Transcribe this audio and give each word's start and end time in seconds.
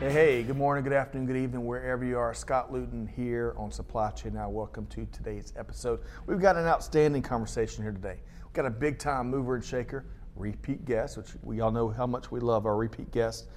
Hey, 0.00 0.12
hey, 0.12 0.42
good 0.44 0.56
morning, 0.56 0.82
good 0.82 0.94
afternoon, 0.94 1.26
good 1.26 1.36
evening, 1.36 1.66
wherever 1.66 2.06
you 2.06 2.16
are. 2.16 2.32
Scott 2.32 2.72
Luton 2.72 3.06
here 3.06 3.52
on 3.58 3.70
Supply 3.70 4.10
Chain 4.12 4.32
Now. 4.32 4.48
Welcome 4.48 4.86
to 4.86 5.06
today's 5.12 5.52
episode. 5.58 6.00
We've 6.24 6.40
got 6.40 6.56
an 6.56 6.64
outstanding 6.64 7.20
conversation 7.20 7.84
here 7.84 7.92
today. 7.92 8.16
We've 8.42 8.54
got 8.54 8.64
a 8.64 8.70
big 8.70 8.98
time 8.98 9.28
mover 9.28 9.56
and 9.56 9.62
shaker, 9.62 10.06
repeat 10.36 10.86
guest, 10.86 11.18
which 11.18 11.26
we 11.42 11.60
all 11.60 11.70
know 11.70 11.90
how 11.90 12.06
much 12.06 12.30
we 12.30 12.40
love 12.40 12.64
our 12.64 12.76
repeat 12.76 13.10
guests. 13.10 13.48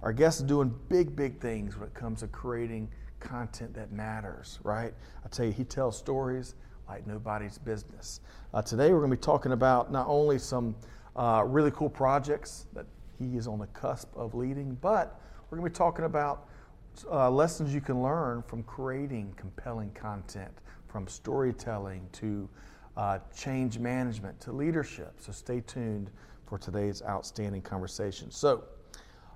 Our 0.00 0.14
guest 0.14 0.40
is 0.40 0.46
doing 0.46 0.74
big, 0.88 1.14
big 1.14 1.38
things 1.38 1.76
when 1.76 1.88
it 1.88 1.94
comes 1.94 2.20
to 2.20 2.28
creating 2.28 2.88
content 3.18 3.74
that 3.74 3.92
matters, 3.92 4.58
right? 4.64 4.94
I 5.22 5.28
tell 5.28 5.44
you, 5.44 5.52
he 5.52 5.64
tells 5.64 5.98
stories 5.98 6.54
like 6.88 7.06
nobody's 7.06 7.58
business. 7.58 8.22
Uh, 8.54 8.62
today, 8.62 8.94
we're 8.94 9.00
going 9.00 9.10
to 9.10 9.18
be 9.18 9.20
talking 9.20 9.52
about 9.52 9.92
not 9.92 10.06
only 10.08 10.38
some 10.38 10.76
uh, 11.14 11.44
really 11.46 11.72
cool 11.72 11.90
projects 11.90 12.68
that 12.72 12.86
he 13.18 13.36
is 13.36 13.46
on 13.46 13.58
the 13.58 13.66
cusp 13.66 14.08
of 14.16 14.34
leading, 14.34 14.78
but 14.80 15.20
we're 15.50 15.58
going 15.58 15.68
to 15.68 15.74
be 15.74 15.78
talking 15.78 16.04
about 16.04 16.46
uh, 17.10 17.28
lessons 17.28 17.74
you 17.74 17.80
can 17.80 18.02
learn 18.02 18.42
from 18.42 18.62
creating 18.62 19.34
compelling 19.36 19.90
content, 19.92 20.52
from 20.86 21.08
storytelling 21.08 22.08
to 22.12 22.48
uh, 22.96 23.18
change 23.36 23.78
management 23.78 24.38
to 24.40 24.52
leadership. 24.52 25.14
So 25.18 25.32
stay 25.32 25.60
tuned 25.60 26.10
for 26.46 26.58
today's 26.58 27.02
outstanding 27.02 27.62
conversation. 27.62 28.30
So 28.30 28.64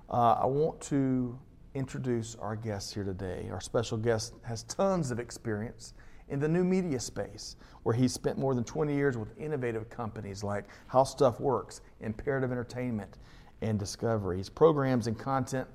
uh, 0.09 0.37
I 0.41 0.45
want 0.45 0.79
to 0.81 1.37
introduce 1.73 2.35
our 2.35 2.55
guest 2.55 2.93
here 2.93 3.03
today. 3.03 3.49
Our 3.51 3.59
special 3.59 3.97
guest 3.97 4.35
has 4.43 4.63
tons 4.63 5.11
of 5.11 5.19
experience 5.19 5.93
in 6.29 6.39
the 6.39 6.47
new 6.47 6.63
media 6.63 6.99
space, 6.99 7.57
where 7.83 7.93
he's 7.93 8.13
spent 8.13 8.37
more 8.37 8.55
than 8.55 8.63
20 8.63 8.93
years 8.93 9.17
with 9.17 9.37
innovative 9.37 9.89
companies 9.89 10.43
like 10.43 10.65
How 10.87 11.03
Stuff 11.03 11.39
Works, 11.39 11.81
Imperative 11.99 12.51
Entertainment, 12.51 13.17
and 13.61 13.77
Discovery. 13.77 14.37
His 14.37 14.49
programs 14.49 15.07
and 15.07 15.19
content 15.19 15.67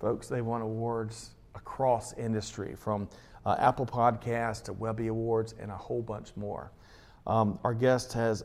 Folks, 0.00 0.28
they 0.28 0.42
won 0.42 0.62
awards 0.62 1.30
across 1.56 2.12
industry 2.12 2.76
from 2.76 3.08
uh, 3.44 3.56
Apple 3.58 3.84
Podcasts 3.84 4.62
to 4.64 4.72
Webby 4.72 5.08
Awards 5.08 5.56
and 5.60 5.72
a 5.72 5.76
whole 5.76 6.02
bunch 6.02 6.28
more. 6.36 6.70
Um, 7.26 7.58
our 7.64 7.74
guest 7.74 8.12
has, 8.12 8.44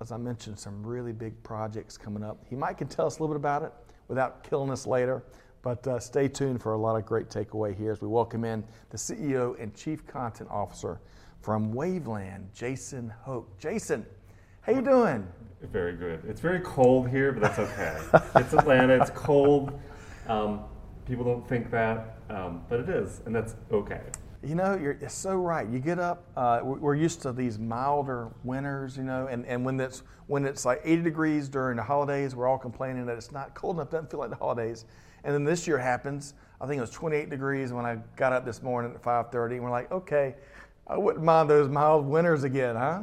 as 0.00 0.10
I 0.10 0.16
mentioned, 0.16 0.58
some 0.58 0.82
really 0.82 1.12
big 1.12 1.40
projects 1.42 1.98
coming 1.98 2.22
up. 2.22 2.42
He 2.48 2.56
might 2.56 2.78
can 2.78 2.88
tell 2.88 3.06
us 3.06 3.18
a 3.18 3.22
little 3.22 3.34
bit 3.34 3.40
about 3.40 3.62
it 3.62 3.72
without 4.08 4.42
killing 4.42 4.70
us 4.70 4.86
later, 4.86 5.22
but 5.60 5.86
uh, 5.86 5.98
stay 5.98 6.28
tuned 6.28 6.62
for 6.62 6.72
a 6.72 6.78
lot 6.78 6.96
of 6.96 7.04
great 7.04 7.28
takeaway 7.28 7.76
here 7.76 7.92
as 7.92 8.00
we 8.00 8.08
welcome 8.08 8.44
in 8.44 8.64
the 8.88 8.96
CEO 8.96 9.60
and 9.62 9.74
Chief 9.74 10.06
Content 10.06 10.48
Officer 10.50 10.98
from 11.42 11.74
Wavland, 11.74 12.48
Jason 12.54 13.12
Hoch. 13.22 13.46
Jason, 13.58 14.06
how 14.62 14.72
you 14.72 14.80
doing? 14.80 15.26
Very 15.60 15.94
good. 15.94 16.22
It's 16.26 16.40
very 16.40 16.60
cold 16.60 17.08
here, 17.10 17.32
but 17.32 17.42
that's 17.42 17.58
okay. 17.58 18.22
it's 18.36 18.54
Atlanta. 18.54 18.94
It's 19.00 19.10
cold. 19.10 19.78
Um, 20.26 20.64
people 21.06 21.24
don't 21.24 21.48
think 21.48 21.70
that, 21.70 22.18
um, 22.28 22.62
but 22.68 22.80
it 22.80 22.88
is, 22.88 23.22
and 23.26 23.34
that's 23.34 23.54
okay. 23.72 24.02
You 24.42 24.54
know, 24.54 24.76
you're 24.76 24.96
so 25.08 25.36
right. 25.36 25.66
You 25.68 25.78
get 25.78 25.98
up. 25.98 26.24
Uh, 26.36 26.60
we're 26.62 26.94
used 26.94 27.22
to 27.22 27.32
these 27.32 27.58
milder 27.58 28.28
winters, 28.44 28.96
you 28.96 29.02
know, 29.02 29.26
and, 29.28 29.44
and 29.46 29.64
when 29.64 29.80
it's 29.80 30.02
when 30.26 30.44
it's 30.44 30.64
like 30.64 30.80
80 30.84 31.02
degrees 31.02 31.48
during 31.48 31.76
the 31.76 31.82
holidays, 31.82 32.34
we're 32.34 32.46
all 32.46 32.58
complaining 32.58 33.06
that 33.06 33.16
it's 33.16 33.32
not 33.32 33.54
cold 33.54 33.76
enough. 33.76 33.90
Doesn't 33.90 34.10
feel 34.10 34.20
like 34.20 34.30
the 34.30 34.36
holidays. 34.36 34.84
And 35.24 35.34
then 35.34 35.44
this 35.44 35.66
year 35.66 35.78
happens. 35.78 36.34
I 36.60 36.66
think 36.66 36.78
it 36.78 36.80
was 36.80 36.90
28 36.90 37.30
degrees 37.30 37.72
when 37.72 37.84
I 37.84 37.98
got 38.16 38.32
up 38.32 38.44
this 38.44 38.62
morning 38.62 38.92
at 38.94 39.02
5:30, 39.02 39.54
and 39.54 39.64
we're 39.64 39.70
like, 39.70 39.90
okay, 39.90 40.34
I 40.86 40.96
wouldn't 40.96 41.24
mind 41.24 41.50
those 41.50 41.68
mild 41.68 42.06
winters 42.06 42.44
again, 42.44 42.76
huh? 42.76 43.02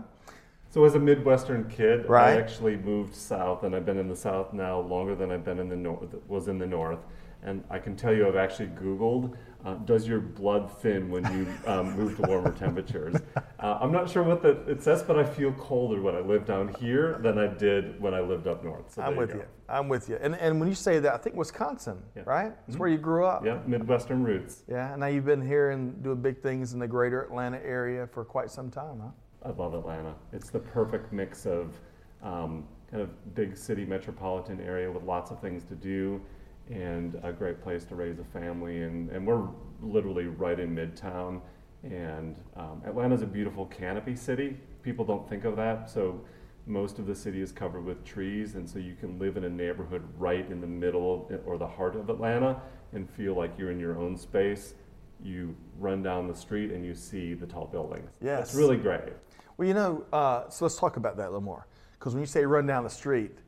So 0.70 0.86
as 0.86 0.96
a 0.96 1.00
Midwestern 1.00 1.70
kid, 1.70 2.08
right. 2.10 2.38
I 2.38 2.42
actually 2.42 2.78
moved 2.78 3.16
south, 3.16 3.64
and 3.64 3.76
I've 3.76 3.86
been 3.86 3.98
in 3.98 4.08
the 4.08 4.16
South 4.16 4.54
now 4.54 4.80
longer 4.80 5.14
than 5.14 5.32
I've 5.32 5.44
been 5.44 5.60
in 5.60 5.70
the 5.70 5.76
north. 5.76 6.16
Was 6.28 6.48
in 6.48 6.58
the 6.58 6.66
North. 6.66 7.00
And 7.46 7.64
I 7.70 7.80
can 7.80 7.96
tell 7.96 8.14
you, 8.14 8.28
I've 8.28 8.36
actually 8.36 8.70
Googled, 8.70 9.36
uh, 9.66 9.76
does 9.76 10.08
your 10.08 10.20
blood 10.20 10.70
thin 10.82 11.10
when 11.10 11.24
you 11.34 11.48
um, 11.70 11.96
move 11.98 12.18
to 12.18 12.24
warmer 12.24 12.52
temperatures? 12.58 13.16
Uh, 13.36 13.78
I'm 13.80 13.92
not 13.92 14.10
sure 14.10 14.24
what 14.24 14.42
that 14.44 14.68
it 14.68 14.84
says, 14.84 15.04
but 15.04 15.18
I 15.18 15.24
feel 15.24 15.54
colder 15.54 16.02
when 16.02 16.16
I 16.16 16.20
live 16.20 16.46
down 16.46 16.74
here 16.76 17.18
than 17.22 17.38
I 17.38 17.48
did 17.48 18.00
when 18.02 18.14
I 18.14 18.20
lived 18.20 18.48
up 18.48 18.64
north. 18.64 18.94
So 18.94 19.02
I'm 19.02 19.16
with 19.16 19.30
you, 19.32 19.38
you. 19.38 19.46
I'm 19.70 19.88
with 19.88 20.10
you. 20.10 20.18
And, 20.22 20.36
and 20.36 20.60
when 20.60 20.68
you 20.68 20.76
say 20.76 21.00
that, 21.00 21.14
I 21.14 21.18
think 21.18 21.38
Wisconsin, 21.38 22.02
yeah. 22.16 22.24
right? 22.26 22.48
It's 22.48 22.72
mm-hmm. 22.72 22.80
where 22.80 22.90
you 22.90 22.98
grew 22.98 23.26
up. 23.26 23.46
Yeah, 23.46 23.60
Midwestern 23.66 24.24
roots. 24.24 24.64
Yeah, 24.70 24.92
and 24.92 25.00
now 25.00 25.08
you've 25.08 25.26
been 25.26 25.46
here 25.46 25.72
and 25.72 26.04
doing 26.04 26.22
big 26.22 26.42
things 26.42 26.74
in 26.74 26.80
the 26.80 26.88
greater 26.88 27.22
Atlanta 27.22 27.62
area 27.64 28.08
for 28.08 28.26
quite 28.26 28.52
some 28.52 28.70
time, 28.70 29.00
huh? 29.02 29.50
I 29.50 29.50
love 29.52 29.74
Atlanta. 29.74 30.14
It's 30.32 30.50
the 30.50 30.60
perfect 30.60 31.12
mix 31.14 31.46
of 31.46 31.80
um, 32.22 32.66
kind 32.90 33.02
of 33.02 33.36
big 33.36 33.58
city 33.58 33.86
metropolitan 33.86 34.62
area 34.62 34.92
with 34.92 35.04
lots 35.04 35.32
of 35.32 35.40
things 35.40 35.64
to 35.66 35.76
do 35.76 36.22
and 36.70 37.20
a 37.24 37.32
great 37.32 37.62
place 37.62 37.84
to 37.86 37.96
raise 37.96 38.20
a 38.20 38.24
family. 38.24 38.84
And, 38.84 39.10
and 39.10 39.26
we're 39.26 39.48
literally 39.82 40.28
right 40.28 40.60
in 40.60 40.76
Midtown. 40.76 41.42
And 41.84 42.38
um, 42.56 42.82
Atlanta's 42.86 43.22
a 43.22 43.28
beautiful 43.28 43.66
canopy 43.66 44.16
city. 44.16 44.58
People 44.82 45.04
don't 45.06 45.28
think 45.28 45.44
of 45.44 45.56
that. 45.58 45.90
So 45.90 46.22
most 46.66 47.00
of 47.00 47.06
the 47.06 47.16
city 47.16 47.42
is 47.42 47.52
covered 47.52 47.84
with 47.84 48.06
trees, 48.06 48.56
and 48.56 48.70
so 48.70 48.80
you 48.80 48.96
can 48.96 49.20
live 49.20 49.36
in 49.36 49.44
a 49.44 49.50
neighborhood 49.50 50.02
right 50.18 50.50
in 50.50 50.62
the 50.62 50.68
middle 50.68 51.30
or 51.46 51.58
the 51.58 51.68
heart 51.68 51.96
of 51.96 52.10
Atlanta 52.10 52.62
and 52.94 53.10
feel 53.10 53.36
like 53.36 53.58
you're 53.58 53.72
in 53.72 53.80
your 53.80 53.98
own 53.98 54.16
space. 54.16 54.76
You 55.22 55.56
run 55.78 56.04
down 56.04 56.28
the 56.28 56.36
street 56.36 56.72
and 56.72 56.86
you 56.86 56.96
see 56.96 57.34
the 57.34 57.46
tall 57.46 57.66
buildings. 57.66 58.12
Yes. 58.22 58.50
It's 58.50 58.56
really 58.56 58.78
great. 58.78 59.14
Well, 59.58 59.68
you 59.68 59.74
know, 59.74 60.06
uh, 60.14 60.50
so 60.50 60.66
let's 60.66 60.78
talk 60.78 60.98
about 60.98 61.18
that 61.18 61.26
a 61.26 61.32
little 61.32 61.42
more. 61.42 61.68
Because 61.94 62.14
when 62.14 62.22
you 62.22 62.28
say 62.28 62.46
run 62.46 62.66
down 62.66 62.84
the 62.84 62.90
street, 62.90 63.40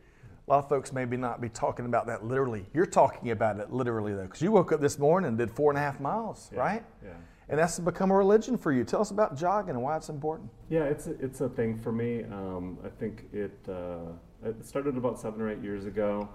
a 0.48 0.52
lot 0.52 0.60
of 0.60 0.70
folks 0.70 0.94
maybe 0.94 1.18
not 1.18 1.42
be 1.42 1.50
talking 1.50 1.86
about 1.86 2.06
that 2.08 2.24
literally. 2.26 2.66
You're 2.74 2.86
talking 2.86 3.32
about 3.32 3.60
it 3.60 3.72
literally 3.74 4.14
though, 4.14 4.24
because 4.24 4.42
you 4.42 4.52
woke 4.52 4.72
up 4.72 4.80
this 4.80 5.00
morning 5.00 5.30
and 5.30 5.38
did 5.38 5.50
four 5.52 5.72
and 5.72 5.78
a 5.78 5.82
half 5.82 6.00
miles, 6.00 6.52
yeah, 6.54 6.60
right? 6.60 6.86
Yeah. 7.04 7.14
And 7.50 7.60
that's 7.60 7.80
become 7.80 8.12
a 8.12 8.16
religion 8.16 8.58
for 8.58 8.72
you. 8.72 8.84
Tell 8.84 9.02
us 9.02 9.12
about 9.12 9.38
jogging 9.38 9.72
and 9.72 9.82
why 9.82 9.98
it's 9.98 10.10
important. 10.10 10.50
Yeah, 10.70 10.84
it's 10.84 11.08
a, 11.08 11.12
it's 11.24 11.42
a 11.42 11.50
thing 11.50 11.78
for 11.78 11.92
me. 11.92 12.24
Um, 12.24 12.78
I 12.84 12.90
think 12.90 13.26
it 13.34 13.58
uh, 13.70 14.14
it 14.44 14.66
started 14.66 14.98
about 14.98 15.20
seven 15.20 15.42
or 15.42 15.52
eight 15.52 15.62
years 15.62 15.86
ago. 15.86 16.30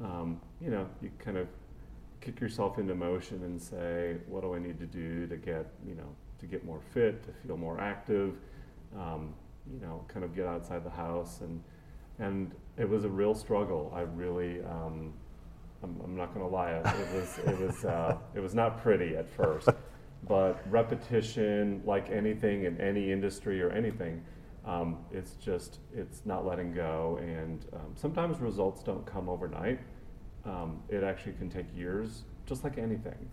Um, 0.00 0.40
you 0.60 0.70
know, 0.70 0.88
you 1.00 1.10
kind 1.18 1.36
of 1.36 1.48
kick 2.20 2.40
yourself 2.40 2.78
into 2.78 2.94
motion 2.94 3.42
and 3.44 3.60
say, 3.60 4.16
what 4.28 4.42
do 4.42 4.54
I 4.54 4.58
need 4.58 4.78
to 4.78 4.86
do 4.86 5.26
to 5.26 5.36
get 5.36 5.66
you 5.86 5.94
know 5.94 6.14
to 6.40 6.46
get 6.46 6.64
more 6.64 6.80
fit, 6.92 7.22
to 7.24 7.32
feel 7.46 7.56
more 7.56 7.80
active, 7.80 8.34
um, 8.96 9.34
you 9.72 9.80
know, 9.80 10.04
kind 10.08 10.24
of 10.24 10.34
get 10.34 10.46
outside 10.46 10.84
the 10.84 10.90
house 10.90 11.40
and 11.40 11.62
and 12.18 12.52
it 12.76 12.88
was 12.88 13.04
a 13.04 13.08
real 13.08 13.34
struggle. 13.34 13.92
I 13.94 14.00
really, 14.00 14.60
um, 14.62 15.12
I'm, 15.82 16.00
I'm, 16.02 16.16
not 16.16 16.34
going 16.34 16.46
to 16.46 16.52
lie, 16.52 16.72
it 16.72 17.14
was 17.14 17.38
it 17.38 17.58
was 17.58 17.84
uh, 17.84 18.16
it 18.34 18.40
was 18.40 18.54
not 18.54 18.82
pretty 18.82 19.16
at 19.16 19.28
first, 19.28 19.68
but 20.28 20.60
repetition, 20.70 21.82
like 21.84 22.10
anything 22.10 22.64
in 22.64 22.80
any 22.80 23.12
industry 23.12 23.60
or 23.62 23.70
anything, 23.70 24.22
um, 24.64 24.98
it's 25.10 25.32
just 25.34 25.80
it's 25.94 26.22
not 26.24 26.46
letting 26.46 26.72
go, 26.72 27.18
and 27.20 27.66
um, 27.74 27.92
sometimes 27.94 28.40
results 28.40 28.82
don't 28.82 29.04
come 29.04 29.28
overnight. 29.28 29.80
Um, 30.44 30.82
it 30.88 31.04
actually 31.04 31.34
can 31.34 31.48
take 31.48 31.66
years, 31.74 32.24
just 32.46 32.64
like 32.64 32.78
anything, 32.78 33.30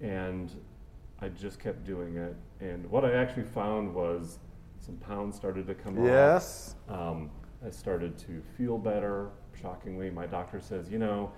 and 0.00 0.50
I 1.20 1.28
just 1.28 1.60
kept 1.60 1.84
doing 1.84 2.16
it. 2.16 2.36
And 2.60 2.88
what 2.90 3.04
I 3.04 3.12
actually 3.12 3.44
found 3.44 3.92
was 3.94 4.38
some 4.80 4.96
pounds 4.96 5.36
started 5.36 5.66
to 5.66 5.74
come 5.74 6.04
yes. 6.04 6.06
off. 6.06 6.14
Yes 6.14 6.74
um, 6.88 7.30
I 7.64 7.70
started 7.70 8.16
to 8.18 8.42
feel 8.56 8.78
better. 8.78 9.30
Shockingly, 9.60 10.10
my 10.10 10.26
doctor 10.26 10.60
says, 10.60 10.88
you 10.90 10.98
know, 10.98 11.32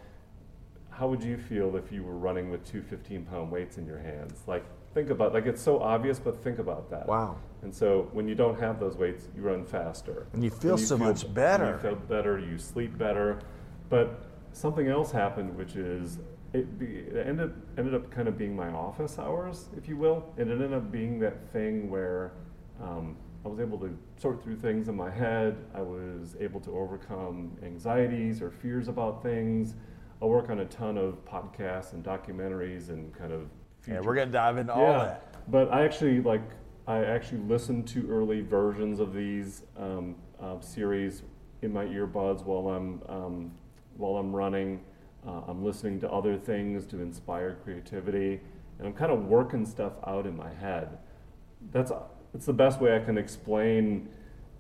how 0.91 1.09
would 1.09 1.23
you 1.23 1.39
feel 1.39 1.77
if 1.77 1.91
you 1.91 2.03
were 2.03 2.17
running 2.17 2.51
with 2.51 2.65
two 2.71 2.83
15 2.83 3.25
pound 3.25 3.51
weights 3.51 3.79
in 3.79 3.87
your 3.87 3.99
hands? 3.99 4.43
Like, 4.47 4.65
think 4.93 5.11
about 5.11 5.33
like 5.33 5.47
it's 5.47 5.63
so 5.63 5.79
obvious, 5.81 6.19
but 6.19 6.43
think 6.43 6.59
about 6.59 6.91
that. 6.91 7.07
Wow. 7.07 7.39
And 7.63 7.75
so 7.75 8.09
when 8.13 8.29
you 8.29 8.35
don't 8.35 8.59
have 8.61 8.81
those 8.81 8.97
weights, 8.97 9.29
you 9.37 9.43
run 9.43 9.65
faster. 9.65 10.27
And 10.33 10.43
you 10.43 10.51
feel 10.51 10.73
and 10.73 10.81
you 10.81 10.87
so 10.87 10.99
feel, 10.99 11.07
much 11.07 11.33
better. 11.33 11.81
You 11.83 11.91
feel 11.91 11.97
better, 11.97 12.39
you 12.39 12.59
sleep 12.59 12.99
better. 12.99 13.41
But 13.89 14.23
something 14.53 14.89
else 14.89 15.11
happened, 15.11 15.57
which 15.57 15.77
is 15.77 16.19
it, 16.53 16.79
be, 16.79 16.87
it 16.87 17.27
ended, 17.27 17.53
ended 17.79 17.95
up 17.95 18.11
kind 18.11 18.29
of 18.29 18.37
being 18.37 18.57
my 18.57 18.69
office 18.69 19.19
hours, 19.19 19.69
if 19.77 19.89
you 19.89 19.97
will. 19.97 20.33
It 20.37 20.49
ended 20.49 20.73
up 20.73 20.91
being 20.91 21.19
that 21.21 21.49
thing 21.51 21.91
where 21.91 22.33
um, 22.83 23.17
I 23.45 23.49
was 23.49 23.59
able 23.59 23.79
to 23.79 23.97
sort 24.17 24.43
through 24.43 24.57
things 24.57 24.89
in 24.89 24.97
my 24.97 25.11
head. 25.11 25.57
I 25.75 25.81
was 25.81 26.37
able 26.41 26.61
to 26.61 26.77
overcome 26.77 27.57
anxieties 27.63 28.43
or 28.43 28.51
fears 28.51 28.89
about 28.89 29.23
things. 29.23 29.75
I 30.21 30.27
work 30.27 30.51
on 30.51 30.61
a 30.61 30.67
ton 30.67 30.99
of 30.99 31.25
podcasts 31.25 31.95
and 31.95 32.05
documentaries 32.05 32.91
and 32.91 33.15
kind 33.15 33.33
of 33.33 33.49
Yeah, 33.89 34.01
we're 34.01 34.15
gonna 34.15 34.31
dive 34.31 34.59
into 34.59 34.75
all 34.75 34.93
that. 34.93 35.51
But 35.51 35.73
I 35.73 35.85
actually 35.85 36.21
like 36.21 36.43
I 36.87 37.05
actually 37.05 37.41
listen 37.43 37.83
to 37.85 38.11
early 38.11 38.43
versions 38.43 39.01
of 39.01 39.15
these 39.15 39.63
um, 39.77 40.17
uh, 40.39 40.61
series 40.61 41.23
in 41.63 41.73
my 41.73 41.85
earbuds 41.87 42.45
while 42.45 42.69
I'm 42.69 43.03
um, 43.09 43.53
while 43.97 44.17
I'm 44.17 44.35
running. 44.35 44.81
Uh, 45.27 45.43
I'm 45.49 45.65
listening 45.65 46.01
to 46.01 46.11
other 46.11 46.37
things 46.37 46.87
to 46.87 47.01
inspire 47.01 47.59
creativity, 47.63 48.41
and 48.79 48.89
I'm 48.89 48.95
kind 48.95 49.13
of 49.13 49.27
working 49.27 49.65
stuff 49.65 49.93
out 50.07 50.27
in 50.27 50.37
my 50.37 50.53
head. 50.53 50.99
That's 51.73 51.93
it's 52.35 52.47
the 52.47 52.53
best 52.53 52.81
way 52.81 52.97
I 52.97 53.01
can 53.01 53.19
explain 53.19 54.09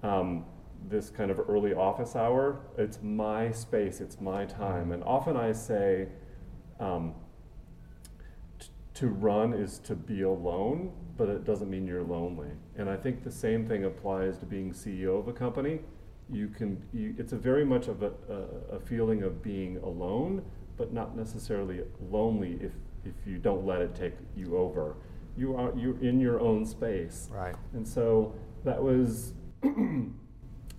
um, 0.02 0.44
this 0.88 1.10
kind 1.10 1.30
of 1.30 1.40
early 1.48 1.74
office 1.74 2.16
hour. 2.16 2.60
It's 2.78 2.98
my 3.02 3.52
space, 3.52 4.00
it's 4.00 4.20
my 4.20 4.44
time, 4.44 4.92
and 4.92 5.02
often 5.04 5.36
I 5.36 5.52
say. 5.52 6.08
Um, 6.78 7.14
to 9.00 9.08
run 9.08 9.54
is 9.54 9.78
to 9.78 9.94
be 9.94 10.20
alone, 10.20 10.92
but 11.16 11.30
it 11.30 11.44
doesn't 11.44 11.70
mean 11.70 11.86
you're 11.86 12.02
lonely. 12.02 12.50
And 12.76 12.90
I 12.90 12.96
think 12.96 13.24
the 13.24 13.30
same 13.30 13.66
thing 13.66 13.86
applies 13.86 14.36
to 14.38 14.44
being 14.44 14.72
CEO 14.72 15.18
of 15.18 15.26
a 15.26 15.32
company. 15.32 15.80
You 16.30 16.48
can, 16.48 16.82
you, 16.92 17.14
it's 17.16 17.32
a 17.32 17.38
very 17.38 17.64
much 17.64 17.88
of 17.88 18.02
a, 18.02 18.12
a, 18.28 18.76
a 18.76 18.80
feeling 18.80 19.22
of 19.22 19.42
being 19.42 19.78
alone, 19.78 20.44
but 20.76 20.92
not 20.92 21.16
necessarily 21.16 21.80
lonely 22.10 22.58
if, 22.60 22.72
if 23.06 23.14
you 23.26 23.38
don't 23.38 23.64
let 23.64 23.80
it 23.80 23.94
take 23.94 24.12
you 24.36 24.58
over. 24.58 24.96
You 25.36 25.56
are 25.56 25.72
you're 25.76 25.98
in 26.00 26.20
your 26.20 26.40
own 26.40 26.66
space, 26.66 27.28
Right. 27.32 27.54
and 27.72 27.86
so 27.86 28.34
that 28.64 28.82
was 28.82 29.32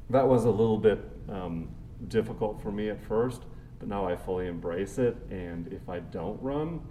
that 0.09 0.27
was 0.27 0.45
a 0.45 0.49
little 0.49 0.77
bit 0.77 0.99
um, 1.29 1.69
difficult 2.07 2.61
for 2.61 2.71
me 2.71 2.89
at 2.89 3.01
first, 3.01 3.43
but 3.79 3.87
now 3.87 4.05
I 4.05 4.15
fully 4.15 4.47
embrace 4.47 4.97
it. 4.97 5.15
And 5.29 5.67
if 5.71 5.87
I 5.89 5.99
don't 5.99 6.41
run, 6.41 6.81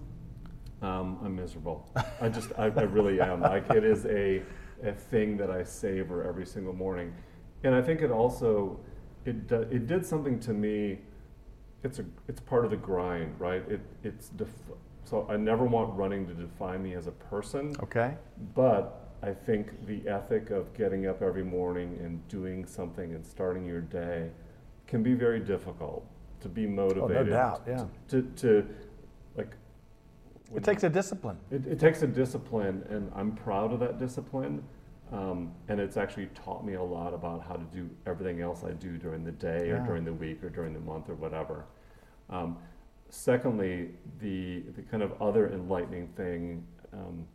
um, 0.82 1.18
I'm 1.22 1.36
miserable. 1.36 1.90
I 2.20 2.28
just, 2.28 2.50
I, 2.58 2.64
I 2.66 2.82
really 2.82 3.20
am. 3.20 3.40
Like 3.42 3.68
it 3.70 3.84
is 3.84 4.06
a, 4.06 4.42
a 4.82 4.92
thing 4.92 5.36
that 5.36 5.50
I 5.50 5.62
savor 5.62 6.24
every 6.24 6.46
single 6.46 6.72
morning, 6.72 7.12
and 7.64 7.74
I 7.74 7.82
think 7.82 8.00
it 8.00 8.10
also, 8.10 8.80
it 9.26 9.46
do, 9.48 9.56
it 9.62 9.86
did 9.86 10.04
something 10.06 10.40
to 10.40 10.52
me. 10.54 10.98
It's 11.82 11.98
a, 11.98 12.04
it's 12.28 12.40
part 12.40 12.64
of 12.64 12.70
the 12.70 12.76
grind, 12.76 13.38
right? 13.38 13.62
It, 13.68 13.80
it's 14.04 14.28
def- 14.30 14.48
so 15.04 15.26
I 15.28 15.36
never 15.36 15.64
want 15.64 15.96
running 15.96 16.26
to 16.26 16.34
define 16.34 16.82
me 16.82 16.94
as 16.94 17.06
a 17.06 17.12
person. 17.12 17.74
Okay. 17.82 18.16
But 18.54 19.08
I 19.22 19.32
think 19.32 19.86
the 19.86 20.08
ethic 20.08 20.50
of 20.50 20.72
getting 20.74 21.06
up 21.06 21.22
every 21.22 21.44
morning 21.44 21.98
and 22.02 22.26
doing 22.28 22.66
something 22.66 23.14
and 23.14 23.24
starting 23.24 23.66
your 23.66 23.80
day 23.80 24.30
can 24.86 25.02
be 25.02 25.14
very 25.14 25.40
difficult 25.40 26.06
to 26.40 26.48
be 26.48 26.66
motivated. 26.66 27.16
Oh, 27.16 27.22
no 27.24 27.30
doubt, 27.30 27.62
yeah. 27.66 27.84
To, 28.08 28.22
to 28.22 28.66
like. 29.36 29.52
It 30.54 30.64
takes 30.64 30.82
a 30.82 30.88
discipline. 30.88 31.36
It, 31.50 31.66
it 31.66 31.78
takes 31.78 32.02
a 32.02 32.06
discipline, 32.06 32.82
and 32.88 33.12
I'm 33.14 33.32
proud 33.32 33.72
of 33.72 33.80
that 33.80 33.98
discipline. 33.98 34.64
Um, 35.12 35.52
and 35.68 35.80
it's 35.80 35.96
actually 35.96 36.26
taught 36.34 36.64
me 36.64 36.74
a 36.74 36.82
lot 36.82 37.14
about 37.14 37.42
how 37.42 37.54
to 37.54 37.64
do 37.64 37.90
everything 38.06 38.40
else 38.40 38.62
I 38.64 38.70
do 38.70 38.96
during 38.96 39.24
the 39.24 39.32
day 39.32 39.66
Yeah. 39.66 39.82
or 39.82 39.86
during 39.86 40.04
the 40.04 40.12
week 40.12 40.42
or 40.44 40.50
during 40.50 40.72
the 40.72 40.80
month 40.80 41.08
or 41.08 41.14
whatever. 41.14 41.64
Um, 42.30 42.58
secondly, 43.10 43.90
the, 44.20 44.60
the 44.76 44.82
kind 44.82 45.02
of 45.02 45.20
other 45.20 45.52
enlightening 45.52 46.08
thing 46.08 46.64
um, 46.92 47.26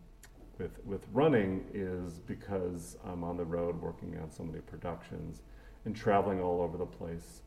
with, 0.58 0.84
with 0.86 1.06
running 1.14 1.66
is 1.74 2.20
because 2.20 2.98
I'm 3.06 3.24
on 3.24 3.38
the 3.38 3.46
road 3.46 3.80
working 3.82 4.18
on 4.22 4.32
so 4.32 4.44
many 4.44 4.60
productions 4.60 5.42
and 5.86 5.96
traveling 5.96 6.42
all 6.42 6.62
over 6.62 6.78
the 6.78 6.86
place. 6.86 7.42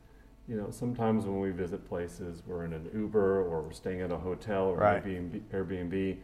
You 0.47 0.55
know, 0.57 0.67
sometimes 0.71 1.25
when 1.25 1.39
we 1.39 1.51
visit 1.51 1.87
places, 1.87 2.41
we're 2.45 2.65
in 2.65 2.73
an 2.73 2.89
Uber 2.93 3.43
or 3.43 3.61
we're 3.61 3.71
staying 3.71 3.99
in 3.99 4.11
a 4.11 4.17
hotel 4.17 4.65
or 4.65 4.77
Right. 4.77 5.03
Airbnb, 5.03 5.41
Airbnb, 5.53 6.17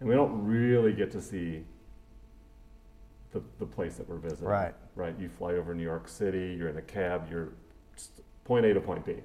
and 0.00 0.08
we 0.08 0.14
don't 0.14 0.44
really 0.44 0.92
get 0.92 1.10
to 1.12 1.20
see 1.22 1.64
the, 3.32 3.42
the 3.58 3.66
place 3.66 3.96
that 3.96 4.08
we're 4.08 4.16
visiting. 4.18 4.48
Right. 4.48 4.74
Right. 4.94 5.18
You 5.18 5.28
fly 5.28 5.54
over 5.54 5.74
New 5.74 5.82
York 5.82 6.08
City, 6.08 6.54
you're 6.58 6.68
in 6.68 6.76
a 6.76 6.82
cab, 6.82 7.28
you're 7.30 7.48
point 8.44 8.64
A 8.66 8.74
to 8.74 8.80
point 8.80 9.04
B. 9.04 9.16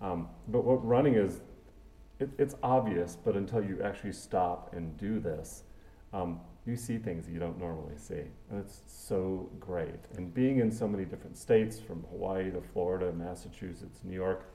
Um, 0.00 0.28
but 0.48 0.64
what 0.64 0.84
running 0.86 1.14
is, 1.14 1.40
it, 2.18 2.30
it's 2.38 2.54
obvious, 2.62 3.16
but 3.16 3.36
until 3.36 3.62
you 3.62 3.80
actually 3.82 4.12
stop 4.12 4.72
and 4.74 4.96
do 4.96 5.18
this, 5.20 5.64
um, 6.12 6.40
you 6.66 6.76
see 6.76 6.98
things 6.98 7.28
you 7.28 7.38
don't 7.38 7.58
normally 7.58 7.96
see. 7.96 8.22
And 8.50 8.58
it's 8.60 8.80
so 8.86 9.48
great. 9.60 10.00
And 10.16 10.32
being 10.34 10.58
in 10.58 10.70
so 10.70 10.88
many 10.88 11.04
different 11.04 11.36
states, 11.36 11.78
from 11.78 12.02
Hawaii 12.10 12.50
to 12.50 12.60
Florida, 12.60 13.12
Massachusetts, 13.12 14.00
New 14.02 14.14
York, 14.14 14.50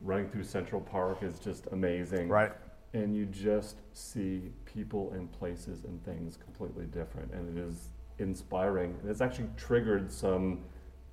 running 0.00 0.28
through 0.28 0.44
Central 0.44 0.80
Park 0.80 1.22
is 1.22 1.38
just 1.38 1.66
amazing 1.72 2.28
Right. 2.28 2.52
and 2.92 3.16
you 3.16 3.24
just 3.26 3.76
see 3.94 4.52
people 4.66 5.10
and 5.12 5.30
places 5.32 5.84
and 5.84 6.04
things 6.04 6.36
completely 6.36 6.84
different 6.86 7.32
and 7.32 7.56
it 7.56 7.60
is 7.60 7.88
inspiring 8.18 8.94
and 9.00 9.10
it's 9.10 9.20
actually 9.22 9.48
triggered 9.56 10.12
some 10.12 10.60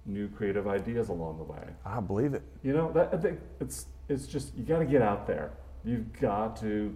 new 0.06 0.28
creative 0.30 0.68
ideas 0.68 1.10
along 1.10 1.38
the 1.38 1.44
way 1.44 1.64
I 1.86 2.00
believe 2.00 2.34
it. 2.34 2.44
you 2.62 2.74
know 2.74 2.92
that 2.94 3.14
I 3.14 3.18
think 3.18 3.40
it's 3.60 3.88
it's 4.10 4.28
just 4.28 4.54
you 4.56 4.64
got 4.64 4.80
to 4.80 4.86
get 4.86 5.02
out 5.02 5.26
there 5.28 5.52
you've 5.86 6.12
got 6.20 6.56
to 6.58 6.94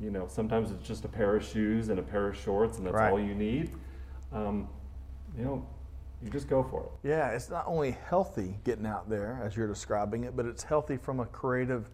you 0.00 0.10
know 0.10 0.26
sometimes 0.28 0.70
it's 0.70 0.86
just 0.86 1.04
a 1.04 1.08
pair 1.08 1.34
of 1.36 1.44
shoes 1.44 1.88
and 1.88 1.98
a 1.98 2.02
pair 2.02 2.28
of 2.28 2.36
shorts 2.36 2.78
and 2.78 2.86
that's 2.86 2.94
Right. 2.94 3.10
all 3.10 3.20
you 3.20 3.34
need 3.34 3.72
um, 4.32 4.68
you 5.36 5.44
know 5.44 5.66
you 6.22 6.30
just 6.30 6.48
go 6.48 6.62
for 6.62 6.84
it 6.84 7.08
Yeah, 7.08 7.30
it's 7.30 7.50
not 7.50 7.64
only 7.66 7.90
healthy 8.08 8.60
getting 8.64 8.86
out 8.86 9.10
there 9.10 9.40
as 9.44 9.56
you're 9.56 9.66
describing 9.66 10.22
it, 10.22 10.36
but 10.36 10.46
it's 10.46 10.62
healthy 10.62 10.96
from 10.96 11.18
a 11.18 11.26
creative, 11.26 11.88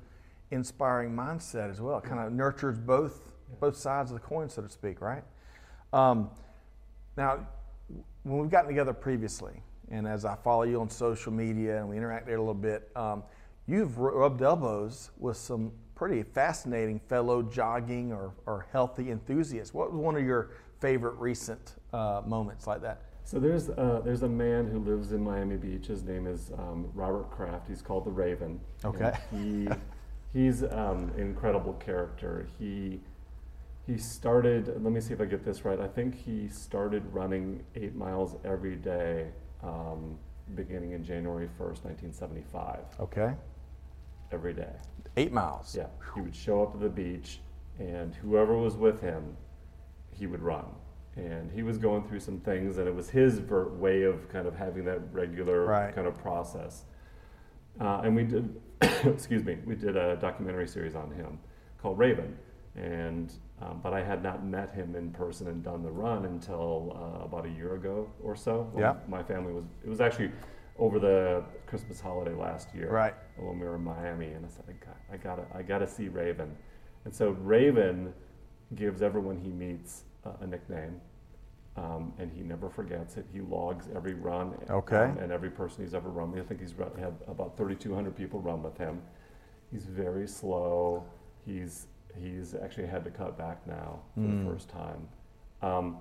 inspiring 0.50 1.16
mindset 1.16 1.70
as 1.70 1.80
well. 1.80 1.96
It 1.96 2.04
kind 2.04 2.20
of 2.20 2.30
nurtures 2.34 2.78
both 2.78 3.32
both 3.58 3.74
sides 3.74 4.10
of 4.10 4.20
the 4.20 4.26
coin, 4.26 4.50
so 4.50 4.60
to 4.60 4.68
speak, 4.68 5.00
right? 5.00 5.24
Um, 5.94 6.28
now, 7.16 7.46
when 8.24 8.38
we've 8.40 8.50
gotten 8.50 8.68
together 8.68 8.92
previously, 8.92 9.62
and 9.90 10.06
as 10.06 10.24
I 10.24 10.36
follow 10.36 10.62
you 10.62 10.80
on 10.80 10.90
social 10.90 11.32
media 11.32 11.78
and 11.78 11.88
we 11.88 11.96
interact 11.96 12.26
there 12.26 12.36
a 12.36 12.40
little 12.40 12.54
bit, 12.54 12.90
um, 12.96 13.22
you've 13.66 13.98
rubbed 13.98 14.42
elbows 14.42 15.10
with 15.18 15.36
some 15.36 15.72
pretty 15.94 16.22
fascinating 16.22 17.00
fellow 17.08 17.42
jogging 17.42 18.12
or, 18.12 18.32
or 18.46 18.66
healthy 18.72 19.10
enthusiasts. 19.10 19.74
What 19.74 19.92
was 19.92 20.00
one 20.00 20.16
of 20.16 20.24
your 20.24 20.50
favorite 20.80 21.16
recent 21.18 21.74
uh, 21.92 22.22
moments 22.24 22.66
like 22.66 22.82
that? 22.82 23.02
So 23.24 23.38
there's 23.38 23.68
uh, 23.68 24.00
there's 24.04 24.22
a 24.22 24.28
man 24.28 24.68
who 24.68 24.78
lives 24.78 25.12
in 25.12 25.22
Miami 25.22 25.56
Beach. 25.56 25.88
His 25.88 26.02
name 26.02 26.26
is 26.26 26.50
um, 26.56 26.90
Robert 26.94 27.30
Kraft. 27.30 27.68
He's 27.68 27.82
called 27.82 28.06
the 28.06 28.10
Raven. 28.10 28.58
Okay. 28.84 29.12
And 29.30 29.76
he 30.32 30.38
he's 30.38 30.62
um, 30.62 31.12
an 31.14 31.18
incredible 31.18 31.74
character. 31.74 32.48
He 32.58 33.00
he 33.86 33.98
started. 33.98 34.68
Let 34.82 34.92
me 34.92 35.00
see 35.00 35.12
if 35.12 35.20
I 35.20 35.26
get 35.26 35.44
this 35.44 35.66
right. 35.66 35.78
I 35.78 35.88
think 35.88 36.14
he 36.14 36.48
started 36.48 37.02
running 37.12 37.64
eight 37.74 37.94
miles 37.94 38.36
every 38.46 38.76
day, 38.76 39.28
um, 39.62 40.18
beginning 40.54 40.92
in 40.92 41.04
January 41.04 41.48
first, 41.58 41.84
1975. 41.84 42.78
Okay. 43.00 43.34
Every 44.32 44.52
day. 44.52 44.72
Eight 45.16 45.32
miles. 45.32 45.74
Yeah, 45.76 45.86
he 46.14 46.20
would 46.20 46.34
show 46.34 46.62
up 46.62 46.74
at 46.74 46.80
the 46.80 46.88
beach, 46.88 47.40
and 47.78 48.14
whoever 48.14 48.56
was 48.56 48.76
with 48.76 49.00
him, 49.00 49.36
he 50.10 50.26
would 50.26 50.42
run. 50.42 50.66
And 51.16 51.50
he 51.50 51.62
was 51.62 51.78
going 51.78 52.04
through 52.06 52.20
some 52.20 52.38
things, 52.40 52.78
and 52.78 52.86
it 52.86 52.94
was 52.94 53.10
his 53.10 53.38
ver- 53.38 53.68
way 53.70 54.02
of 54.02 54.28
kind 54.28 54.46
of 54.46 54.54
having 54.54 54.84
that 54.84 55.00
regular 55.12 55.64
Right. 55.64 55.94
kind 55.94 56.06
of 56.06 56.16
process. 56.18 56.84
Uh, 57.80 58.02
and 58.04 58.14
we 58.14 58.24
did, 58.24 58.60
excuse 59.04 59.42
me, 59.44 59.58
we 59.64 59.74
did 59.74 59.96
a 59.96 60.16
documentary 60.16 60.68
series 60.68 60.94
on 60.94 61.10
him 61.10 61.38
called 61.80 61.98
Raven. 61.98 62.36
And 62.76 63.32
um, 63.60 63.80
but 63.82 63.92
I 63.92 64.02
had 64.02 64.22
not 64.22 64.44
met 64.44 64.72
him 64.72 64.94
in 64.94 65.10
person 65.10 65.48
and 65.48 65.62
done 65.62 65.82
the 65.82 65.90
run 65.90 66.24
until 66.26 66.92
uh, 66.96 67.24
about 67.24 67.44
a 67.46 67.50
year 67.50 67.74
ago 67.74 68.08
or 68.22 68.36
so. 68.36 68.70
Yeah. 68.78 68.94
My 69.08 69.22
family 69.22 69.52
was. 69.52 69.64
It 69.84 69.88
was 69.88 70.00
actually 70.00 70.30
over 70.78 70.98
the 71.00 71.42
Christmas 71.66 72.00
holiday 72.00 72.34
last 72.34 72.72
year 72.72 72.88
Right. 72.88 73.14
when 73.36 73.58
we 73.58 73.66
were 73.66 73.74
in 73.74 73.82
Miami, 73.82 74.26
and 74.26 74.46
I 74.46 74.48
said, 74.48 74.64
I 74.68 74.72
got, 74.84 74.96
I 75.12 75.16
gotta, 75.16 75.42
I 75.52 75.62
gotta 75.62 75.88
see 75.88 76.08
Raven. 76.08 76.54
And 77.04 77.12
so 77.12 77.30
Raven 77.30 78.12
gives 78.76 79.02
everyone 79.02 79.38
he 79.38 79.50
meets 79.50 80.04
uh, 80.24 80.30
a 80.40 80.46
nickname, 80.46 81.00
um, 81.76 82.12
and 82.20 82.30
he 82.30 82.42
never 82.42 82.68
forgets 82.70 83.16
it. 83.16 83.26
He 83.32 83.40
logs 83.40 83.88
every 83.92 84.14
run, 84.14 84.54
Okay. 84.70 84.96
um, 84.96 85.18
and 85.18 85.32
every 85.32 85.50
person 85.50 85.82
he's 85.82 85.94
ever 85.94 86.10
run. 86.10 86.30
with. 86.30 86.44
I 86.44 86.46
think 86.46 86.60
he's 86.60 86.74
run, 86.74 86.92
had 86.96 87.14
about 87.26 87.56
3,200 87.56 88.14
people 88.16 88.38
run 88.40 88.62
with 88.62 88.78
him. 88.78 89.02
He's 89.72 89.84
very 89.84 90.28
slow. 90.28 91.02
He's 91.44 91.88
he's 92.20 92.54
actually 92.54 92.86
had 92.86 93.04
to 93.04 93.10
cut 93.10 93.36
back 93.38 93.66
now 93.66 94.00
for 94.14 94.20
Mm. 94.20 94.44
the 94.44 94.50
first 94.50 94.68
time. 94.68 95.08
Um, 95.62 95.98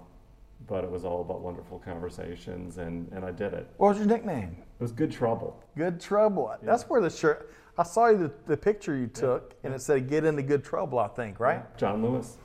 but 0.67 0.83
it 0.83 0.89
was 0.89 1.05
all 1.05 1.21
about 1.21 1.41
wonderful 1.41 1.79
conversations, 1.79 2.77
and, 2.79 3.07
and 3.11 3.23
I 3.23 3.31
did 3.31 3.53
it. 3.53 3.67
What 3.77 3.89
was 3.89 3.97
your 3.99 4.07
nickname? 4.07 4.57
It 4.79 4.81
was 4.81 4.91
good 4.91 5.11
trouble. 5.11 5.61
Good 5.75 5.99
Trouble. 5.99 6.53
That's 6.63 6.83
where 6.89 6.99
the 7.01 7.09
shirt. 7.09 7.51
I 7.77 7.83
saw 7.83 8.07
you 8.07 8.17
the, 8.17 8.31
the 8.47 8.57
picture 8.57 8.95
you 8.95 9.05
took, 9.07 9.53
and 9.63 9.71
it 9.73 9.81
said 9.81 10.09
"Get 10.09 10.23
into 10.25 10.41
Good 10.41 10.63
Trouble." 10.63 10.97
I 10.97 11.07
think, 11.09 11.39
right? 11.39 11.63
John 11.77 12.01
Lewis, 12.03 12.37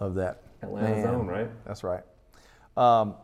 Love 0.00 0.14
that. 0.16 0.42
Atlanta's 0.62 1.04
Man, 1.04 1.14
own, 1.14 1.26
right? 1.28 1.48
That's 1.64 1.84
right. 1.84 2.02
Um, 2.76 3.14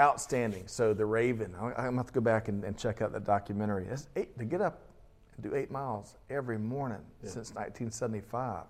outstanding. 0.00 0.64
So 0.68 0.94
the 0.94 1.04
Raven. 1.06 1.54
I- 1.60 1.66
I'm 1.66 1.72
gonna 1.74 1.96
have 1.96 2.06
to 2.06 2.12
go 2.12 2.20
back 2.20 2.46
and, 2.48 2.62
and 2.64 2.76
check 2.78 3.02
out 3.02 3.12
that 3.12 3.24
documentary. 3.24 3.84
That's 3.88 4.08
eight 4.14 4.38
to 4.38 4.44
get 4.44 4.60
up 4.60 4.78
and 5.36 5.42
do 5.50 5.56
eight 5.56 5.70
miles 5.72 6.16
every 6.30 6.58
morning 6.58 7.00
Yeah. 7.22 7.30
since 7.30 7.52
1975. 7.54 8.64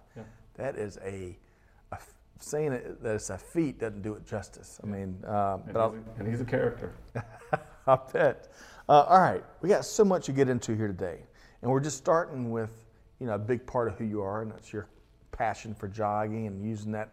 Yeah. 0.59 0.65
That 0.65 0.79
is 0.79 0.99
a, 1.05 1.37
a 1.93 1.99
saying 2.39 2.73
it, 2.73 3.03
that 3.03 3.15
it's 3.15 3.31
a 3.31 3.39
feat 3.39 3.79
doesn't 3.79 4.03
do 4.03 4.15
it 4.15 4.27
justice. 4.27 4.81
I 4.83 4.87
mean, 4.87 5.23
uh, 5.27 5.59
And, 5.65 5.73
but 5.75 5.91
he's 5.91 6.07
a, 6.07 6.19
and 6.19 6.29
he's 6.29 6.41
a 6.41 6.45
character. 6.45 6.95
I 7.87 7.99
bet. 8.13 8.53
Uh, 8.89 9.03
all 9.03 9.21
right, 9.21 9.45
we 9.61 9.69
got 9.69 9.85
so 9.85 10.05
much 10.05 10.27
to 10.27 10.33
get 10.33 10.49
into 10.49 10.75
here 10.75 10.89
today, 10.89 11.21
and 11.63 11.71
we're 11.71 11.81
just 11.81 11.97
starting 11.97 12.51
with 12.51 12.71
you 13.21 13.27
know 13.27 13.35
a 13.35 13.39
big 13.39 13.67
part 13.67 13.89
of 13.89 13.97
who 13.97 14.05
you 14.05 14.21
are, 14.21 14.43
and 14.43 14.51
that's 14.51 14.73
your 14.73 14.89
passion 15.31 15.75
for 15.75 15.89
jogging 15.89 16.47
and 16.47 16.63
using 16.65 16.93
that. 16.93 17.11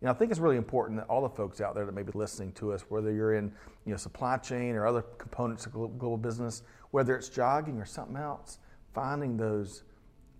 You 0.00 0.06
know, 0.06 0.12
I 0.12 0.14
think 0.14 0.32
it's 0.32 0.40
really 0.40 0.56
important 0.56 0.98
that 0.98 1.06
all 1.06 1.22
the 1.22 1.28
folks 1.28 1.60
out 1.60 1.76
there 1.76 1.86
that 1.86 1.94
may 1.94 2.02
be 2.02 2.12
listening 2.14 2.52
to 2.54 2.72
us, 2.72 2.82
whether 2.88 3.12
you're 3.12 3.34
in 3.34 3.52
you 3.86 3.92
know 3.92 3.96
supply 3.96 4.36
chain 4.36 4.74
or 4.74 4.86
other 4.86 5.02
components 5.18 5.66
of 5.66 5.72
global 5.72 6.16
business, 6.16 6.62
whether 6.90 7.16
it's 7.16 7.28
jogging 7.28 7.78
or 7.78 7.84
something 7.84 8.16
else, 8.16 8.58
finding 8.92 9.36
those 9.36 9.84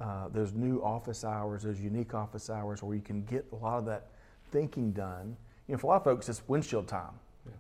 uh, 0.03 0.29
those 0.29 0.53
new 0.53 0.83
office 0.83 1.25
hours, 1.25 1.63
those 1.63 1.81
unique 1.81 2.13
office 2.15 2.51
hours, 2.51 2.83
where 2.83 2.97
you 2.97 3.03
can 3.03 3.23
get 3.25 3.47
a 3.53 3.57
lot 3.57 3.79
of 3.79 3.85
that 3.87 4.09
thinking 4.51 4.91
done. 4.93 5.37
You 5.69 5.75
know, 5.75 5.79
for 5.79 5.87
a 5.87 5.91
lot 5.91 5.97
of 5.97 6.05
folks, 6.05 6.29
it's 6.29 6.43
windshield 6.49 6.89
time. 6.89 7.13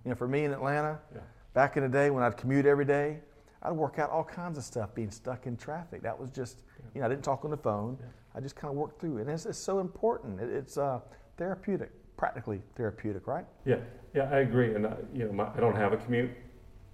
You 0.05 0.11
know, 0.11 0.15
for 0.15 0.27
me 0.29 0.45
in 0.45 0.53
Atlanta, 0.53 0.99
Yeah. 1.15 1.21
back 1.55 1.77
in 1.77 1.83
the 1.85 1.89
day 1.89 2.11
when 2.11 2.23
I'd 2.25 2.37
commute 2.37 2.67
every 2.67 2.85
day, 2.85 3.21
I'd 3.63 3.73
work 3.73 3.99
out 4.01 4.11
all 4.11 4.25
kinds 4.25 4.59
of 4.59 4.65
stuff 4.65 4.93
being 4.95 5.11
stuck 5.11 5.47
in 5.47 5.57
traffic. 5.57 6.03
That 6.03 6.19
was 6.19 6.31
just, 6.31 6.63
you 6.95 7.01
know, 7.01 7.07
I 7.07 7.09
didn't 7.09 7.23
talk 7.25 7.45
on 7.45 7.51
the 7.53 7.57
phone. 7.57 7.97
I 8.35 8.41
just 8.41 8.57
kind 8.57 8.71
of 8.73 8.77
worked 8.77 9.01
through 9.01 9.19
it. 9.19 9.23
And 9.23 9.31
it's, 9.31 9.47
it's 9.47 9.59
so 9.59 9.79
important. 9.79 10.41
It, 10.41 10.51
it's 10.51 10.77
uh, 10.79 11.01
therapeutic, 11.37 11.91
practically 12.17 12.61
therapeutic, 12.75 13.27
right? 13.29 13.45
Yeah, 13.65 13.77
yeah, 14.15 14.29
I 14.33 14.39
agree. 14.39 14.75
And 14.75 14.85
uh, 14.87 14.95
you 15.15 15.27
know, 15.27 15.33
my, 15.33 15.49
I 15.55 15.61
don't 15.61 15.77
have 15.77 15.93
a 15.93 15.97
commute. 15.97 16.31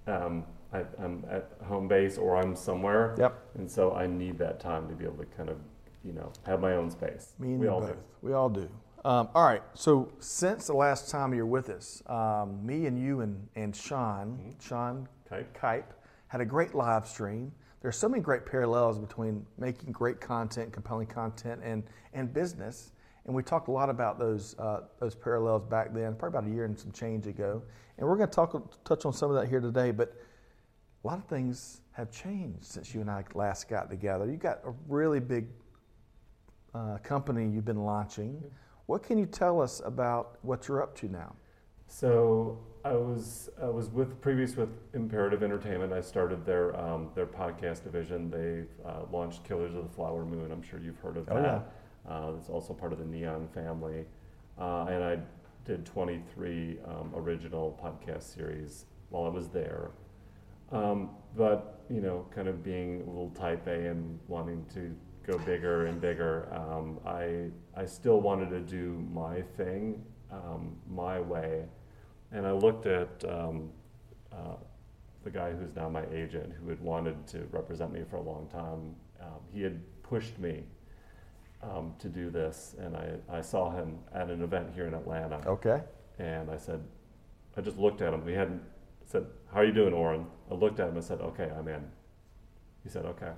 Um, 0.06 0.44
I, 0.72 0.84
I'm 0.98 1.24
at 1.30 1.50
home 1.64 1.88
base 1.88 2.18
or 2.18 2.36
I'm 2.36 2.54
somewhere. 2.54 3.14
Yep. 3.18 3.40
And 3.54 3.70
so 3.70 3.94
I 3.94 4.06
need 4.06 4.38
that 4.38 4.60
time 4.60 4.88
to 4.88 4.94
be 4.94 5.04
able 5.04 5.16
to 5.16 5.26
kind 5.36 5.48
of, 5.48 5.56
you 6.04 6.12
know, 6.12 6.32
have 6.44 6.60
my 6.60 6.74
own 6.74 6.90
space. 6.90 7.34
Me 7.38 7.48
and 7.48 7.60
we 7.60 7.66
you 7.66 7.72
all 7.72 7.80
both. 7.80 7.92
do. 7.92 7.98
We 8.22 8.32
all 8.32 8.48
do. 8.48 8.68
Um, 9.04 9.28
all 9.34 9.46
right. 9.46 9.62
So 9.74 10.12
since 10.18 10.66
the 10.66 10.74
last 10.74 11.08
time 11.08 11.32
you're 11.32 11.46
with 11.46 11.70
us, 11.70 12.02
um, 12.06 12.64
me 12.66 12.86
and 12.86 13.00
you 13.00 13.20
and, 13.20 13.48
and 13.56 13.74
Sean, 13.74 14.54
Sean 14.60 15.08
Kipe. 15.28 15.54
Kipe, 15.54 15.92
had 16.26 16.40
a 16.40 16.44
great 16.44 16.74
live 16.74 17.06
stream. 17.06 17.52
There's 17.80 17.96
so 17.96 18.08
many 18.08 18.22
great 18.22 18.44
parallels 18.44 18.98
between 18.98 19.46
making 19.56 19.92
great 19.92 20.20
content, 20.20 20.72
compelling 20.72 21.06
content, 21.06 21.60
and, 21.64 21.84
and 22.12 22.32
business. 22.34 22.90
And 23.24 23.34
we 23.34 23.42
talked 23.42 23.68
a 23.68 23.70
lot 23.70 23.88
about 23.88 24.18
those, 24.18 24.58
uh, 24.58 24.80
those 24.98 25.14
parallels 25.14 25.62
back 25.62 25.94
then, 25.94 26.14
probably 26.14 26.38
about 26.38 26.50
a 26.50 26.54
year 26.54 26.64
and 26.64 26.78
some 26.78 26.90
change 26.92 27.26
ago. 27.26 27.62
And 27.96 28.06
we're 28.06 28.16
going 28.16 28.28
to 28.28 28.34
talk, 28.34 28.84
touch 28.84 29.04
on 29.04 29.12
some 29.12 29.30
of 29.30 29.36
that 29.40 29.48
here 29.48 29.60
today. 29.60 29.90
But 29.90 30.16
a 31.04 31.06
lot 31.06 31.18
of 31.18 31.24
things 31.24 31.80
have 31.92 32.10
changed 32.10 32.64
since 32.64 32.94
you 32.94 33.00
and 33.00 33.10
I 33.10 33.24
last 33.34 33.68
got 33.68 33.90
together. 33.90 34.30
You've 34.30 34.40
got 34.40 34.60
a 34.64 34.72
really 34.88 35.20
big 35.20 35.46
uh, 36.74 36.98
company 37.02 37.48
you've 37.48 37.64
been 37.64 37.84
launching. 37.84 38.42
What 38.86 39.02
can 39.02 39.18
you 39.18 39.26
tell 39.26 39.60
us 39.60 39.80
about 39.84 40.38
what 40.42 40.66
you're 40.68 40.82
up 40.82 40.96
to 40.98 41.08
now? 41.08 41.34
So 41.86 42.58
I 42.84 42.92
was 42.92 43.48
I 43.62 43.66
was 43.66 43.88
with 43.90 44.20
previous 44.20 44.56
with 44.56 44.68
Imperative 44.94 45.42
Entertainment. 45.42 45.92
I 45.92 46.00
started 46.00 46.44
their 46.44 46.76
um, 46.78 47.10
their 47.14 47.26
podcast 47.26 47.84
division. 47.84 48.30
They 48.30 48.64
uh, 48.88 49.02
launched 49.10 49.44
Killers 49.44 49.74
of 49.74 49.84
the 49.84 49.94
Flower 49.94 50.24
Moon. 50.24 50.50
I'm 50.52 50.62
sure 50.62 50.80
you've 50.80 50.98
heard 50.98 51.16
of 51.16 51.28
Oh, 51.30 51.34
that. 51.34 51.72
Uh, 52.10 52.32
it's 52.38 52.48
also 52.48 52.72
part 52.74 52.92
of 52.92 52.98
the 52.98 53.04
Neon 53.04 53.48
family. 53.54 54.04
Uh, 54.58 54.84
and 54.88 55.04
I 55.04 55.18
did 55.64 55.84
23 55.86 56.78
um, 56.86 57.12
original 57.14 57.78
podcast 57.82 58.34
series 58.34 58.86
while 59.10 59.24
I 59.24 59.28
was 59.28 59.48
there. 59.48 59.90
Um, 60.72 61.10
but 61.36 61.84
you 61.90 62.00
know, 62.00 62.26
kind 62.34 62.48
of 62.48 62.62
being 62.62 63.02
a 63.02 63.06
little 63.06 63.30
type 63.30 63.66
A 63.66 63.88
and 63.88 64.18
wanting 64.28 64.64
to 64.74 64.94
go 65.26 65.38
bigger 65.38 65.86
and 65.86 66.00
bigger, 66.00 66.48
um, 66.52 66.98
I 67.06 67.50
I 67.74 67.86
still 67.86 68.20
wanted 68.20 68.50
to 68.50 68.60
do 68.60 69.06
my 69.12 69.42
thing, 69.56 70.04
um, 70.30 70.76
my 70.88 71.20
way, 71.20 71.64
and 72.32 72.46
I 72.46 72.52
looked 72.52 72.86
at 72.86 73.24
um, 73.28 73.70
uh, 74.32 74.56
the 75.24 75.30
guy 75.30 75.52
who's 75.52 75.74
now 75.74 75.88
my 75.88 76.04
agent, 76.12 76.52
who 76.52 76.68
had 76.68 76.80
wanted 76.80 77.26
to 77.28 77.46
represent 77.50 77.92
me 77.92 78.02
for 78.08 78.16
a 78.16 78.22
long 78.22 78.48
time. 78.48 78.94
Um, 79.20 79.40
he 79.52 79.62
had 79.62 79.80
pushed 80.02 80.38
me 80.38 80.64
um, 81.62 81.94
to 81.98 82.08
do 82.08 82.30
this, 82.30 82.74
and 82.78 82.96
I, 82.96 83.14
I 83.28 83.40
saw 83.40 83.70
him 83.70 83.98
at 84.14 84.30
an 84.30 84.42
event 84.42 84.70
here 84.74 84.86
in 84.86 84.94
Atlanta. 84.94 85.42
Okay. 85.46 85.82
And 86.18 86.50
I 86.50 86.56
said, 86.56 86.82
I 87.56 87.60
just 87.60 87.78
looked 87.78 88.00
at 88.00 88.12
him. 88.12 88.24
We 88.24 88.32
hadn't 88.32 88.62
said, 89.08 89.26
"How 89.52 89.60
are 89.60 89.64
you 89.64 89.72
doing, 89.72 89.92
Oren?" 89.92 90.26
I 90.50 90.54
looked 90.54 90.78
at 90.80 90.88
him 90.88 90.94
and 90.96 91.04
said, 91.04 91.20
"Okay, 91.20 91.50
I'm 91.50 91.66
in." 91.66 91.82
He 92.84 92.88
said, 92.88 93.04
"Okay," 93.06 93.32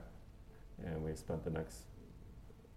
and 0.84 1.02
we 1.04 1.14
spent 1.14 1.44
the 1.44 1.50
next, 1.50 1.84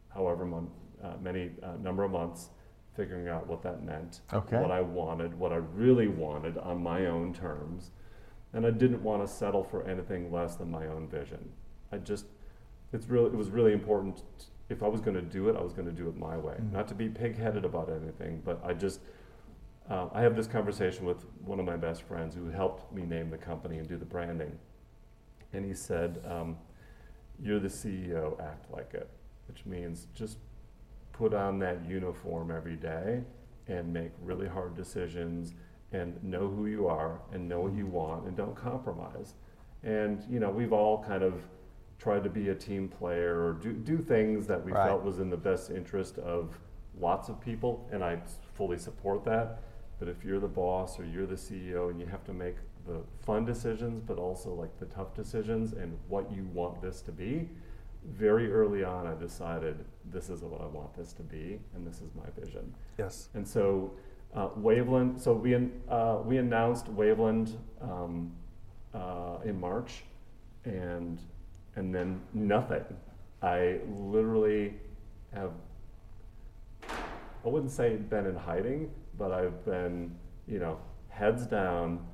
however 0.09 0.45
month, 0.45 0.69
uh, 1.03 1.15
many 1.21 1.51
uh, 1.61 1.75
number 1.81 2.03
of 2.03 2.11
months, 2.11 2.49
figuring 2.95 3.27
out 3.27 3.47
what 3.47 3.61
that 3.63 3.83
meant, 3.83 4.21
Okay. 4.31 4.61
what 4.61 4.71
I 4.71 4.81
wanted, 4.81 5.37
what 5.37 5.51
I 5.51 5.55
really 5.57 6.07
wanted 6.07 6.57
on 6.59 6.81
my 6.81 7.07
own 7.07 7.33
terms, 7.33 7.91
and 8.53 8.65
I 8.65 8.69
didn't 8.71 9.01
want 9.03 9.23
to 9.23 9.27
settle 9.27 9.63
for 9.63 9.83
anything 9.87 10.31
less 10.31 10.55
than 10.55 10.69
my 10.69 10.85
own 10.87 11.07
vision. 11.07 11.51
I 11.91 11.97
just, 11.97 12.27
it's 12.91 13.07
really, 13.07 13.27
it 13.27 13.35
was 13.35 13.49
really 13.49 13.73
important. 13.73 14.21
If 14.69 14.83
I 14.83 14.87
was 14.87 15.01
going 15.01 15.15
to 15.15 15.21
do 15.23 15.49
it, 15.49 15.55
I 15.55 15.61
was 15.61 15.73
going 15.73 15.87
to 15.87 15.91
do 15.91 16.07
it 16.07 16.15
my 16.15 16.37
way. 16.37 16.55
Mhm. 16.61 16.71
Not 16.71 16.87
to 16.89 16.95
be 16.95 17.09
pig-headed 17.09 17.65
about 17.65 17.89
anything, 17.89 18.41
but 18.45 18.61
I 18.63 18.73
just, 18.73 18.99
uh, 19.89 20.07
I 20.13 20.21
have 20.21 20.35
this 20.35 20.47
conversation 20.47 21.05
with 21.05 21.25
one 21.43 21.59
of 21.59 21.65
my 21.65 21.75
best 21.77 22.03
friends 22.03 22.35
who 22.35 22.49
helped 22.49 22.93
me 22.93 23.03
name 23.03 23.29
the 23.29 23.37
company 23.37 23.79
and 23.79 23.87
do 23.87 23.97
the 23.97 24.05
branding, 24.05 24.57
and 25.51 25.65
he 25.65 25.73
said, 25.73 26.21
um, 26.25 26.57
"You're 27.41 27.59
the 27.59 27.69
CEO. 27.69 28.39
Act 28.41 28.71
like 28.71 28.93
it," 28.93 29.09
which 29.47 29.65
means 29.65 30.07
just 30.15 30.37
put 31.11 31.33
on 31.33 31.59
that 31.59 31.85
uniform 31.85 32.49
every 32.49 32.75
day 32.75 33.23
and 33.67 33.93
make 33.93 34.11
really 34.21 34.47
hard 34.47 34.75
decisions 34.75 35.53
and 35.91 36.21
know 36.23 36.47
who 36.47 36.65
you 36.65 36.87
are 36.87 37.19
and 37.31 37.47
know 37.47 37.61
what 37.61 37.73
you 37.73 37.85
want 37.85 38.25
and 38.25 38.35
don't 38.35 38.55
compromise. 38.55 39.35
And 39.83 40.23
you 40.29 40.39
know, 40.39 40.49
we've 40.49 40.73
all 40.73 41.03
kind 41.03 41.23
of 41.23 41.43
tried 41.99 42.23
to 42.23 42.29
be 42.29 42.49
a 42.49 42.55
team 42.55 42.87
player 42.89 43.45
or 43.45 43.53
do, 43.53 43.71
do 43.73 43.97
things 43.97 44.47
that 44.47 44.63
we 44.63 44.71
Right. 44.71 44.87
felt 44.87 45.03
was 45.03 45.19
in 45.19 45.29
the 45.29 45.37
best 45.37 45.69
interest 45.69 46.17
of 46.17 46.59
lots 46.99 47.29
of 47.29 47.39
people, 47.39 47.87
and 47.91 48.03
I 48.03 48.21
fully 48.53 48.77
support 48.77 49.23
that. 49.25 49.61
But 50.03 50.11
if 50.11 50.25
you're 50.25 50.41
the 50.41 50.49
boss 50.49 50.99
or 50.99 51.05
you're 51.05 51.25
the 51.25 51.35
CEO 51.35 51.89
and 51.89 51.97
you 51.97 52.05
have 52.07 52.25
to 52.25 52.33
make 52.33 52.57
the 52.85 52.99
fun 53.25 53.45
decisions, 53.45 54.03
but 54.05 54.17
also 54.17 54.53
like 54.53 54.77
the 54.77 54.85
tough 54.87 55.15
decisions 55.15 55.71
and 55.71 55.97
what 56.09 56.29
you 56.29 56.43
want 56.53 56.81
this 56.81 56.99
to 57.03 57.13
be, 57.13 57.47
very 58.11 58.51
early 58.51 58.83
on, 58.83 59.07
I 59.07 59.15
decided 59.15 59.85
this 60.11 60.29
is 60.29 60.41
what 60.41 60.59
I 60.59 60.65
want 60.65 60.93
this 60.93 61.13
to 61.13 61.23
be, 61.23 61.57
and 61.73 61.87
this 61.87 62.01
is 62.01 62.09
my 62.15 62.25
vision. 62.37 62.75
Yes. 62.97 63.29
And 63.33 63.47
so, 63.47 63.93
uh, 64.35 64.49
Wavland. 64.57 65.21
So 65.21 65.31
we 65.31 65.55
uh, 65.55 66.17
we 66.25 66.37
announced 66.37 66.89
Wavland 66.89 67.57
um, 67.79 68.33
uh, 68.93 69.37
in 69.45 69.57
March, 69.57 70.03
and 70.65 71.17
and 71.77 71.95
then 71.95 72.19
nothing. 72.33 72.83
I 73.41 73.79
literally 73.87 74.73
have. 75.33 75.51
I 76.89 77.47
wouldn't 77.47 77.71
say 77.71 77.95
been 77.95 78.25
in 78.25 78.35
hiding, 78.35 78.89
but 79.17 79.31
I've 79.31 79.63
been, 79.65 80.15
you 80.47 80.59
know, 80.59 80.79
heads 81.09 81.45
down, 81.45 82.05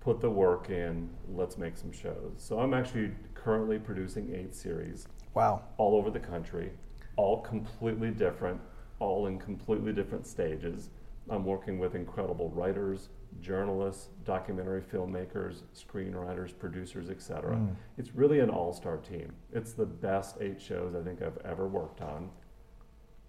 put 0.00 0.20
the 0.20 0.30
work 0.30 0.70
in. 0.70 1.08
Let's 1.28 1.56
make 1.56 1.76
some 1.76 1.92
shows. 1.92 2.32
So 2.36 2.58
I'm 2.60 2.74
actually 2.74 3.10
currently 3.34 3.78
producing 3.78 4.34
eight 4.34 4.54
series 4.54 5.06
Wow. 5.34 5.62
all 5.78 5.96
over 5.96 6.10
the 6.10 6.20
country, 6.20 6.70
all 7.16 7.40
completely 7.40 8.10
different, 8.10 8.60
all 9.00 9.26
in 9.26 9.38
completely 9.38 9.92
different 9.92 10.26
stages. 10.26 10.90
I'm 11.30 11.44
working 11.44 11.78
with 11.78 11.94
incredible 11.94 12.50
writers, 12.50 13.08
journalists, 13.40 14.08
documentary 14.24 14.82
filmmakers, 14.82 15.62
screenwriters, 15.74 16.56
producers, 16.56 17.08
etc. 17.10 17.56
Mm. 17.56 17.74
It's 17.98 18.14
really 18.14 18.40
an 18.40 18.50
all-star 18.50 18.98
team. 18.98 19.32
It's 19.52 19.72
the 19.72 19.86
best 19.86 20.36
eight 20.40 20.60
shows 20.60 20.94
I 20.94 21.02
think 21.02 21.22
I've 21.22 21.38
ever 21.44 21.66
worked 21.66 22.00
on, 22.02 22.30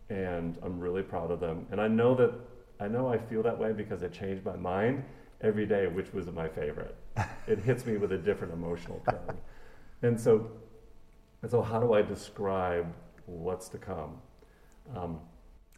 and 0.10 0.58
I'm 0.62 0.80
really 0.80 1.02
proud 1.02 1.32
of 1.32 1.40
them. 1.40 1.66
And 1.72 1.82
I 1.82 1.88
know 1.88 2.14
that 2.16 2.34
I 2.80 2.88
know 2.88 3.08
I 3.08 3.18
feel 3.18 3.44
that 3.44 3.58
way 3.58 3.72
because 3.72 4.04
I 4.04 4.08
change 4.08 4.44
my 4.44 4.56
mind 4.56 5.04
every 5.42 5.66
day, 5.66 5.88
which 5.88 6.14
was 6.14 6.28
my 6.28 6.48
favorite. 6.48 6.96
it 7.48 7.60
hits 7.60 7.86
me 7.86 7.98
with 7.98 8.12
a 8.12 8.18
different 8.18 8.54
emotional 8.54 9.02
tone, 9.10 9.38
and 10.02 10.20
so 10.20 10.52
and 11.46 11.52
so, 11.52 11.62
how 11.62 11.80
do 11.80 11.94
I 11.94 12.02
describe 12.02 12.92
what's 13.28 13.70
to 13.70 13.78
come? 13.78 14.18
Um, 14.96 15.20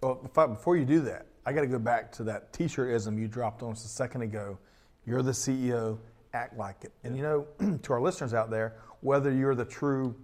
Well, 0.02 0.32
I, 0.38 0.46
before 0.46 0.78
you 0.78 0.86
do 0.86 1.02
that, 1.02 1.26
I 1.46 1.52
got 1.52 1.60
to 1.60 1.68
go 1.68 1.78
back 1.78 2.10
to 2.14 2.24
that 2.24 2.54
T-shirtism 2.54 3.20
you 3.20 3.28
dropped 3.28 3.64
on 3.64 3.74
us 3.74 3.84
a 3.84 3.90
second 3.90 4.22
ago. 4.22 4.58
You're 5.06 5.22
the 5.22 5.34
CEO. 5.34 5.98
Act 6.34 6.58
like 6.58 6.86
it. 6.86 6.94
And 7.04 7.18
you 7.18 7.22
know, 7.22 7.48
to 7.84 7.92
our 7.92 8.00
listeners 8.00 8.34
out 8.34 8.50
there, 8.50 8.76
whether 9.02 9.30
you're 9.30 9.56
the 9.56 9.66
true 9.66 10.16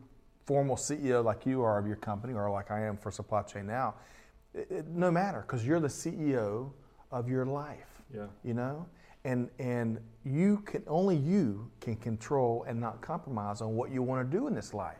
formal 0.46 0.78
CEO 0.78 1.22
like 1.22 1.46
you 1.46 1.62
are 1.62 1.78
of 1.78 1.88
your 1.88 1.98
company, 1.98 2.34
or 2.34 2.50
like 2.50 2.72
I 2.72 2.86
am 2.86 2.96
for 2.96 3.12
Supply 3.12 3.42
Chain 3.42 3.68
Now, 3.68 3.96
it, 4.54 4.68
it, 4.70 4.88
no 4.88 5.12
matter 5.12 5.42
because 5.42 5.66
you're 5.66 5.80
the 5.80 5.88
CEO 5.88 6.72
of 7.12 7.30
your 7.30 7.46
life. 7.46 8.02
yeah, 8.14 8.28
you 8.44 8.54
know 8.54 8.86
and 9.26 9.50
and 9.58 10.00
you 10.26 10.58
can 10.66 10.84
only 10.86 11.16
you 11.16 11.70
can 11.80 11.96
control 11.96 12.66
and 12.68 12.78
not 12.80 13.00
compromise 13.00 13.62
on 13.62 13.74
what 13.74 13.90
you 13.90 14.02
want 14.04 14.30
to 14.30 14.38
do 14.38 14.48
in 14.48 14.54
this 14.54 14.74
life 14.74 14.98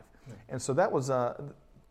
and 0.48 0.60
so 0.60 0.72
that 0.72 0.90
was 0.90 1.10
uh 1.10 1.38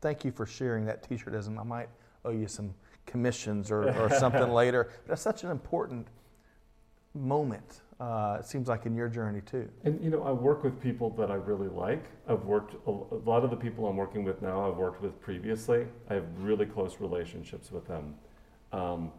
thank 0.02 0.26
you 0.26 0.32
for 0.32 0.48
sharing 0.48 0.84
that 0.84 1.08
t-shirtism 1.08 1.60
i 1.60 1.64
might 1.64 1.90
owe 2.26 2.32
you 2.32 2.48
some 2.48 2.74
commissions 3.06 3.72
or, 3.72 3.90
or 4.00 4.10
something 4.20 4.50
later. 4.50 4.90
But 5.04 5.10
that's 5.10 5.22
such 5.22 5.44
an 5.44 5.52
important 5.52 6.08
moment. 7.14 7.82
Uh, 8.00 8.38
it 8.40 8.46
seems 8.46 8.68
like 8.68 8.86
in 8.86 8.96
your 8.96 9.08
journey 9.08 9.42
too. 9.42 9.70
And 9.84 10.04
you 10.04 10.10
know, 10.10 10.24
I 10.24 10.32
work 10.32 10.64
with 10.64 10.82
people 10.82 11.10
that 11.12 11.30
I 11.32 11.36
really 11.36 11.70
like. 11.70 12.06
I've 12.28 12.44
worked 12.46 12.76
a, 12.88 12.90
a 12.90 13.22
lot 13.26 13.44
of 13.44 13.50
the 13.50 13.56
people 13.56 13.88
I'm 13.88 13.98
working 13.98 14.24
with 14.24 14.42
now. 14.42 14.70
I've 14.70 14.78
worked 14.78 15.02
with 15.02 15.20
previously. 15.22 15.86
I 16.10 16.16
have 16.16 16.26
really 16.40 16.66
close 16.66 16.98
relationships 17.00 17.72
with 17.72 17.88
them. 17.88 18.16
Um, 18.72 19.12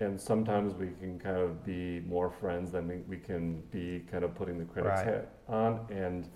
and 0.00 0.20
sometimes 0.20 0.74
we 0.74 0.88
can 1.00 1.18
kind 1.18 1.36
of 1.36 1.64
be 1.64 2.00
more 2.00 2.30
friends 2.30 2.72
than 2.72 2.88
we, 2.88 2.96
we 3.08 3.16
can 3.16 3.60
be 3.70 4.04
kind 4.10 4.24
of 4.24 4.34
putting 4.34 4.58
the 4.58 4.64
critic's 4.64 4.96
Right. 4.96 5.06
hat 5.06 5.28
on. 5.48 5.86
And 5.90 6.28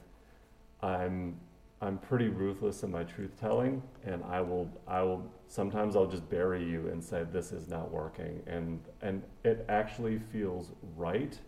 I'm 0.82 1.36
I'm 1.82 1.98
pretty 1.98 2.28
ruthless 2.28 2.82
in 2.84 2.90
my 2.90 3.04
truth 3.04 3.38
telling, 3.38 3.82
and 4.04 4.24
I 4.24 4.40
will 4.40 4.70
I 4.88 5.02
will 5.02 5.30
sometimes 5.48 5.94
I'll 5.94 6.06
just 6.06 6.28
bury 6.30 6.64
you 6.64 6.88
and 6.88 7.04
say 7.04 7.24
this 7.30 7.52
is 7.52 7.68
not 7.68 7.90
working, 7.90 8.42
and 8.46 8.80
and 9.02 9.22
it 9.44 9.64
actually 9.68 10.18
feels 10.18 10.72
right. 10.96 11.38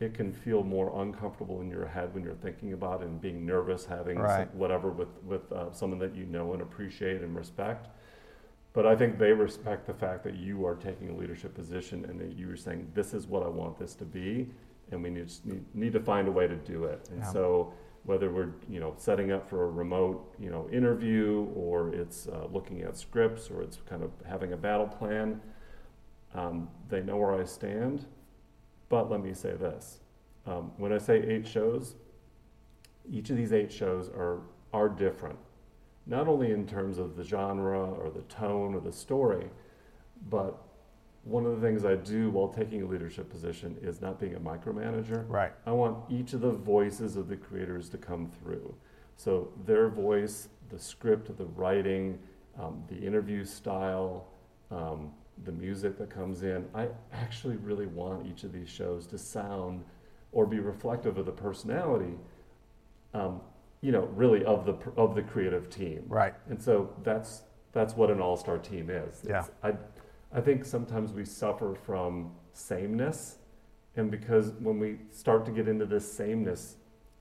It 0.00 0.14
can 0.14 0.32
feel 0.32 0.64
more 0.64 1.02
uncomfortable 1.02 1.60
in 1.60 1.70
your 1.70 1.86
head 1.86 2.14
when 2.14 2.24
you're 2.24 2.32
thinking 2.32 2.72
about 2.72 3.02
it 3.02 3.08
and 3.08 3.20
being 3.20 3.44
nervous, 3.44 3.84
having 3.84 4.16
some- 4.48 4.58
whatever 4.58 4.88
with 4.90 5.22
with 5.24 5.52
uh, 5.52 5.70
someone 5.72 5.98
that 5.98 6.14
you 6.16 6.24
know 6.24 6.54
and 6.54 6.62
appreciate 6.62 7.20
and 7.20 7.36
respect. 7.36 7.88
But 8.72 8.86
I 8.86 8.96
think 8.96 9.18
they 9.18 9.32
respect 9.32 9.86
the 9.86 9.92
fact 9.92 10.24
that 10.24 10.36
you 10.36 10.64
are 10.64 10.76
taking 10.76 11.10
a 11.10 11.14
leadership 11.14 11.54
position 11.54 12.04
and 12.06 12.18
that 12.20 12.36
you 12.38 12.48
are 12.50 12.56
saying, 12.56 12.88
this 12.94 13.12
is 13.12 13.26
what 13.26 13.42
I 13.42 13.48
want 13.48 13.76
this 13.78 13.94
to 13.96 14.04
be, 14.04 14.48
and 14.92 15.02
we 15.02 15.10
need, 15.10 15.28
need, 15.44 15.64
need 15.74 15.92
to 15.92 15.98
find 16.00 16.28
a 16.28 16.30
way 16.30 16.46
to 16.46 16.54
do 16.54 16.84
it. 16.84 17.08
And 17.10 17.18
Yeah. 17.18 17.32
so 17.32 17.72
whether 18.04 18.30
we're, 18.30 18.52
you 18.68 18.80
know, 18.80 18.94
setting 18.96 19.30
up 19.30 19.48
for 19.48 19.64
a 19.64 19.70
remote, 19.70 20.34
you 20.38 20.50
know, 20.50 20.68
interview 20.72 21.48
or 21.54 21.94
it's 21.94 22.28
uh, 22.28 22.46
looking 22.52 22.82
at 22.82 22.96
scripts 22.96 23.50
or 23.50 23.62
it's 23.62 23.78
kind 23.88 24.02
of 24.02 24.10
having 24.26 24.52
a 24.52 24.56
battle 24.56 24.86
plan, 24.86 25.40
um, 26.34 26.68
they 26.88 27.02
know 27.02 27.16
where 27.16 27.40
I 27.40 27.44
stand. 27.44 28.06
But 28.88 29.10
let 29.10 29.22
me 29.22 29.34
say 29.34 29.52
this. 29.52 30.00
Um, 30.46 30.72
when 30.78 30.92
I 30.92 30.98
say 30.98 31.18
eight 31.18 31.46
shows, 31.46 31.94
each 33.10 33.30
of 33.30 33.36
these 33.36 33.52
eight 33.52 33.70
shows 33.70 34.08
are, 34.08 34.40
are 34.72 34.88
different 34.88 35.38
not 36.10 36.26
only 36.26 36.50
in 36.50 36.66
terms 36.66 36.98
of 36.98 37.16
the 37.16 37.24
genre 37.24 37.80
or 37.80 38.10
the 38.10 38.22
tone 38.22 38.74
or 38.74 38.80
the 38.80 38.92
story, 38.92 39.48
but 40.28 40.60
one 41.24 41.44
of 41.44 41.60
the 41.60 41.66
things 41.66 41.84
I 41.84 41.96
do 41.96 42.30
while 42.30 42.48
taking 42.48 42.82
a 42.82 42.86
leadership 42.86 43.30
position 43.30 43.76
is 43.82 44.00
not 44.00 44.18
being 44.18 44.34
a 44.34 44.40
micromanager. 44.40 45.24
Right. 45.28 45.52
I 45.66 45.72
want 45.72 45.98
each 46.10 46.32
of 46.32 46.40
the 46.40 46.52
voices 46.52 47.16
of 47.16 47.28
the 47.28 47.36
creators 47.36 47.88
to 47.90 47.98
come 47.98 48.30
through. 48.40 48.74
So 49.16 49.52
their 49.66 49.88
voice, 49.88 50.48
the 50.70 50.78
script, 50.78 51.36
the 51.36 51.44
writing, 51.44 52.18
um, 52.58 52.82
the 52.88 52.96
interview 52.96 53.44
style, 53.44 54.28
um, 54.70 55.10
the 55.44 55.52
music 55.52 55.98
that 55.98 56.10
comes 56.10 56.42
in. 56.42 56.66
I 56.74 56.88
actually 57.12 57.56
really 57.56 57.86
want 57.86 58.26
each 58.26 58.44
of 58.44 58.52
these 58.52 58.68
shows 58.68 59.06
to 59.08 59.18
sound 59.18 59.84
or 60.32 60.46
be 60.46 60.58
reflective 60.58 61.18
of 61.18 61.26
the 61.26 61.32
personality 61.32 62.14
um, 63.14 63.40
you 63.80 63.92
know, 63.92 64.08
really 64.14 64.44
of 64.44 64.66
the 64.66 64.76
of 64.96 65.14
the 65.14 65.22
creative 65.22 65.70
team. 65.70 66.04
Right. 66.06 66.34
And 66.48 66.60
so 66.60 66.94
that's 67.02 67.42
that's 67.72 67.94
what 67.94 68.10
an 68.10 68.20
all-star 68.20 68.58
team 68.58 68.90
is. 68.90 69.24
Yeah. 69.26 69.44
I 69.62 69.74
I 70.32 70.40
think 70.40 70.64
sometimes 70.64 71.12
we 71.12 71.24
suffer 71.24 71.74
from 71.74 72.30
sameness, 72.52 73.38
and 73.96 74.10
because 74.10 74.52
when 74.60 74.78
we 74.78 74.98
start 75.10 75.44
to 75.46 75.52
get 75.52 75.66
into 75.66 75.86
this 75.86 76.10
sameness 76.10 76.76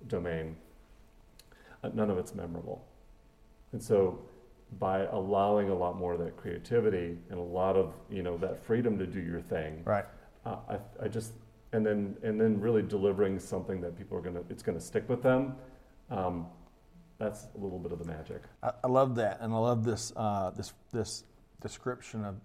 domain, 0.08 0.56
uh, 1.84 1.90
none 1.94 2.10
of 2.10 2.18
it's 2.18 2.36
memorable. 2.36 2.86
And 3.72 3.82
so 3.82 4.20
by 4.80 5.06
allowing 5.06 5.70
a 5.70 5.74
lot 5.76 5.98
more 5.98 6.14
of 6.14 6.20
that 6.20 6.38
creativity 6.38 7.18
and 7.32 7.40
a 7.40 7.44
lot 7.44 7.76
of 7.76 7.94
you 8.10 8.22
know 8.22 8.38
that 8.38 8.64
freedom 8.64 9.00
to 9.00 9.08
do 9.08 9.20
your 9.20 9.42
thing, 9.42 9.82
Right. 9.86 10.06
uh, 10.46 10.58
I, 10.70 11.06
I 11.06 11.08
just 11.08 11.34
and 11.74 11.86
then 11.86 12.16
and 12.22 12.40
then 12.40 12.60
really 12.60 12.84
delivering 12.84 13.40
something 13.40 13.82
that 13.82 13.98
people 13.98 14.18
are 14.18 14.22
gonna 14.22 14.44
it's 14.50 14.62
gonna 14.62 14.80
stick 14.80 15.10
with 15.10 15.24
them. 15.24 15.56
Um, 16.12 16.46
that's 17.18 17.48
a 17.56 17.58
little 17.60 17.80
bit 17.80 17.92
of 17.92 18.00
the 18.00 18.06
magic. 18.06 18.44
I, 18.64 18.72
I 18.84 18.88
love 18.88 19.16
that, 19.16 19.40
and 19.42 19.52
I 19.54 19.58
love 19.58 19.84
this 19.84 20.14
uh, 20.16 20.52
this 20.52 20.74
this 20.92 21.24
description 21.62 22.24
of 22.24 22.36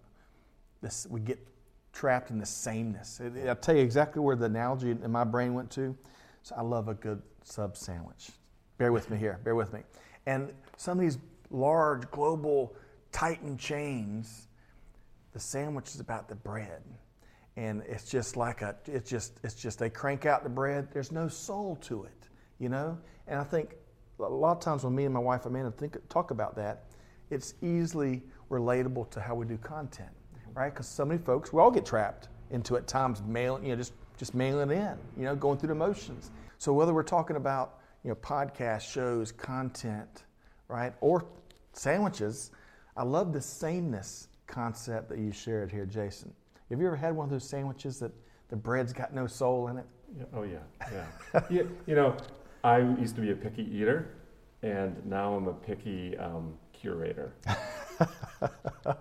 this. 0.85 1.07
We 1.11 1.19
get 1.21 1.45
trapped 1.93 2.31
in 2.31 2.39
the 2.39 2.47
sameness. 2.47 3.21
It, 3.21 3.49
I'll 3.49 3.57
tell 3.57 3.75
you 3.75 3.83
exactly 3.83 4.21
where 4.21 4.37
the 4.37 4.45
analogy 4.45 4.91
in 4.91 5.11
my 5.11 5.25
brain 5.25 5.55
went 5.55 5.71
to. 5.73 5.97
So 6.43 6.55
I 6.57 6.63
love 6.63 6.89
a 6.89 6.95
good 6.95 7.21
sub 7.43 7.77
sandwich. 7.77 8.31
Bear 8.79 8.93
with 8.93 9.11
me 9.11 9.17
here. 9.17 9.41
Bear 9.43 9.55
with 9.55 9.73
me. 9.73 9.81
And 10.27 10.53
some 10.77 10.99
of 10.99 11.03
these 11.03 11.19
large 11.51 12.09
global 12.11 12.75
Titan 13.13 13.57
chains, 13.57 14.49
the 15.33 15.41
sandwich 15.41 15.95
is 15.95 16.01
about 16.01 16.29
the 16.29 16.35
bread. 16.35 16.83
And 17.57 17.83
it's 17.89 18.11
just 18.11 18.37
like 18.37 18.63
a, 18.63 18.77
it's 18.87 19.09
just, 19.09 19.39
it's 19.45 19.55
just, 19.55 19.79
they 19.79 19.91
crank 19.91 20.27
out 20.27 20.43
the 20.43 20.51
bread. 20.51 20.89
There's 20.93 21.13
no 21.13 21.29
soul 21.29 21.77
to 21.83 22.05
it, 22.05 22.29
you 22.59 22.69
know? 22.69 22.99
And 23.27 23.41
I 23.41 23.45
think 23.45 23.77
a 24.19 24.23
lot 24.23 24.53
of 24.57 24.61
times 24.61 24.85
when 24.85 24.95
me 24.95 25.05
and 25.05 25.15
my 25.15 25.21
wife 25.21 25.47
Amanda 25.47 25.71
think, 25.71 25.97
talk 26.09 26.31
about 26.31 26.57
that, 26.57 26.87
it's 27.31 27.55
easily 27.63 28.23
relatable 28.51 29.11
to 29.11 29.21
how 29.21 29.35
we 29.35 29.47
do 29.47 29.57
content, 29.57 30.11
right? 30.55 30.73
Because 30.73 30.87
so 30.87 31.05
many 31.05 31.21
folks, 31.21 31.53
we 31.53 31.61
all 31.61 31.71
get 31.71 31.85
trapped 31.85 32.29
into 32.51 32.77
at 32.77 32.87
times 32.87 33.23
mailing, 33.27 33.65
you 33.65 33.71
know, 33.71 33.77
just, 33.77 33.93
just 34.17 34.35
mailing 34.35 34.71
it 34.71 34.75
in, 34.75 34.97
you 35.17 35.25
know, 35.25 35.35
going 35.35 35.59
through 35.59 35.69
the 35.69 35.75
motions. 35.75 36.31
So 36.59 36.73
whether 36.73 36.95
we're 36.95 37.03
talking 37.03 37.37
about, 37.37 37.81
you 38.05 38.11
know, 38.11 38.17
podcast 38.17 38.83
shows, 38.83 39.33
content, 39.33 40.25
right, 40.69 40.93
or 41.01 41.27
sandwiches, 41.73 42.51
I 42.97 43.03
love 43.03 43.33
the 43.33 43.41
sameness 43.41 44.29
concept 44.47 45.09
that 45.09 45.19
you 45.19 45.33
shared 45.33 45.71
here, 45.73 45.87
Jason. 45.87 46.33
Have 46.71 46.81
you 46.81 46.87
ever 46.87 46.97
had 46.97 47.15
one 47.15 47.25
of 47.25 47.31
those 47.31 47.49
sandwiches 47.49 47.99
that 47.99 48.13
the 48.49 48.57
bread's 48.57 48.93
got 48.93 49.13
no 49.13 49.27
soul 49.27 49.69
in 49.69 49.79
it? 49.79 49.87
Yeah, 50.17 50.25
oh 50.35 50.43
yeah, 50.43 50.59
yeah. 50.93 51.41
yeah. 51.51 51.63
You 51.87 51.95
know, 51.95 52.17
I 52.63 52.79
used 52.79 53.17
to 53.17 53.21
be 53.21 53.33
a 53.33 53.35
picky 53.35 53.63
eater, 53.75 54.15
and 54.63 55.05
now 55.05 55.35
I'm 55.35 55.49
a 55.49 55.53
picky 55.53 56.17
um, 56.19 56.55
curator. 56.73 57.35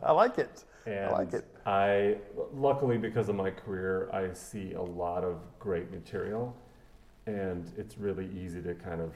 I 0.03 0.11
like 0.11 0.39
it. 0.39 0.63
And 0.85 1.05
I 1.05 1.11
like 1.11 1.33
it. 1.33 1.45
I, 1.65 2.17
luckily, 2.53 2.97
because 2.97 3.29
of 3.29 3.35
my 3.35 3.51
career, 3.51 4.09
I 4.11 4.33
see 4.33 4.73
a 4.73 4.81
lot 4.81 5.23
of 5.23 5.37
great 5.59 5.91
material, 5.91 6.55
and 7.25 7.71
it's 7.77 7.97
really 7.97 8.29
easy 8.35 8.61
to 8.61 8.75
kind 8.75 9.01
of 9.01 9.13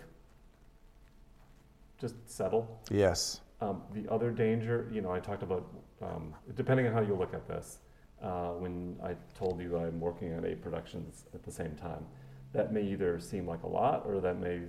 just 1.99 2.15
settle. 2.29 2.79
Yes. 2.89 3.41
Um, 3.59 3.81
the 3.93 4.09
other 4.11 4.31
danger, 4.31 4.87
you 4.91 5.01
know, 5.01 5.11
I 5.11 5.19
talked 5.19 5.43
about, 5.43 5.67
um, 6.01 6.33
depending 6.55 6.87
on 6.87 6.93
how 6.93 7.01
you 7.01 7.15
look 7.15 7.33
at 7.33 7.47
this, 7.47 7.79
uh, 8.21 8.49
when 8.49 8.97
I 9.03 9.15
told 9.37 9.61
you 9.61 9.77
I'm 9.77 9.99
working 9.99 10.33
on 10.35 10.45
eight 10.45 10.61
productions 10.61 11.25
at 11.33 11.43
the 11.43 11.51
same 11.51 11.75
time, 11.75 12.05
that 12.53 12.71
may 12.71 12.81
either 12.81 13.19
seem 13.19 13.47
like 13.47 13.63
a 13.63 13.67
lot 13.67 14.03
or 14.05 14.21
that 14.21 14.39
may 14.39 14.61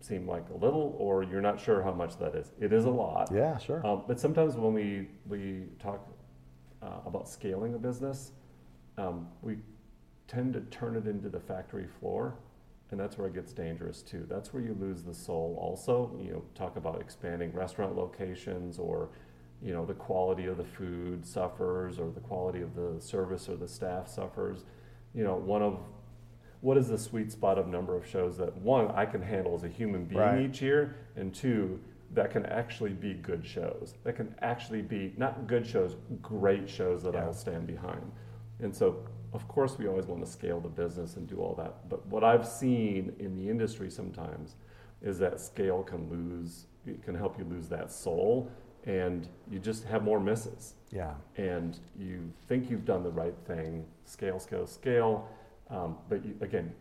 seem 0.00 0.28
like 0.28 0.48
a 0.50 0.56
little, 0.56 0.94
or 0.98 1.22
you're 1.22 1.40
not 1.40 1.60
sure 1.60 1.82
how 1.82 1.92
much 1.92 2.18
that 2.18 2.34
is. 2.34 2.52
It 2.60 2.72
is 2.72 2.84
a 2.84 2.90
lot. 2.90 3.30
Yeah, 3.34 3.58
sure. 3.58 3.84
Um, 3.86 4.04
but 4.06 4.20
sometimes 4.20 4.54
when 4.56 4.72
we, 4.72 5.08
we 5.26 5.64
talk 5.80 6.06
uh, 6.86 7.00
about 7.06 7.28
scaling 7.28 7.74
a 7.74 7.78
business, 7.78 8.32
um, 8.98 9.28
we 9.42 9.56
tend 10.28 10.52
to 10.54 10.60
turn 10.62 10.96
it 10.96 11.06
into 11.06 11.28
the 11.28 11.40
factory 11.40 11.86
floor, 12.00 12.34
and 12.90 13.00
that's 13.00 13.18
where 13.18 13.26
it 13.28 13.34
gets 13.34 13.52
dangerous 13.52 14.02
too. 14.02 14.24
That's 14.28 14.52
where 14.52 14.62
you 14.62 14.76
lose 14.78 15.02
the 15.02 15.14
soul. 15.14 15.58
Also, 15.60 16.16
you 16.20 16.32
know, 16.32 16.42
talk 16.54 16.76
about 16.76 17.00
expanding 17.00 17.52
restaurant 17.52 17.96
locations, 17.96 18.78
or 18.78 19.08
you 19.62 19.72
know, 19.72 19.86
the 19.86 19.94
quality 19.94 20.46
of 20.46 20.58
the 20.58 20.64
food 20.64 21.26
suffers, 21.26 21.98
or 21.98 22.10
the 22.10 22.20
quality 22.20 22.60
of 22.60 22.74
the 22.74 23.00
service 23.00 23.48
or 23.48 23.56
the 23.56 23.68
staff 23.68 24.08
suffers. 24.08 24.64
You 25.14 25.24
know, 25.24 25.34
one 25.34 25.62
of 25.62 25.80
what 26.60 26.76
is 26.76 26.88
the 26.88 26.98
sweet 26.98 27.32
spot 27.32 27.58
of 27.58 27.66
number 27.66 27.96
of 27.96 28.06
shows 28.06 28.36
that 28.38 28.56
one 28.58 28.88
I 28.88 29.06
can 29.06 29.22
handle 29.22 29.54
as 29.54 29.64
a 29.64 29.68
human 29.68 30.04
being 30.04 30.20
Right. 30.20 30.40
each 30.42 30.62
year, 30.62 30.96
and 31.16 31.34
two 31.34 31.80
that 32.14 32.30
can 32.30 32.46
actually 32.46 32.92
be 32.92 33.14
good 33.14 33.44
shows. 33.44 33.94
That 34.04 34.16
can 34.16 34.34
actually 34.40 34.82
be 34.82 35.12
not 35.16 35.46
good 35.46 35.66
shows, 35.66 35.96
great 36.22 36.68
shows 36.68 37.02
that 37.02 37.14
Yeah. 37.14 37.24
I'll 37.24 37.32
stand 37.34 37.66
behind. 37.66 38.10
And 38.60 38.74
so, 38.74 39.04
of 39.32 39.46
course, 39.48 39.76
we 39.78 39.86
always 39.86 40.06
want 40.06 40.24
to 40.24 40.30
scale 40.30 40.60
the 40.60 40.68
business 40.68 41.16
and 41.16 41.26
do 41.26 41.38
all 41.40 41.54
that. 41.56 41.88
But 41.88 42.06
what 42.06 42.24
I've 42.24 42.46
seen 42.46 43.14
in 43.18 43.34
the 43.36 43.48
industry 43.48 43.90
sometimes 43.90 44.56
is 45.02 45.18
that 45.18 45.40
scale 45.40 45.82
can 45.82 46.08
lose, 46.08 46.66
it 46.86 47.02
can 47.02 47.14
help 47.14 47.38
you 47.38 47.44
lose 47.44 47.68
that 47.68 47.92
soul, 47.92 48.50
and 48.84 49.28
you 49.50 49.58
just 49.58 49.84
have 49.84 50.02
more 50.04 50.20
misses 50.20 50.74
Yeah. 50.90 51.14
and 51.36 51.78
you 51.98 52.32
think 52.46 52.70
you've 52.70 52.84
done 52.84 53.02
the 53.02 53.10
right 53.10 53.34
thing, 53.44 53.84
scale, 54.04 54.38
scale, 54.38 54.66
scale, 54.66 55.28
um, 55.68 55.98
but 56.08 56.24
you, 56.24 56.34
again, 56.40 56.72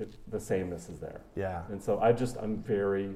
it, 0.00 0.16
the 0.30 0.40
sameness 0.40 0.88
is 0.88 0.98
there. 0.98 1.20
Yeah. 1.36 1.62
And 1.70 1.82
so 1.82 2.00
I 2.00 2.12
just, 2.12 2.36
I'm 2.38 2.62
very 2.62 3.14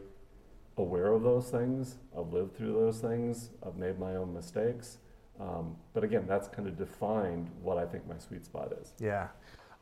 aware 0.77 1.13
of 1.13 1.23
those 1.23 1.51
things. 1.51 1.99
I've 2.17 2.33
lived 2.33 2.57
through 2.57 2.73
those 2.73 3.01
things. 3.01 3.51
I've 3.67 3.77
made 3.77 3.99
my 3.99 4.17
own 4.17 4.33
mistakes. 4.33 4.99
Um, 5.41 5.77
but 5.93 6.05
again, 6.05 6.25
that's 6.27 6.49
kind 6.49 6.69
of 6.69 6.77
defined 6.77 7.51
what 7.63 7.79
I 7.79 7.85
think 7.85 8.07
my 8.07 8.19
sweet 8.19 8.45
spot 8.45 8.73
is. 8.81 8.93
Yeah. 8.99 9.29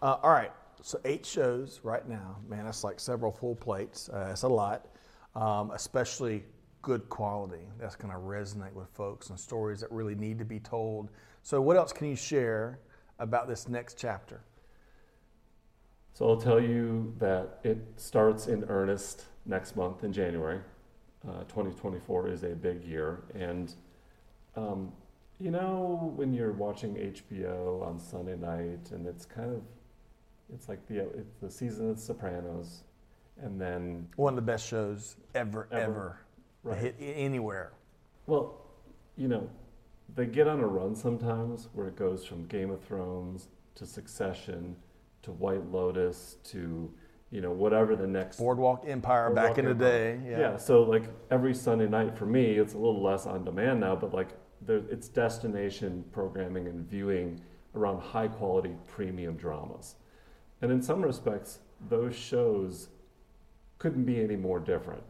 Uh, 0.03 0.17
all 0.23 0.31
right. 0.31 0.53
So 0.83 1.01
eight 1.05 1.27
shows 1.27 1.81
right 1.83 2.09
now. 2.09 2.37
Man, 2.49 2.65
that's 2.65 2.85
like 2.85 2.99
several 2.99 3.33
full 3.33 3.55
plates. 3.55 4.09
Uh, 4.09 4.29
that's 4.29 4.43
a 4.43 4.49
lot, 4.49 4.87
um, 5.35 5.71
especially 5.73 6.45
good 6.83 7.09
quality 7.11 7.69
that's 7.79 7.97
going 7.97 8.13
to 8.13 8.19
resonate 8.19 8.73
with 8.73 8.89
folks 8.89 9.29
and 9.29 9.39
stories 9.39 9.81
that 9.81 9.91
really 9.93 10.15
need 10.15 10.39
to 10.39 10.45
be 10.45 10.59
told. 10.59 11.11
So, 11.43 11.61
what 11.61 11.77
else 11.77 11.93
can 11.93 12.09
you 12.09 12.17
share 12.17 12.79
about 13.19 13.49
this 13.49 13.69
next 13.69 13.99
chapter? 13.99 14.41
So, 16.15 16.29
I'll 16.29 16.41
tell 16.41 16.61
you 16.61 17.15
that 17.19 17.61
it 17.63 17.79
starts 17.97 18.47
in 18.47 18.65
earnest 18.65 19.25
next 19.45 19.77
month 19.77 20.05
in 20.05 20.13
January. 20.13 20.61
Uh, 21.27 21.41
2024 21.45 22.29
is 22.29 22.45
a 22.45 22.49
big 22.49 22.83
year. 22.83 23.21
And, 23.35 23.75
um, 24.57 24.93
you 25.39 25.51
know, 25.51 26.13
when 26.17 26.33
you're 26.33 26.53
watching 26.53 26.95
HBO 26.95 27.87
on 27.87 28.01
Sunday 28.01 28.37
night 28.37 28.91
and 28.91 29.07
it's 29.07 29.27
kind 29.27 29.55
of, 29.55 29.63
it's 30.55 30.69
like 30.69 30.87
the, 30.89 31.01
it's 31.11 31.35
the 31.43 31.51
season 31.51 31.91
of 31.91 31.97
The 31.97 32.03
Sopranos, 32.03 32.85
and 33.43 33.61
then 33.61 34.09
one 34.17 34.33
of 34.33 34.37
the 34.37 34.43
best 34.43 34.67
shows 34.67 35.17
ever, 35.35 35.69
ever, 35.71 35.83
ever 35.83 36.21
right. 36.63 36.79
hit 36.79 36.97
anywhere. 36.99 37.73
Well, 38.27 38.61
you 39.17 39.29
know, 39.29 39.49
they 40.15 40.27
get 40.27 40.49
on 40.49 40.61
a 40.61 40.67
run 40.67 40.95
sometimes 40.95 41.69
where 41.75 41.89
it 41.89 41.97
goes 41.97 42.25
from 42.25 42.47
Game 42.47 42.71
of 42.71 42.83
Thrones 42.83 43.49
to 43.77 43.87
Succession 43.87 44.77
to 45.23 45.33
White 45.33 45.71
Lotus 45.71 46.37
to 46.45 46.93
you 47.31 47.41
know 47.41 47.51
whatever 47.51 47.95
the 47.97 48.07
next 48.07 48.39
Boardwalk 48.39 48.85
Empire 48.87 49.29
Boardwalk 49.29 49.51
back 49.51 49.59
in 49.59 49.71
Empire. 49.71 49.75
the 49.75 49.85
day. 49.85 50.31
Yeah. 50.31 50.39
yeah. 50.39 50.57
So 50.57 50.83
like 50.83 51.05
every 51.31 51.55
Sunday 51.55 51.89
night 51.89 52.17
for 52.17 52.27
me, 52.27 52.53
it's 52.53 52.75
a 52.75 52.79
little 52.79 53.03
less 53.03 53.27
on 53.27 53.45
demand 53.45 53.81
now, 53.81 53.95
but 53.97 54.13
like 54.13 54.31
there, 54.63 54.83
it's 54.91 55.09
destination 55.09 56.05
programming 56.13 56.67
and 56.67 56.89
viewing 56.89 57.41
around 57.75 58.01
high 58.01 58.29
quality 58.29 58.75
premium 58.87 59.37
dramas, 59.37 59.95
and 60.61 60.73
in 60.73 60.83
some 60.83 61.03
respects, 61.03 61.61
those 61.89 62.17
shows 62.17 62.89
couldn't 63.79 64.05
be 64.05 64.21
any 64.21 64.37
more 64.37 64.59
different. 64.59 65.03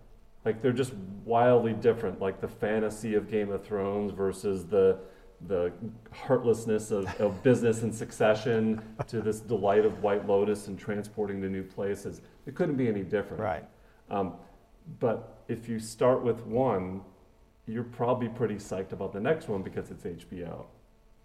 Like 0.44 0.62
they're 0.62 0.72
just 0.72 0.94
wildly 1.24 1.72
different. 1.72 2.20
Like 2.20 2.40
the 2.40 2.48
fantasy 2.48 3.14
of 3.14 3.30
Game 3.30 3.50
of 3.50 3.64
Thrones 3.64 4.12
versus 4.12 4.66
the 4.66 4.98
the 5.46 5.72
heartlessness 6.12 6.90
of, 6.90 7.07
of 7.20 7.42
business 7.42 7.83
and 7.83 7.94
succession 7.94 8.81
to 9.07 9.20
this 9.20 9.40
delight 9.40 9.85
of 9.85 10.03
White 10.03 10.26
Lotus 10.26 10.66
and 10.66 10.79
transporting 10.79 11.40
to 11.40 11.48
new 11.48 11.62
places. 11.62 12.20
It 12.46 12.55
couldn't 12.55 12.76
be 12.76 12.88
any 12.88 13.03
different. 13.03 13.42
Right. 13.42 13.64
Um, 14.11 14.35
but 14.98 15.42
if 15.48 15.68
you 15.68 15.79
start 15.79 16.22
with 16.22 16.44
one, 16.46 17.00
you're 17.66 17.85
probably 17.85 18.29
pretty 18.29 18.57
psyched 18.57 18.92
about 18.92 19.12
the 19.12 19.20
next 19.20 19.48
one 19.48 19.62
because 19.62 19.90
it's 19.90 20.05
HBO, 20.05 20.66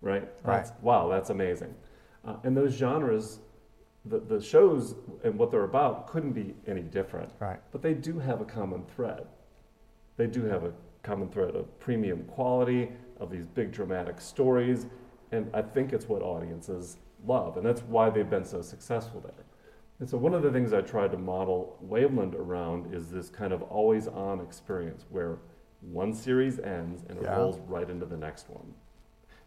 right? 0.01 0.21
Right. 0.21 0.29
That's, 0.43 0.71
wow, 0.81 1.09
that's 1.09 1.29
amazing. 1.29 1.73
Uh, 2.23 2.37
and 2.43 2.55
those 2.55 2.73
genres 2.73 3.39
the, 4.05 4.19
the 4.19 4.41
shows 4.41 4.95
and 5.23 5.37
what 5.37 5.51
they're 5.51 5.63
about 5.63 6.07
couldn't 6.07 6.33
be 6.33 6.53
any 6.67 6.81
different. 6.81 7.31
Right. 7.39 7.59
But 7.71 7.81
they 7.81 7.93
do 7.93 8.19
have 8.19 8.41
a 8.41 8.45
common 8.45 8.83
thread. 8.95 9.25
They 10.17 10.27
do 10.27 10.43
have 10.45 10.63
a 10.63 10.71
common 11.03 11.29
thread 11.29 11.55
of 11.55 11.79
premium 11.79 12.23
quality, 12.25 12.91
of 13.19 13.31
these 13.31 13.47
big 13.47 13.71
dramatic 13.71 14.21
stories, 14.21 14.87
and 15.31 15.49
I 15.53 15.61
think 15.61 15.93
it's 15.93 16.07
what 16.07 16.21
audiences 16.21 16.97
love, 17.25 17.57
and 17.57 17.65
that's 17.65 17.81
why 17.81 18.09
they've 18.09 18.29
been 18.29 18.45
so 18.45 18.61
successful 18.61 19.21
there. 19.21 19.45
And 19.99 20.09
so 20.09 20.17
one 20.17 20.33
of 20.33 20.43
the 20.43 20.51
things 20.51 20.73
I 20.73 20.81
tried 20.81 21.11
to 21.11 21.17
model 21.17 21.77
Wavland 21.79 22.35
around 22.35 22.93
is 22.93 23.09
this 23.09 23.29
kind 23.29 23.53
of 23.53 23.61
always 23.63 24.07
on 24.07 24.41
experience 24.41 25.05
where 25.09 25.37
one 25.79 26.13
series 26.13 26.59
ends 26.59 27.03
and 27.07 27.17
it 27.17 27.23
yeah. 27.23 27.37
rolls 27.37 27.59
right 27.67 27.89
into 27.89 28.05
the 28.05 28.17
next 28.17 28.49
one 28.49 28.73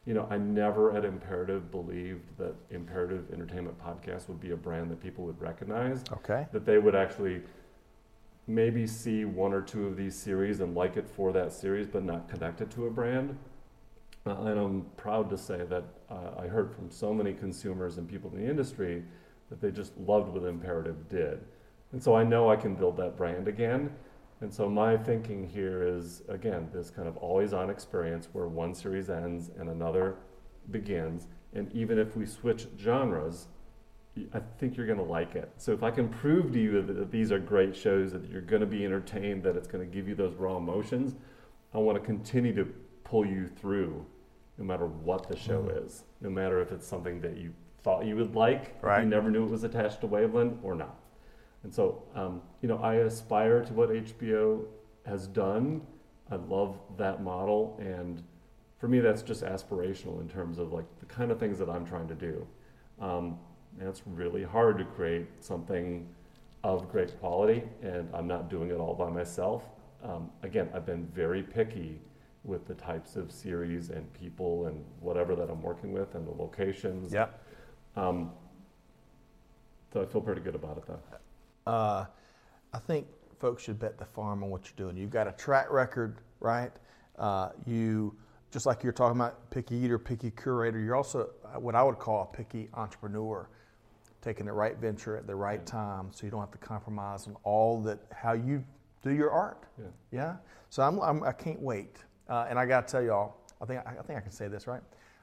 you 0.09 0.15
know, 0.15 0.27
I 0.31 0.39
never 0.39 0.97
at 0.97 1.05
Imperative 1.05 1.71
believed 1.71 2.39
that 2.39 2.55
Imperative 2.71 3.31
Entertainment 3.31 3.79
Podcast 3.79 4.27
would 4.29 4.41
be 4.41 4.53
a 4.53 4.57
brand 4.57 4.91
that 4.91 5.03
people 5.03 5.27
would 5.27 5.39
recognize. 5.39 6.03
Okay. 6.11 6.47
That 6.51 6.65
they 6.65 6.79
would 6.79 6.95
actually 6.95 7.43
maybe 8.47 8.87
see 8.87 9.27
one 9.27 9.53
or 9.53 9.61
two 9.61 9.87
of 9.87 9.99
these 9.99 10.15
series 10.15 10.61
and 10.61 10.75
like 10.75 10.97
it 10.97 11.07
for 11.07 11.31
that 11.33 11.53
series, 11.53 11.87
but 11.87 12.05
not 12.05 12.27
connect 12.27 12.63
it 12.63 12.71
to 12.71 12.87
a 12.87 12.91
brand. 12.91 13.37
And 14.31 14.59
I'm 14.59 14.87
proud 14.97 15.31
to 15.31 15.39
say 15.39 15.65
that 15.69 15.85
uh, 16.11 16.41
I 16.41 16.47
heard 16.47 16.75
from 16.75 16.91
so 16.91 17.13
many 17.13 17.33
consumers 17.33 17.99
and 17.99 18.09
people 18.09 18.31
in 18.35 18.43
the 18.43 18.49
industry 18.49 19.03
that 19.51 19.61
they 19.61 19.71
just 19.71 19.97
loved 19.99 20.29
what 20.29 20.45
Imperative 20.45 21.09
did. 21.09 21.41
And 21.93 22.03
so 22.03 22.15
I 22.15 22.23
know 22.23 22.51
I 22.51 22.57
can 22.57 22.75
build 22.75 22.97
that 22.99 23.17
brand 23.17 23.49
again. 23.49 23.91
And 24.41 24.53
so 24.53 24.69
my 24.69 24.97
thinking 24.97 25.49
here 25.49 25.83
is 25.83 26.23
again 26.29 26.69
this 26.73 26.91
kind 26.91 27.09
of 27.09 27.17
always 27.17 27.53
on 27.53 27.71
experience 27.71 28.29
where 28.33 28.47
one 28.47 28.75
series 28.75 29.11
ends 29.11 29.51
and 29.59 29.69
another 29.69 30.17
begins. 30.71 31.27
And 31.55 31.73
even 31.73 31.99
if 31.99 32.17
we 32.17 32.27
switch 32.27 32.67
genres, 32.79 33.49
I 34.35 34.41
think 34.59 34.77
you're 34.77 34.87
going 34.87 34.99
to 34.99 35.05
like 35.05 35.35
it. 35.35 35.51
So 35.57 35.73
if 35.73 35.83
I 35.83 35.91
can 35.91 36.09
prove 36.09 36.53
to 36.53 36.61
you 36.61 36.83
that 36.83 37.11
these 37.11 37.33
are 37.33 37.39
great 37.39 37.75
shows, 37.75 38.13
that 38.13 38.29
you're 38.29 38.43
going 38.43 38.61
to 38.61 38.67
be 38.67 38.85
entertained, 38.85 39.43
that 39.45 39.57
it's 39.57 39.69
going 39.69 39.89
to 39.89 39.95
give 39.95 40.09
you 40.09 40.15
those 40.15 40.35
raw 40.35 40.57
emotions, 40.57 41.15
I 41.73 41.79
want 41.79 41.99
to 41.99 42.05
continue 42.05 42.55
to 42.55 42.67
pull 43.05 43.25
you 43.25 43.47
through 43.47 44.05
no 44.59 44.65
matter 44.65 44.87
what 44.87 45.29
the 45.29 45.37
show 45.37 45.63
mm. 45.63 45.87
is, 45.87 46.05
no 46.21 46.29
matter 46.29 46.61
if 46.61 46.73
it's 46.73 46.87
something 46.87 47.21
that 47.21 47.37
you 47.37 47.53
thought 47.83 48.05
you 48.05 48.17
would 48.17 48.35
like, 48.35 48.77
right. 48.83 49.03
you 49.03 49.09
never 49.09 49.31
knew 49.31 49.45
it 49.45 49.51
was 49.51 49.65
attached 49.65 50.01
to 50.01 50.07
Wavland 50.07 50.59
or 50.63 50.75
not. 50.75 50.99
And 51.63 51.73
so, 51.73 52.03
um, 52.15 52.43
you 52.61 52.69
know, 52.69 52.79
I 52.79 52.97
aspire 52.97 53.65
to 53.65 53.73
what 53.73 53.91
HBO 53.91 54.65
has 55.07 55.27
done. 55.27 55.83
I 56.31 56.37
love 56.37 56.79
that 56.97 57.23
model. 57.23 57.79
And 57.81 58.23
for 58.79 58.89
me, 58.89 59.01
that's 59.01 59.23
just 59.23 59.43
aspirational 59.43 60.21
in 60.21 60.29
terms 60.29 60.59
of 60.59 60.73
like 60.73 60.85
the 61.01 61.07
kind 61.07 61.31
of 61.31 61.39
things 61.39 61.59
that 61.59 61.69
I'm 61.69 61.87
trying 61.87 62.09
to 62.09 62.15
do. 62.15 62.47
Um, 63.01 63.39
and 63.79 63.89
it's 63.89 64.03
really 64.07 64.43
hard 64.43 64.79
to 64.79 64.85
create 64.85 65.27
something 65.41 66.09
of 66.65 66.91
great 66.91 67.19
quality, 67.21 67.63
and 67.83 68.09
I'm 68.13 68.27
not 68.27 68.51
doing 68.51 68.71
it 68.71 68.75
all 68.75 68.95
by 68.95 69.09
myself. 69.09 69.65
Um, 70.03 70.31
again, 70.43 70.69
I've 70.75 70.87
been 70.87 71.07
very 71.07 71.43
picky 71.43 72.01
with 72.49 72.67
the 72.67 72.75
types 72.75 73.17
of 73.17 73.31
series 73.31 73.91
and 73.91 74.13
people 74.15 74.67
and 74.67 74.85
whatever 75.01 75.37
that 75.37 75.51
I'm 75.51 75.63
working 75.63 75.93
with 75.93 76.15
and 76.15 76.27
the 76.27 76.33
locations. 76.33 77.13
Yeah. 77.13 77.27
Um, 77.95 78.33
so 79.93 80.03
I 80.03 80.07
feel 80.07 80.21
pretty 80.21 80.41
good 80.41 80.55
about 80.55 80.79
it, 80.79 80.85
though. 80.87 81.71
Uh, 81.71 82.07
I 82.73 82.79
think 82.79 83.07
folks 83.39 83.63
should 83.63 83.79
bet 83.79 83.99
the 83.99 84.05
farm 84.05 84.43
on 84.43 84.51
what 84.51 84.63
you're 84.65 84.87
doing. 84.87 84.97
You've 84.97 85.11
got 85.11 85.29
a 85.29 85.33
track 85.33 85.71
record, 85.71 86.17
right? 86.41 86.73
Uh, 87.19 87.51
you 87.67 88.17
just 88.51 88.67
like 88.67 88.83
you're 88.83 88.93
talking 88.93 89.19
about 89.19 89.51
picky 89.51 89.77
eater, 89.77 89.99
picky 89.99 90.31
curator. 90.31 90.79
You're 90.79 90.97
also 90.97 91.31
uh, 91.45 91.61
what 91.61 91.75
I 91.75 91.83
would 91.83 91.99
call 91.99 92.23
a 92.33 92.37
picky 92.37 92.69
entrepreneur, 92.75 93.49
taking 94.23 94.47
the 94.47 94.53
right 94.53 94.77
venture 94.77 95.17
at 95.17 95.27
the 95.27 95.35
right 95.35 95.65
time, 95.67 96.09
so 96.13 96.25
you 96.25 96.31
don't 96.31 96.41
have 96.41 96.51
to 96.53 96.59
compromise 96.59 97.27
on 97.27 97.37
all 97.45 97.81
that 97.83 97.99
how 98.13 98.33
you 98.33 98.65
do 99.03 99.13
your 99.13 99.31
art. 99.31 99.65
Yeah. 99.79 99.87
yeah? 100.11 100.37
So 100.71 100.83
I'm, 100.83 101.01
I'm 101.01 101.23
I 101.23 101.33
can 101.33 101.55
not 101.55 101.63
wait, 101.63 101.97
uh, 102.29 102.47
and 102.49 102.59
I 102.59 102.67
got 102.67 102.87
to 102.87 102.93
tell 102.93 103.03
y'all. 103.03 103.35
I 103.61 103.65
think 103.65 103.81
I 103.87 104.03
think 104.03 104.19
I 104.19 104.21
can 104.21 104.31
say 104.31 104.49
this 104.49 104.67
right. 104.67 104.83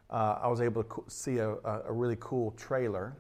Uh, 0.10 0.40
I 0.42 0.48
was 0.48 0.62
able 0.62 0.84
to 0.84 1.04
see 1.08 1.38
a, 1.38 1.52
a 1.52 1.92
really 1.92 2.18
cool 2.20 2.52
trailer 2.52 3.16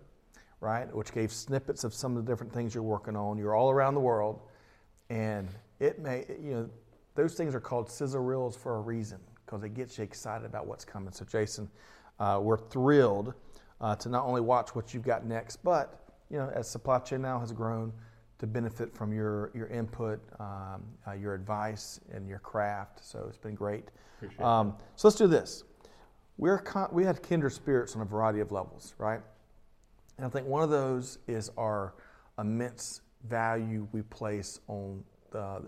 right? 0.66 0.94
Which 0.96 1.14
gave 1.14 1.32
snippets 1.32 1.84
of 1.84 1.94
some 1.94 2.18
of 2.18 2.26
the 2.26 2.32
different 2.32 2.52
things 2.52 2.74
you're 2.74 2.84
working 2.84 3.16
on. 3.16 3.38
You're 3.38 3.56
all 3.56 3.70
around 3.70 3.94
the 3.94 4.00
world, 4.00 4.42
and 5.10 5.48
it 5.80 6.00
may, 6.00 6.26
you 6.42 6.52
know, 6.52 6.70
those 7.14 7.36
things 7.36 7.54
are 7.56 7.60
called 7.60 7.90
sizzle 7.90 8.22
reels 8.22 8.58
for 8.58 8.78
a 8.78 8.82
reason 8.82 9.20
because 9.46 9.64
it 9.64 9.74
gets 9.74 9.98
you 9.98 10.04
excited 10.04 10.46
about 10.46 10.66
what's 10.66 10.84
coming. 10.84 11.14
So, 11.14 11.24
Jason, 11.24 11.70
uh, 12.20 12.40
we're 12.42 12.58
thrilled 12.58 13.34
uh, 13.80 13.96
to 13.98 14.10
not 14.10 14.26
only 14.26 14.42
watch 14.42 14.76
what 14.76 14.94
you've 14.94 15.04
got 15.04 15.26
next, 15.26 15.58
but 15.58 16.02
you 16.30 16.38
know, 16.38 16.52
as 16.54 16.68
supply 16.68 17.00
chain 17.00 17.22
now 17.22 17.40
has 17.40 17.52
grown, 17.52 17.94
to 18.40 18.48
benefit 18.48 18.94
from 18.94 19.14
your 19.14 19.52
your 19.54 19.68
input, 19.68 20.20
um, 20.40 20.84
uh, 21.08 21.14
your 21.14 21.34
advice, 21.34 22.00
and 22.14 22.28
your 22.28 22.40
craft. 22.40 23.04
So 23.04 23.26
it's 23.28 23.38
been 23.38 23.56
great. 23.56 23.86
Um, 24.40 24.76
so 24.96 25.08
let's 25.08 25.18
do 25.18 25.28
this. 25.28 25.64
We're 26.38 26.58
con- 26.58 26.90
we 26.92 27.04
had 27.06 27.22
kindred 27.22 27.54
spirits 27.54 27.96
on 27.96 28.02
a 28.02 28.06
variety 28.06 28.40
of 28.40 28.52
levels, 28.52 28.94
right? 28.98 29.22
And 30.18 30.26
I 30.26 30.30
think 30.30 30.48
one 30.48 30.64
of 30.64 30.70
those 30.70 31.20
is 31.28 31.52
our 31.58 31.94
immense 32.40 33.02
value 33.28 33.88
we 33.92 34.02
place 34.02 34.60
on 34.68 35.04
the, 35.32 35.64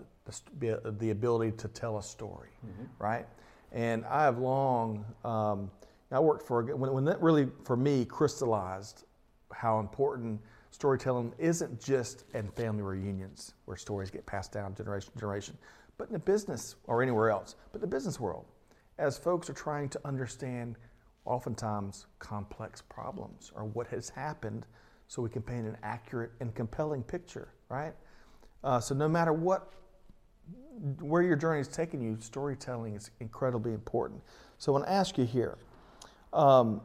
the, 0.58 0.94
the 0.98 1.10
ability 1.10 1.52
to 1.52 1.68
tell 1.68 1.98
a 1.98 2.02
story, 2.02 2.50
mm-hmm. 2.66 2.84
right? 2.98 3.26
And 3.72 4.04
I 4.06 4.22
have 4.22 4.38
long, 4.38 5.04
um, 5.24 5.70
I 6.10 6.20
worked 6.20 6.46
for, 6.46 6.62
when, 6.62 6.92
when 6.92 7.04
that 7.04 7.20
really, 7.20 7.48
for 7.64 7.76
me, 7.76 8.04
crystallized 8.04 9.04
how 9.52 9.80
important 9.80 10.40
storytelling 10.78 11.32
isn't 11.38 11.82
just 11.82 12.22
in 12.34 12.48
family 12.52 12.84
reunions 12.84 13.54
where 13.64 13.76
stories 13.76 14.12
get 14.12 14.24
passed 14.26 14.52
down 14.52 14.76
generation 14.76 15.12
to 15.12 15.18
generation, 15.18 15.58
but 15.96 16.06
in 16.06 16.12
the 16.12 16.20
business 16.20 16.76
or 16.86 17.02
anywhere 17.02 17.30
else, 17.30 17.56
but 17.72 17.80
the 17.80 17.86
business 17.86 18.20
world. 18.20 18.44
As 18.96 19.18
folks 19.18 19.50
are 19.50 19.54
trying 19.54 19.88
to 19.88 20.00
understand 20.04 20.76
oftentimes 21.24 22.06
complex 22.20 22.80
problems 22.80 23.50
or 23.56 23.64
what 23.64 23.88
has 23.88 24.08
happened 24.08 24.66
so 25.08 25.20
we 25.20 25.28
can 25.28 25.42
paint 25.42 25.66
an 25.66 25.76
accurate 25.82 26.30
and 26.38 26.54
compelling 26.54 27.02
picture, 27.02 27.48
right? 27.68 27.94
Uh, 28.62 28.78
so 28.78 28.94
no 28.94 29.08
matter 29.08 29.32
what, 29.32 29.72
where 31.00 31.22
your 31.22 31.34
journey 31.34 31.60
is 31.60 31.66
taking 31.66 32.00
you, 32.00 32.16
storytelling 32.20 32.94
is 32.94 33.10
incredibly 33.18 33.72
important. 33.72 34.22
So 34.58 34.72
I 34.72 34.74
want 34.74 34.86
to 34.86 34.92
ask 34.92 35.18
you 35.18 35.24
here, 35.24 35.58
um, 36.32 36.80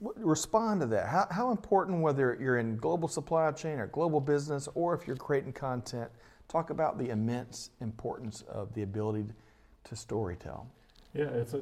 respond 0.00 0.80
to 0.80 0.86
that. 0.88 1.08
How, 1.08 1.26
how 1.30 1.50
important, 1.50 2.00
whether 2.00 2.36
you're 2.40 2.58
in 2.58 2.76
global 2.76 3.08
supply 3.08 3.50
chain 3.52 3.78
or 3.78 3.86
global 3.86 4.20
business, 4.20 4.68
or 4.74 4.94
if 4.94 5.06
you're 5.06 5.16
creating 5.16 5.52
content, 5.52 6.10
talk 6.48 6.70
about 6.70 6.98
the 6.98 7.10
immense 7.10 7.70
importance 7.80 8.42
of 8.48 8.74
the 8.74 8.82
ability 8.82 9.26
to 9.84 9.94
storytell. 9.94 10.66
Yeah, 11.14 11.26
it's 11.26 11.54
a, 11.54 11.58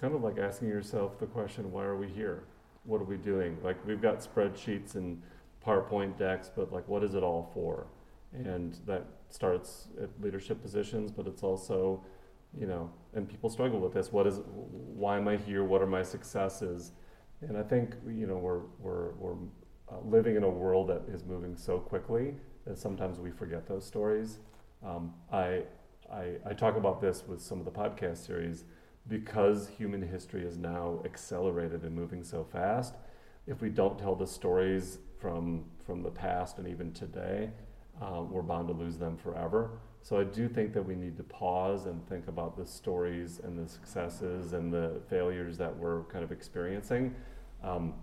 kind 0.00 0.14
of 0.14 0.22
like 0.22 0.38
asking 0.38 0.68
yourself 0.68 1.18
the 1.18 1.26
question, 1.26 1.70
why 1.72 1.84
are 1.84 1.96
we 1.96 2.08
here? 2.08 2.44
What 2.84 3.00
are 3.00 3.04
we 3.04 3.16
doing? 3.16 3.56
Like 3.62 3.76
we've 3.86 4.00
got 4.00 4.18
spreadsheets 4.18 4.94
and 4.94 5.22
PowerPoint 5.66 6.18
decks, 6.18 6.50
but 6.54 6.72
like 6.72 6.86
what 6.88 7.02
is 7.02 7.14
it 7.14 7.22
all 7.22 7.50
for? 7.54 7.86
And 8.32 8.78
that 8.86 9.04
starts 9.30 9.88
at 10.00 10.08
leadership 10.20 10.62
positions, 10.62 11.10
but 11.10 11.26
it's 11.26 11.42
also, 11.42 12.02
you 12.58 12.66
know, 12.66 12.90
and 13.14 13.28
people 13.28 13.50
struggle 13.50 13.80
with 13.80 13.92
this. 13.92 14.12
What 14.12 14.26
is, 14.26 14.40
why 14.46 15.16
am 15.16 15.28
I 15.28 15.36
here? 15.36 15.64
What 15.64 15.82
are 15.82 15.86
my 15.86 16.02
successes? 16.02 16.92
And 17.40 17.56
I 17.56 17.62
think, 17.62 17.94
you 18.06 18.26
know, 18.26 18.36
we're, 18.36 18.60
we're, 18.78 19.12
we're 19.12 19.36
uh, 19.90 20.00
living 20.04 20.36
in 20.36 20.42
a 20.42 20.48
world 20.48 20.88
that 20.88 21.02
is 21.12 21.24
moving 21.24 21.56
so 21.56 21.78
quickly 21.78 22.34
that 22.66 22.78
sometimes 22.78 23.18
we 23.18 23.30
forget 23.30 23.66
those 23.66 23.84
stories. 23.84 24.38
Um, 24.84 25.14
I, 25.32 25.62
I, 26.12 26.34
I 26.46 26.52
talk 26.52 26.76
about 26.76 27.00
this 27.00 27.24
with 27.26 27.40
some 27.40 27.58
of 27.58 27.64
the 27.64 27.70
podcast 27.70 28.26
series 28.26 28.64
because 29.08 29.68
human 29.68 30.02
history 30.02 30.44
is 30.44 30.56
now 30.58 31.00
accelerated 31.04 31.82
and 31.82 31.94
moving 31.94 32.22
so 32.22 32.44
fast. 32.44 32.94
If 33.46 33.62
we 33.62 33.70
don't 33.70 33.98
tell 33.98 34.14
the 34.14 34.26
stories 34.26 34.98
from 35.18 35.64
from 35.84 36.02
the 36.02 36.10
past 36.10 36.58
and 36.58 36.68
even 36.68 36.92
today, 36.92 37.50
uh, 38.00 38.22
we're 38.22 38.42
bound 38.42 38.68
to 38.68 38.74
lose 38.74 38.96
them 38.96 39.16
forever. 39.16 39.72
So 40.02 40.18
I 40.18 40.24
do 40.24 40.48
think 40.48 40.72
that 40.74 40.82
we 40.82 40.94
need 40.94 41.16
to 41.16 41.22
pause 41.24 41.86
and 41.86 42.06
think 42.08 42.28
about 42.28 42.56
the 42.56 42.64
stories 42.64 43.40
and 43.42 43.58
the 43.58 43.68
successes 43.68 44.52
and 44.52 44.72
the 44.72 45.00
failures 45.08 45.58
that 45.58 45.76
we're 45.76 46.04
kind 46.04 46.24
of 46.24 46.32
experiencing, 46.32 47.14
um, 47.62 47.94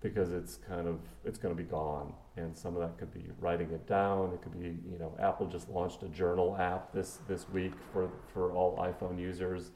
because 0.00 0.32
it's 0.32 0.56
kind 0.56 0.86
of 0.86 1.00
it's 1.24 1.38
going 1.38 1.54
to 1.56 1.62
be 1.62 1.68
gone. 1.68 2.12
And 2.36 2.56
some 2.56 2.76
of 2.76 2.82
that 2.82 2.98
could 2.98 3.12
be 3.12 3.24
writing 3.40 3.70
it 3.70 3.86
down. 3.86 4.32
It 4.32 4.42
could 4.42 4.58
be 4.58 4.78
you 4.90 4.98
know 4.98 5.16
Apple 5.20 5.46
just 5.46 5.68
launched 5.68 6.02
a 6.02 6.08
journal 6.08 6.56
app 6.56 6.92
this 6.92 7.18
this 7.28 7.48
week 7.48 7.72
for 7.92 8.10
for 8.32 8.52
all 8.52 8.76
iPhone 8.78 9.18
users. 9.18 9.72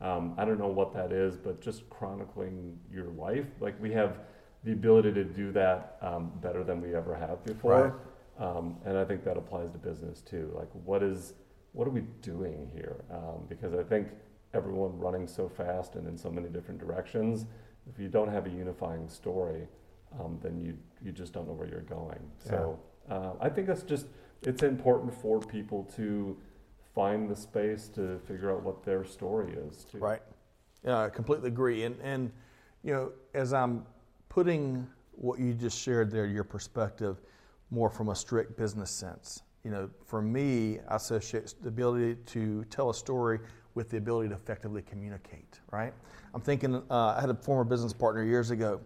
Um, 0.00 0.34
I 0.36 0.44
don't 0.44 0.58
know 0.58 0.68
what 0.68 0.92
that 0.94 1.12
is, 1.12 1.36
but 1.36 1.60
just 1.60 1.88
chronicling 1.90 2.78
your 2.90 3.06
life. 3.06 3.46
Like 3.60 3.80
we 3.80 3.92
have 3.92 4.18
the 4.64 4.72
ability 4.72 5.12
to 5.12 5.24
do 5.24 5.52
that 5.52 5.96
um, 6.02 6.32
better 6.42 6.64
than 6.64 6.80
we 6.80 6.94
ever 6.94 7.14
have 7.14 7.44
before. 7.44 7.72
Right. 7.72 7.92
Um, 8.38 8.76
and 8.84 8.98
I 8.98 9.04
think 9.04 9.24
that 9.24 9.36
applies 9.36 9.70
to 9.72 9.78
business 9.78 10.20
too. 10.20 10.52
Like, 10.54 10.68
what 10.84 11.02
is 11.02 11.34
what 11.72 11.86
are 11.86 11.90
we 11.90 12.02
doing 12.22 12.70
here? 12.74 13.04
Um, 13.10 13.44
because 13.48 13.74
I 13.74 13.82
think 13.82 14.08
everyone 14.54 14.98
running 14.98 15.26
so 15.26 15.48
fast 15.48 15.94
and 15.94 16.06
in 16.06 16.16
so 16.16 16.30
many 16.30 16.48
different 16.48 16.80
directions, 16.80 17.46
if 17.90 17.98
you 18.00 18.08
don't 18.08 18.28
have 18.28 18.46
a 18.46 18.50
unifying 18.50 19.08
story, 19.08 19.66
um, 20.18 20.38
then 20.42 20.58
you 20.58 20.76
you 21.04 21.12
just 21.12 21.32
don't 21.32 21.46
know 21.46 21.54
where 21.54 21.68
you're 21.68 21.80
going. 21.80 22.20
Yeah. 22.44 22.50
So 22.50 22.80
uh, 23.10 23.32
I 23.40 23.48
think 23.48 23.66
that's 23.66 23.82
just 23.82 24.06
it's 24.42 24.62
important 24.62 25.12
for 25.12 25.40
people 25.40 25.84
to 25.96 26.36
find 26.94 27.28
the 27.28 27.36
space 27.36 27.88
to 27.88 28.18
figure 28.26 28.52
out 28.52 28.62
what 28.62 28.84
their 28.84 29.04
story 29.04 29.52
is. 29.52 29.84
Too. 29.84 29.98
Right. 29.98 30.22
Yeah, 30.84 31.02
I 31.02 31.08
completely 31.08 31.48
agree. 31.48 31.84
And 31.84 31.96
and 32.02 32.32
you 32.82 32.92
know, 32.92 33.12
as 33.34 33.52
I'm 33.52 33.84
putting 34.28 34.86
what 35.12 35.38
you 35.40 35.54
just 35.54 35.78
shared 35.78 36.10
there, 36.10 36.26
your 36.26 36.44
perspective, 36.44 37.20
more 37.70 37.90
from 37.90 38.10
a 38.10 38.14
strict 38.14 38.56
business 38.56 38.90
sense. 38.90 39.42
You 39.64 39.70
know, 39.72 39.90
for 40.04 40.22
me, 40.22 40.78
I 40.88 40.96
associate 40.96 41.54
the 41.60 41.68
ability 41.68 42.16
to 42.26 42.64
tell 42.64 42.90
a 42.90 42.94
story 42.94 43.40
with 43.76 43.90
the 43.90 43.98
ability 43.98 44.30
to 44.30 44.34
effectively 44.34 44.82
communicate. 44.82 45.60
Right. 45.70 45.92
I'm 46.34 46.40
thinking. 46.40 46.82
Uh, 46.90 47.14
I 47.16 47.20
had 47.20 47.30
a 47.30 47.34
former 47.34 47.62
business 47.62 47.92
partner 47.92 48.24
years 48.24 48.50
ago, 48.50 48.80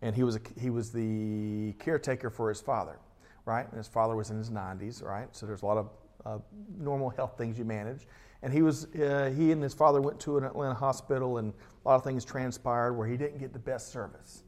and 0.00 0.14
he 0.14 0.22
was 0.22 0.36
a, 0.36 0.40
he 0.58 0.70
was 0.70 0.90
the 0.90 1.74
caretaker 1.78 2.30
for 2.30 2.48
his 2.48 2.60
father. 2.60 2.98
Right, 3.44 3.66
and 3.68 3.76
his 3.76 3.86
father 3.86 4.16
was 4.16 4.30
in 4.30 4.38
his 4.38 4.50
90s. 4.50 5.04
Right, 5.04 5.28
so 5.32 5.44
there's 5.44 5.62
a 5.62 5.66
lot 5.66 5.76
of 5.76 5.90
uh, 6.24 6.38
normal 6.78 7.10
health 7.10 7.34
things 7.36 7.58
you 7.58 7.64
manage. 7.64 8.06
And 8.42 8.52
he 8.52 8.62
was 8.62 8.86
uh, 8.94 9.32
he 9.36 9.52
and 9.52 9.62
his 9.62 9.74
father 9.74 10.00
went 10.00 10.18
to 10.20 10.38
an 10.38 10.44
Atlanta 10.44 10.74
hospital, 10.74 11.38
and 11.38 11.52
a 11.84 11.88
lot 11.88 11.96
of 11.96 12.04
things 12.04 12.24
transpired 12.24 12.94
where 12.94 13.06
he 13.06 13.16
didn't 13.16 13.38
get 13.38 13.52
the 13.52 13.58
best 13.58 13.92
service. 13.92 14.44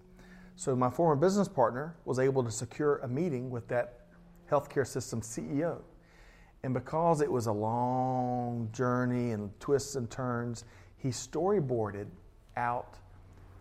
So 0.56 0.74
my 0.74 0.90
former 0.90 1.16
business 1.16 1.48
partner 1.48 1.96
was 2.04 2.18
able 2.18 2.42
to 2.42 2.50
secure 2.50 2.98
a 2.98 3.08
meeting 3.08 3.50
with 3.50 3.68
that 3.68 4.06
healthcare 4.50 4.86
system 4.86 5.20
CEO. 5.20 5.82
And 6.64 6.74
because 6.74 7.20
it 7.20 7.30
was 7.30 7.46
a 7.46 7.52
long 7.52 8.68
journey 8.72 9.30
and 9.30 9.50
twists 9.60 9.94
and 9.94 10.10
turns, 10.10 10.64
he 10.96 11.08
storyboarded 11.08 12.06
out 12.56 12.98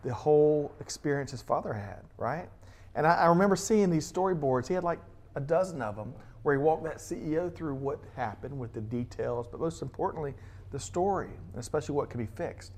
the 0.04 0.14
whole 0.14 0.72
experience 0.80 1.32
his 1.32 1.42
father 1.42 1.74
had, 1.74 2.02
right? 2.18 2.50
And 2.96 3.06
I, 3.06 3.16
I 3.16 3.26
remember 3.28 3.56
seeing 3.56 3.90
these 3.90 4.12
storyboards. 4.12 4.68
He 4.68 4.74
had 4.74 4.84
like 4.84 5.00
a 5.36 5.40
dozen 5.40 5.82
of 5.82 5.96
them 5.96 6.14
where 6.44 6.56
he 6.56 6.62
walked 6.62 6.84
that 6.86 6.98
CEO 6.98 7.54
through 7.54 7.76
what 7.76 8.00
happened 8.16 8.58
with 8.58 8.74
the 8.74 8.82
details, 8.82 9.48
but 9.48 9.60
most 9.60 9.82
importantly, 9.82 10.34
the 10.72 10.80
story, 10.80 11.30
especially 11.56 11.96
what 11.96 12.10
could 12.10 12.20
be 12.20 12.26
fixed. 12.26 12.72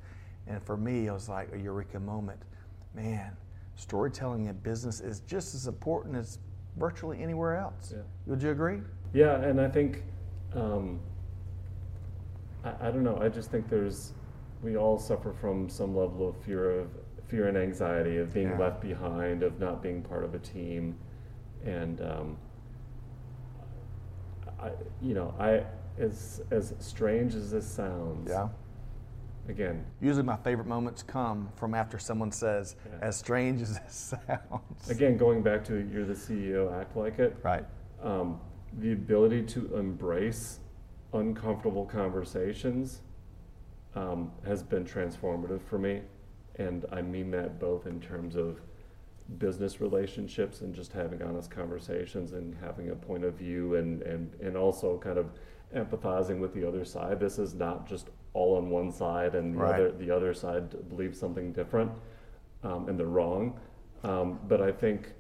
And 0.48 0.62
for 0.64 0.76
me, 0.76 1.08
it 1.08 1.12
was 1.12 1.30
like 1.30 1.54
a 1.54 1.58
eureka 1.58 2.00
moment. 2.00 2.42
Man, 2.94 3.32
storytelling 3.76 4.48
in 4.48 4.56
business 4.58 5.00
is 5.00 5.22
just 5.22 5.56
as 5.56 5.68
important 5.68 6.16
as 6.16 6.40
virtually 6.78 7.22
anywhere 7.22 7.58
else. 7.58 7.94
Yeah. 7.96 8.04
Would 8.26 8.42
you 8.42 8.50
agree? 8.50 8.80
Yeah, 9.14 9.42
and 9.42 9.60
I 9.60 9.68
think, 9.68 10.04
um, 10.54 11.00
I, 12.64 12.88
I 12.88 12.92
don't 12.92 13.04
know, 13.04 13.18
I 13.22 13.30
just 13.30 13.52
think 13.52 13.70
there's, 13.70 14.14
we 14.62 14.78
all 14.78 15.00
suffer 15.00 15.34
from 15.34 15.70
some 15.70 15.96
level 15.96 16.28
of 16.28 16.38
fear 16.44 16.80
of 16.82 16.90
fear 17.30 17.48
and 17.48 17.58
anxiety 17.58 18.18
of 18.18 18.34
being 18.34 18.50
yeah. 18.50 18.58
left 18.58 18.82
behind, 18.82 19.44
of 19.44 19.60
not 19.60 19.82
being 19.82 20.02
part 20.02 20.24
of 20.24 20.34
a 20.34 20.40
team, 20.40 20.98
and 21.64 22.02
um, 22.02 22.38
I, 24.60 24.72
you 25.02 25.14
know, 25.14 25.34
I 25.40 25.64
as 26.02 26.42
as 26.52 26.74
strange 26.80 27.36
as 27.36 27.52
this 27.52 27.68
sounds. 27.68 28.30
Yeah. 28.30 28.50
Again. 29.48 29.84
Usually, 30.00 30.22
my 30.22 30.38
favorite 30.38 30.68
moments 30.68 31.02
come 31.02 31.50
from 31.56 31.74
after 31.74 31.98
someone 31.98 32.32
says, 32.32 32.76
yeah. 32.86 33.00
"As 33.02 33.18
strange 33.18 33.62
as 33.62 33.80
this 33.80 34.14
sounds." 34.28 34.90
Again, 34.90 35.18
going 35.18 35.42
back 35.42 35.64
to 35.66 35.88
"You're 35.92 36.06
the 36.06 36.14
CEO, 36.14 36.72
act 36.80 36.96
like 36.96 37.18
it." 37.18 37.36
Right. 37.42 37.66
Um, 38.04 38.40
the 38.80 38.92
ability 38.92 39.44
to 39.44 39.76
embrace 39.76 40.60
uncomfortable 41.14 41.86
conversations 41.86 43.02
um, 43.96 44.32
has 44.46 44.62
been 44.62 44.86
transformative 44.86 45.62
for 45.62 45.80
me, 45.80 46.02
and 46.56 46.86
I 46.92 47.02
mean 47.02 47.32
that 47.32 47.60
both 47.60 47.88
in 47.88 48.00
terms 48.00 48.36
of 48.36 48.62
business 49.38 49.80
relationships 49.80 50.62
and 50.62 50.74
just 50.74 50.92
having 50.92 51.22
honest 51.22 51.52
conversations 51.52 52.34
and 52.34 52.56
having 52.62 52.90
a 52.90 52.96
point 52.96 53.24
of 53.24 53.36
view 53.36 53.76
and, 53.76 54.02
and, 54.02 54.34
and 54.42 54.58
also 54.58 54.98
kind 54.98 55.20
of 55.20 55.32
empathizing 55.76 56.40
with 56.40 56.54
the 56.56 56.68
other 56.68 56.84
side. 56.84 57.20
This 57.20 57.38
is 57.38 57.54
not 57.54 57.88
just 57.88 58.10
all 58.34 58.58
on 58.58 58.70
one 58.70 58.92
side 58.92 59.36
and 59.36 59.54
the, 59.54 59.60
right. 59.60 59.76
other, 59.76 59.92
the 59.92 60.10
other 60.10 60.34
side 60.34 60.90
believes 60.90 61.20
something 61.20 61.54
different 61.54 61.92
um, 62.64 62.90
and 62.90 63.00
they're 63.00 63.06
wrong. 63.06 63.60
Um, 64.04 64.40
but 64.48 64.62
I 64.62 64.72
think 64.72 65.14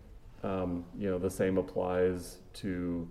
um, 0.43 0.85
you 0.97 1.09
know 1.09 1.19
the 1.19 1.29
same 1.29 1.57
applies 1.57 2.37
to 2.53 3.07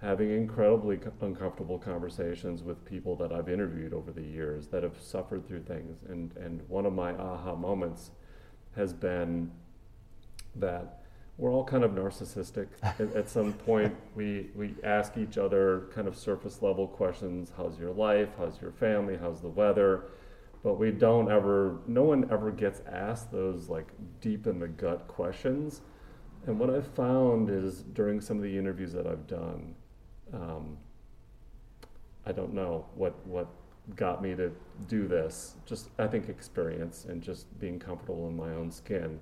having 0.00 0.30
incredibly 0.30 0.98
uncomfortable 1.20 1.78
conversations 1.78 2.62
with 2.62 2.84
people 2.84 3.16
that 3.16 3.32
I've 3.32 3.48
interviewed 3.48 3.92
over 3.92 4.12
the 4.12 4.22
years 4.22 4.68
that 4.68 4.84
have 4.84 5.00
suffered 5.00 5.46
through 5.46 5.62
things. 5.62 5.98
And, 6.08 6.36
and 6.36 6.62
one 6.68 6.86
of 6.86 6.92
my 6.92 7.12
aha 7.14 7.56
moments 7.56 8.12
has 8.76 8.92
been 8.92 9.50
that 10.54 11.02
we're 11.36 11.52
all 11.52 11.64
kind 11.64 11.82
of 11.82 11.92
narcissistic. 11.92 12.68
at, 12.82 13.00
at, 13.00 13.28
some 13.28 13.52
point, 13.52 13.94
we, 14.14 14.50
we 14.54 14.74
ask 14.84 15.16
each 15.16 15.36
other 15.36 15.86
kind 15.92 16.06
of 16.06 16.16
surface 16.16 16.62
level 16.62 16.86
questions 16.86 17.52
How's 17.56 17.78
your 17.78 17.92
life? 17.92 18.28
How's 18.38 18.60
your 18.60 18.72
family? 18.72 19.16
How's 19.16 19.40
the 19.40 19.48
weather? 19.48 20.04
But 20.62 20.74
we 20.74 20.90
don't 20.90 21.30
ever, 21.30 21.78
no 21.86 22.02
one 22.02 22.28
ever 22.30 22.50
gets 22.50 22.82
asked 22.90 23.30
those 23.32 23.68
like 23.68 23.88
deep 24.20 24.46
in 24.46 24.58
the 24.58 24.68
gut 24.68 25.08
questions. 25.08 25.80
And 26.46 26.58
what 26.58 26.70
I've 26.70 26.86
found 26.88 27.50
is 27.50 27.82
during 27.82 28.20
some 28.20 28.36
of 28.36 28.42
the 28.42 28.56
interviews 28.56 28.92
that 28.92 29.06
I've 29.06 29.26
done, 29.26 29.74
um, 30.32 30.76
I 32.26 32.32
don't 32.32 32.52
know 32.52 32.86
what, 32.94 33.14
what 33.26 33.48
got 33.96 34.22
me 34.22 34.34
to 34.34 34.52
do 34.86 35.08
this. 35.08 35.56
Just, 35.66 35.88
I 35.98 36.06
think, 36.06 36.28
experience 36.28 37.06
and 37.08 37.22
just 37.22 37.58
being 37.58 37.78
comfortable 37.78 38.28
in 38.28 38.36
my 38.36 38.50
own 38.50 38.70
skin 38.70 39.20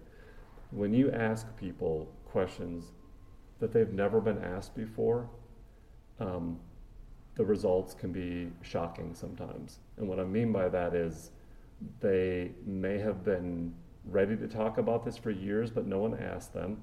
when 0.71 0.93
you 0.93 1.11
ask 1.13 1.47
people 1.57 2.09
questions 2.25 2.93
that 3.61 3.73
they've 3.73 3.93
never 3.93 4.21
been 4.21 4.43
asked 4.43 4.75
before, 4.75 5.29
um, 6.21 6.59
the 7.37 7.45
results 7.45 7.95
can 7.95 8.13
be 8.13 8.51
shocking 8.63 9.15
sometimes. 9.15 9.79
And 9.97 10.09
what 10.09 10.19
I 10.19 10.25
mean 10.25 10.53
by 10.53 10.69
that 10.69 10.95
is 10.95 11.31
they 12.01 12.53
may 12.65 12.99
have 12.99 13.25
been 13.25 13.75
ready 14.05 14.37
to 14.37 14.49
talk 14.49 14.79
about 14.79 15.05
this 15.05 15.17
for 15.17 15.31
years, 15.31 15.71
but 15.71 15.87
no 15.87 15.99
one 15.99 16.19
asked 16.19 16.53
them, 16.53 16.83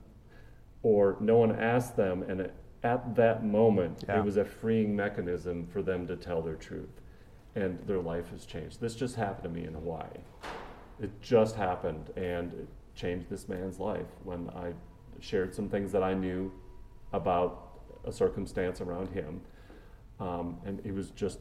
or 0.82 1.18
no 1.20 1.38
one 1.38 1.52
asked 1.52 1.96
them, 1.96 2.24
and 2.24 2.42
it, 2.42 2.54
at 2.84 3.16
that 3.16 3.46
moment, 3.46 4.04
yeah. 4.08 4.20
it 4.20 4.26
was 4.26 4.38
a 4.38 4.46
freeing 4.46 4.96
mechanism 4.96 5.68
for 5.68 5.82
them 5.82 6.06
to 6.08 6.16
tell 6.16 6.42
their 6.42 6.56
truth, 6.56 7.02
and 7.56 7.80
their 7.88 8.00
life 8.00 8.30
has 8.32 8.46
changed. 8.46 8.80
This 8.82 8.96
just 8.96 9.16
happened 9.16 9.44
to 9.44 9.50
me 9.62 9.66
in 9.66 9.74
Hawaii. 9.74 10.08
It 11.02 11.22
just 11.22 11.56
happened, 11.56 12.12
and 12.16 12.54
it 12.54 12.68
changed 12.96 13.30
this 13.30 13.48
man's 13.48 13.80
life 13.80 14.06
when 14.24 14.50
I 14.50 14.74
shared 15.20 15.56
some 15.56 15.70
things 15.70 15.92
that 15.94 16.04
I 16.04 16.14
knew 16.14 16.52
about 17.14 17.80
a 18.06 18.12
circumstance 18.12 18.82
around 18.82 19.10
him. 19.10 19.42
um, 20.20 20.58
and 20.64 20.80
he 20.86 20.92
was 20.92 21.10
just 21.12 21.40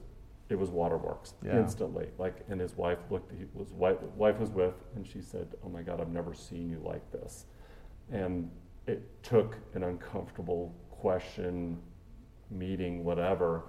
it 0.48 0.59
was 0.59 0.70
waterworks 0.70 1.35
Yeah. 1.44 1.59
instantly. 1.61 2.09
Like, 2.18 2.37
and 2.48 2.61
his 2.61 2.76
wife 2.76 2.98
looked. 3.11 3.31
He 3.33 3.44
was 3.55 3.70
wife, 3.72 4.00
wife 4.16 4.38
was 4.38 4.50
with, 4.50 4.74
and 4.96 5.07
she 5.07 5.20
said, 5.20 5.55
"Oh 5.64 5.68
my 5.68 5.83
God, 5.83 6.00
I've 6.00 6.11
never 6.12 6.33
seen 6.35 6.68
you 6.70 6.81
like 6.85 7.11
this." 7.12 7.46
And 8.11 8.50
it 8.87 9.22
took 9.22 9.57
an 9.74 9.83
uncomfortable 9.85 10.74
question, 11.06 11.76
meeting, 12.48 13.02
whatever, 13.02 13.64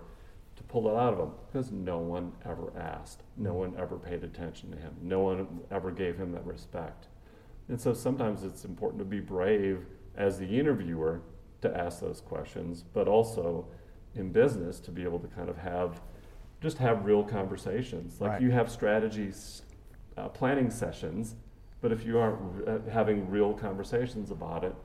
to 0.56 0.63
pull 0.63 0.88
it 0.88 0.96
out 0.96 1.13
of 1.15 1.19
him 1.19 1.32
because 1.48 1.72
no 1.72 1.98
one 1.98 2.32
ever 2.46 2.72
asked, 2.78 3.24
no 3.38 3.54
one 3.56 3.74
ever 3.76 3.98
paid 3.98 4.24
attention 4.24 4.69
to 4.69 4.78
him, 4.78 4.93
no 5.02 5.19
one 5.22 5.60
ever 5.72 5.89
gave 5.89 6.15
him 6.15 6.32
that 6.32 6.46
respect. 6.46 7.08
And 7.69 7.82
so 7.82 7.91
sometimes 7.91 8.43
it's 8.43 8.65
important 8.65 9.00
to 9.00 9.06
be 9.06 9.19
brave 9.19 9.88
as 10.15 10.38
the 10.38 10.46
interviewer 10.60 11.22
to 11.62 11.76
ask 11.76 12.02
those 12.02 12.22
questions, 12.22 12.84
but 12.93 13.08
also 13.08 13.65
in 14.13 14.32
business 14.32 14.80
to 14.82 14.91
be 14.91 15.02
able 15.04 15.17
to 15.19 15.28
kind 15.28 15.50
of 15.50 15.58
have 15.58 16.02
just 16.62 16.78
have 16.78 17.04
real 17.04 17.24
conversations. 17.24 18.22
Like 18.22 18.32
Right. 18.34 18.41
you 18.41 18.52
have 18.52 18.72
strategies, 18.72 19.63
uh, 20.15 20.30
planning 20.30 20.69
sessions, 20.69 21.36
but 21.82 21.91
if 21.91 22.06
you 22.06 22.19
aren't 22.19 22.67
uh, 22.67 22.78
having 22.91 23.28
real 23.30 23.54
conversations 23.54 24.32
about 24.32 24.63
it, 24.63 24.76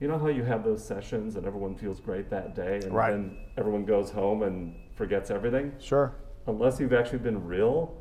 you 0.00 0.08
know 0.08 0.18
how 0.18 0.28
you 0.28 0.44
have 0.44 0.64
those 0.64 0.84
sessions 0.84 1.36
and 1.36 1.46
everyone 1.46 1.74
feels 1.74 2.00
great 2.00 2.30
that 2.30 2.54
day, 2.54 2.80
and 2.84 2.92
Right. 2.92 3.10
then 3.10 3.36
everyone 3.56 3.84
goes 3.84 4.10
home 4.10 4.42
and 4.42 4.74
forgets 4.94 5.30
everything. 5.30 5.72
Sure. 5.78 6.14
Unless 6.46 6.80
you've 6.80 6.92
actually 6.92 7.18
been 7.18 7.44
real, 7.44 7.94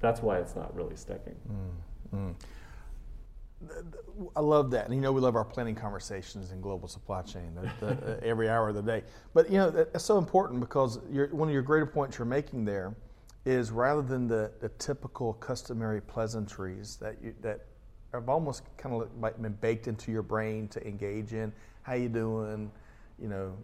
that's 0.00 0.22
why 0.22 0.38
it's 0.38 0.56
not 0.56 0.74
really 0.74 0.96
sticking. 0.96 1.36
I 4.36 4.40
love 4.40 4.70
that, 4.72 4.86
and 4.86 4.94
you 4.94 5.00
know 5.00 5.12
we 5.12 5.20
love 5.20 5.36
our 5.36 5.44
planning 5.44 5.74
conversations 5.74 6.50
in 6.50 6.60
global 6.60 6.88
supply 6.88 7.22
chain 7.22 7.54
the, 7.54 7.86
the, 7.86 7.92
uh, 8.16 8.20
every 8.22 8.48
hour 8.48 8.70
of 8.70 8.74
the 8.74 8.82
day. 8.82 9.02
But 9.34 9.50
you 9.50 9.58
know 9.58 9.70
that- 9.70 9.92
that's 9.92 10.04
so 10.04 10.18
important 10.18 10.60
because 10.60 10.98
your, 11.10 11.28
one 11.28 11.48
of 11.48 11.52
your 11.52 11.62
greater 11.62 11.86
points 11.86 12.18
you're 12.18 12.26
making 12.26 12.64
there 12.64 12.94
is 13.44 13.70
rather 13.70 14.02
than 14.02 14.26
the, 14.26 14.50
the 14.60 14.68
typical 14.70 15.34
customary 15.34 16.00
pleasantries 16.00 16.96
that 16.96 17.16
you 17.22 17.34
that 17.42 17.66
have 18.12 18.28
almost 18.28 18.62
kind 18.76 18.94
of 18.94 19.08
like 19.20 19.40
been 19.40 19.52
baked 19.54 19.86
into 19.88 20.10
your 20.12 20.22
brain 20.22 20.68
to 20.68 20.86
engage 20.86 21.32
in. 21.32 21.52
How 21.82 21.94
you 21.94 22.08
doing? 22.08 22.70
You 23.20 23.28
know, 23.28 23.56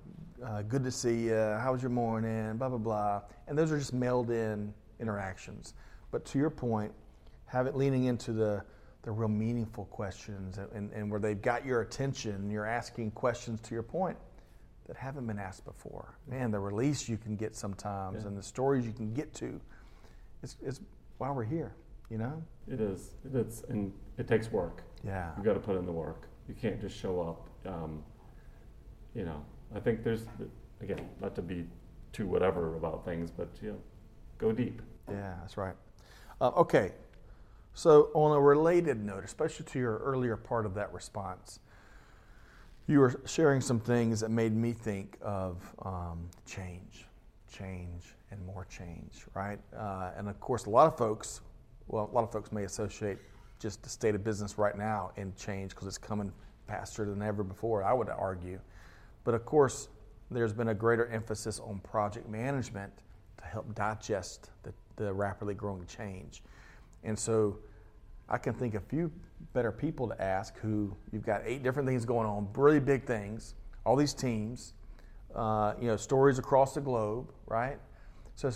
uh, 0.44 0.62
good 0.62 0.84
to 0.84 0.90
see 0.90 1.24
you. 1.24 1.34
How 1.34 1.72
was 1.72 1.82
your 1.82 1.90
morning? 1.90 2.56
Blah 2.56 2.68
blah 2.68 2.78
blah. 2.78 3.22
And 3.48 3.56
those 3.58 3.72
are 3.72 3.78
just 3.78 3.92
mailed 3.92 4.30
in 4.30 4.72
interactions. 5.00 5.74
But 6.10 6.24
to 6.26 6.38
your 6.38 6.50
point, 6.50 6.92
have 7.46 7.66
it 7.66 7.76
leaning 7.76 8.04
into 8.04 8.32
the 8.32 8.62
the 9.02 9.12
real 9.12 9.28
meaningful 9.28 9.84
questions 9.86 10.58
and, 10.58 10.68
and, 10.72 10.92
and 10.92 11.08
where 11.10 11.20
they've 11.20 11.40
got 11.40 11.64
your 11.64 11.80
attention, 11.80 12.50
you're 12.50 12.66
asking 12.66 13.12
questions 13.12 13.60
to 13.60 13.72
your 13.72 13.84
point 13.84 14.16
that 14.88 14.96
haven't 14.96 15.28
been 15.28 15.38
asked 15.38 15.64
before. 15.64 16.18
Man, 16.28 16.50
the 16.50 16.58
release 16.58 17.08
you 17.08 17.16
can 17.16 17.36
get 17.36 17.54
sometimes 17.54 18.22
Yeah. 18.22 18.28
and 18.28 18.36
the 18.36 18.42
stories 18.42 18.84
you 18.84 18.92
can 18.92 19.14
get 19.14 19.32
to, 19.34 19.60
it's, 20.42 20.56
it's 20.60 20.80
why 21.18 21.30
we're 21.30 21.44
here, 21.44 21.72
you 22.10 22.18
know? 22.18 22.42
It 22.68 22.80
is. 22.80 23.10
It 23.24 23.36
is, 23.36 23.64
and 23.68 23.92
it 24.18 24.26
takes 24.28 24.50
work. 24.50 24.82
Yeah. 25.04 25.30
You've 25.36 25.44
got 25.44 25.54
to 25.54 25.60
put 25.60 25.76
in 25.76 25.86
the 25.86 25.92
work. 25.92 26.28
You 26.48 26.54
can't 26.54 26.80
just 26.80 26.96
show 26.96 27.20
up. 27.20 27.72
Um, 27.72 28.02
you 29.14 29.24
know, 29.24 29.44
I 29.74 29.80
think 29.80 30.02
there's 30.04 30.26
again 30.80 31.08
not 31.20 31.34
to 31.36 31.42
be 31.42 31.66
too 32.12 32.26
whatever 32.26 32.76
about 32.76 33.04
things, 33.04 33.30
but 33.30 33.48
you 33.62 33.72
know, 33.72 33.78
go 34.38 34.52
deep. 34.52 34.82
Yeah, 35.08 35.34
that's 35.40 35.56
right. 35.56 35.74
Uh, 36.40 36.50
okay, 36.56 36.92
so 37.74 38.10
on 38.14 38.36
a 38.36 38.40
related 38.40 39.02
note, 39.04 39.24
especially 39.24 39.66
to 39.66 39.78
your 39.78 39.98
earlier 39.98 40.36
part 40.36 40.66
of 40.66 40.74
that 40.74 40.92
response, 40.92 41.60
you 42.86 43.00
were 43.00 43.20
sharing 43.26 43.60
some 43.60 43.80
things 43.80 44.20
that 44.20 44.30
made 44.30 44.54
me 44.54 44.72
think 44.72 45.18
of 45.20 45.62
um, 45.84 46.28
change, 46.46 47.06
change, 47.52 48.14
and 48.30 48.44
more 48.46 48.64
change, 48.66 49.26
right? 49.34 49.58
Uh, 49.76 50.10
and 50.16 50.28
of 50.28 50.38
course, 50.40 50.66
a 50.66 50.70
lot 50.70 50.86
of 50.86 50.96
folks, 50.96 51.40
well, 51.88 52.08
a 52.10 52.14
lot 52.14 52.24
of 52.24 52.32
folks 52.32 52.52
may 52.52 52.64
associate 52.64 53.18
just 53.58 53.82
the 53.82 53.88
state 53.88 54.14
of 54.14 54.24
business 54.24 54.58
right 54.58 54.76
now 54.76 55.12
and 55.16 55.36
change 55.36 55.70
because 55.70 55.86
it's 55.86 55.98
coming 55.98 56.32
faster 56.66 57.04
than 57.04 57.22
ever 57.22 57.42
before, 57.42 57.82
I 57.82 57.92
would 57.92 58.08
argue. 58.08 58.58
But 59.24 59.34
of 59.34 59.44
course, 59.44 59.88
there's 60.30 60.52
been 60.52 60.68
a 60.68 60.74
greater 60.74 61.06
emphasis 61.06 61.60
on 61.60 61.80
project 61.80 62.28
management 62.28 62.92
to 63.38 63.44
help 63.44 63.74
digest 63.74 64.50
the, 64.62 64.72
the 64.96 65.12
rapidly 65.12 65.54
growing 65.54 65.86
change. 65.86 66.42
And 67.04 67.18
so 67.18 67.58
I 68.28 68.38
can 68.38 68.54
think 68.54 68.74
of 68.74 68.82
a 68.82 68.86
few 68.86 69.12
better 69.52 69.70
people 69.70 70.08
to 70.08 70.20
ask 70.20 70.58
who 70.58 70.94
you've 71.12 71.24
got 71.24 71.42
eight 71.44 71.62
different 71.62 71.88
things 71.88 72.04
going 72.04 72.26
on, 72.26 72.48
really 72.54 72.80
big 72.80 73.04
things, 73.04 73.54
all 73.84 73.94
these 73.94 74.14
teams, 74.14 74.74
uh, 75.34 75.74
you 75.80 75.86
know, 75.86 75.96
stories 75.96 76.38
across 76.38 76.74
the 76.74 76.80
globe, 76.80 77.30
right? 77.46 77.78
So, 78.36 78.52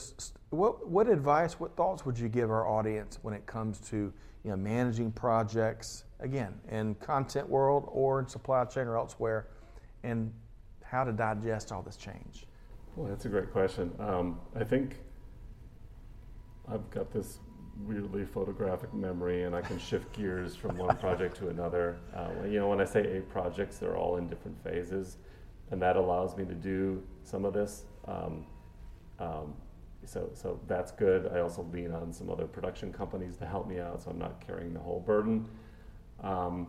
what, 0.50 0.86
what 0.86 1.08
advice, 1.08 1.58
what 1.58 1.74
thoughts 1.74 2.04
would 2.04 2.18
you 2.18 2.28
give 2.28 2.50
our 2.50 2.68
audience 2.68 3.18
when 3.22 3.32
it 3.32 3.46
comes 3.46 3.80
to 3.88 4.12
you 4.44 4.50
know, 4.50 4.56
managing 4.56 5.10
projects, 5.10 6.04
again, 6.20 6.54
in 6.70 6.94
content 6.96 7.48
world 7.48 7.88
or 7.90 8.20
in 8.20 8.28
supply 8.28 8.62
chain 8.66 8.86
or 8.86 8.98
elsewhere, 8.98 9.48
and 10.02 10.32
how 10.84 11.02
to 11.02 11.12
digest 11.12 11.72
all 11.72 11.80
this 11.80 11.96
change? 11.96 12.46
Well, 12.94 13.08
that's 13.08 13.24
a 13.24 13.30
great 13.30 13.52
question. 13.52 13.90
Um, 13.98 14.38
I 14.54 14.64
think 14.64 14.98
I've 16.68 16.88
got 16.90 17.10
this 17.10 17.38
weirdly 17.78 18.26
photographic 18.26 18.92
memory, 18.92 19.44
and 19.44 19.56
I 19.56 19.62
can 19.62 19.78
shift 19.78 20.12
gears 20.12 20.54
from 20.54 20.76
one 20.76 20.94
project 20.98 21.38
to 21.38 21.48
another. 21.48 21.96
Uh, 22.14 22.44
you 22.44 22.58
know, 22.58 22.68
when 22.68 22.82
I 22.82 22.84
say 22.84 23.06
eight 23.06 23.30
projects, 23.30 23.78
they're 23.78 23.96
all 23.96 24.18
in 24.18 24.28
different 24.28 24.62
phases, 24.62 25.16
and 25.70 25.80
that 25.80 25.96
allows 25.96 26.36
me 26.36 26.44
to 26.44 26.54
do 26.54 27.02
some 27.22 27.46
of 27.46 27.54
this. 27.54 27.84
Um, 28.06 28.44
um, 29.18 29.54
so, 30.04 30.30
so 30.34 30.60
that's 30.66 30.92
good. 30.92 31.30
I 31.32 31.40
also 31.40 31.66
lean 31.72 31.92
on 31.92 32.12
some 32.12 32.30
other 32.30 32.46
production 32.46 32.92
companies 32.92 33.36
to 33.38 33.46
help 33.46 33.68
me 33.68 33.80
out, 33.80 34.02
so 34.02 34.10
I'm 34.10 34.18
not 34.18 34.44
carrying 34.44 34.72
the 34.72 34.80
whole 34.80 35.00
burden. 35.00 35.46
Um, 36.22 36.68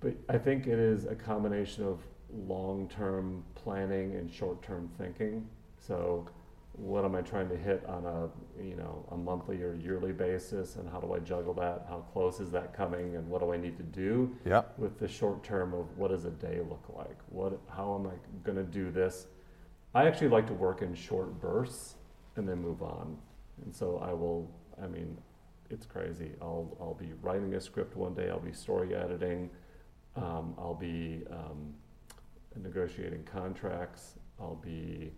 but 0.00 0.14
I 0.28 0.38
think 0.38 0.66
it 0.66 0.78
is 0.78 1.06
a 1.06 1.14
combination 1.14 1.84
of 1.84 2.00
long-term 2.46 3.44
planning 3.54 4.14
and 4.16 4.30
short-term 4.30 4.90
thinking. 4.98 5.46
So, 5.78 6.28
what 6.72 7.06
am 7.06 7.14
I 7.14 7.22
trying 7.22 7.48
to 7.48 7.56
hit 7.56 7.84
on 7.86 8.04
a 8.04 8.28
you 8.62 8.76
know 8.76 9.06
a 9.10 9.16
monthly 9.16 9.62
or 9.62 9.74
yearly 9.74 10.12
basis, 10.12 10.76
and 10.76 10.88
how 10.88 11.00
do 11.00 11.14
I 11.14 11.18
juggle 11.20 11.54
that? 11.54 11.86
How 11.88 12.04
close 12.12 12.38
is 12.38 12.50
that 12.50 12.74
coming, 12.74 13.16
and 13.16 13.28
what 13.28 13.40
do 13.40 13.52
I 13.52 13.56
need 13.56 13.76
to 13.78 13.82
do 13.82 14.36
Yep. 14.44 14.78
with 14.78 14.98
the 14.98 15.08
short 15.08 15.42
term 15.42 15.72
of 15.72 15.96
what 15.96 16.10
does 16.10 16.26
a 16.26 16.30
day 16.30 16.60
look 16.68 16.84
like? 16.94 17.16
What 17.30 17.58
how 17.68 17.94
am 17.94 18.06
I 18.06 18.14
going 18.44 18.56
to 18.58 18.64
do 18.64 18.90
this? 18.90 19.26
I 19.94 20.06
actually 20.06 20.28
like 20.28 20.46
to 20.48 20.52
work 20.54 20.82
in 20.82 20.94
short 20.94 21.40
bursts 21.40 21.95
and 22.36 22.48
then 22.48 22.60
move 22.60 22.82
on. 22.82 23.16
And 23.64 23.74
so 23.74 23.98
I 23.98 24.12
will. 24.12 24.50
I 24.82 24.86
mean, 24.86 25.16
it's 25.70 25.86
crazy. 25.86 26.32
I'll 26.40 26.76
I'll 26.80 26.94
be 26.94 27.12
writing 27.22 27.54
a 27.54 27.60
script 27.60 27.96
one 27.96 28.14
day. 28.14 28.28
I'll 28.30 28.38
be 28.40 28.52
story 28.52 28.94
editing. 28.94 29.50
Um, 30.14 30.54
I'll 30.58 30.74
be 30.74 31.24
um, 31.30 31.74
negotiating 32.56 33.24
contracts. 33.24 34.14
I'll 34.40 34.56
be 34.56 35.12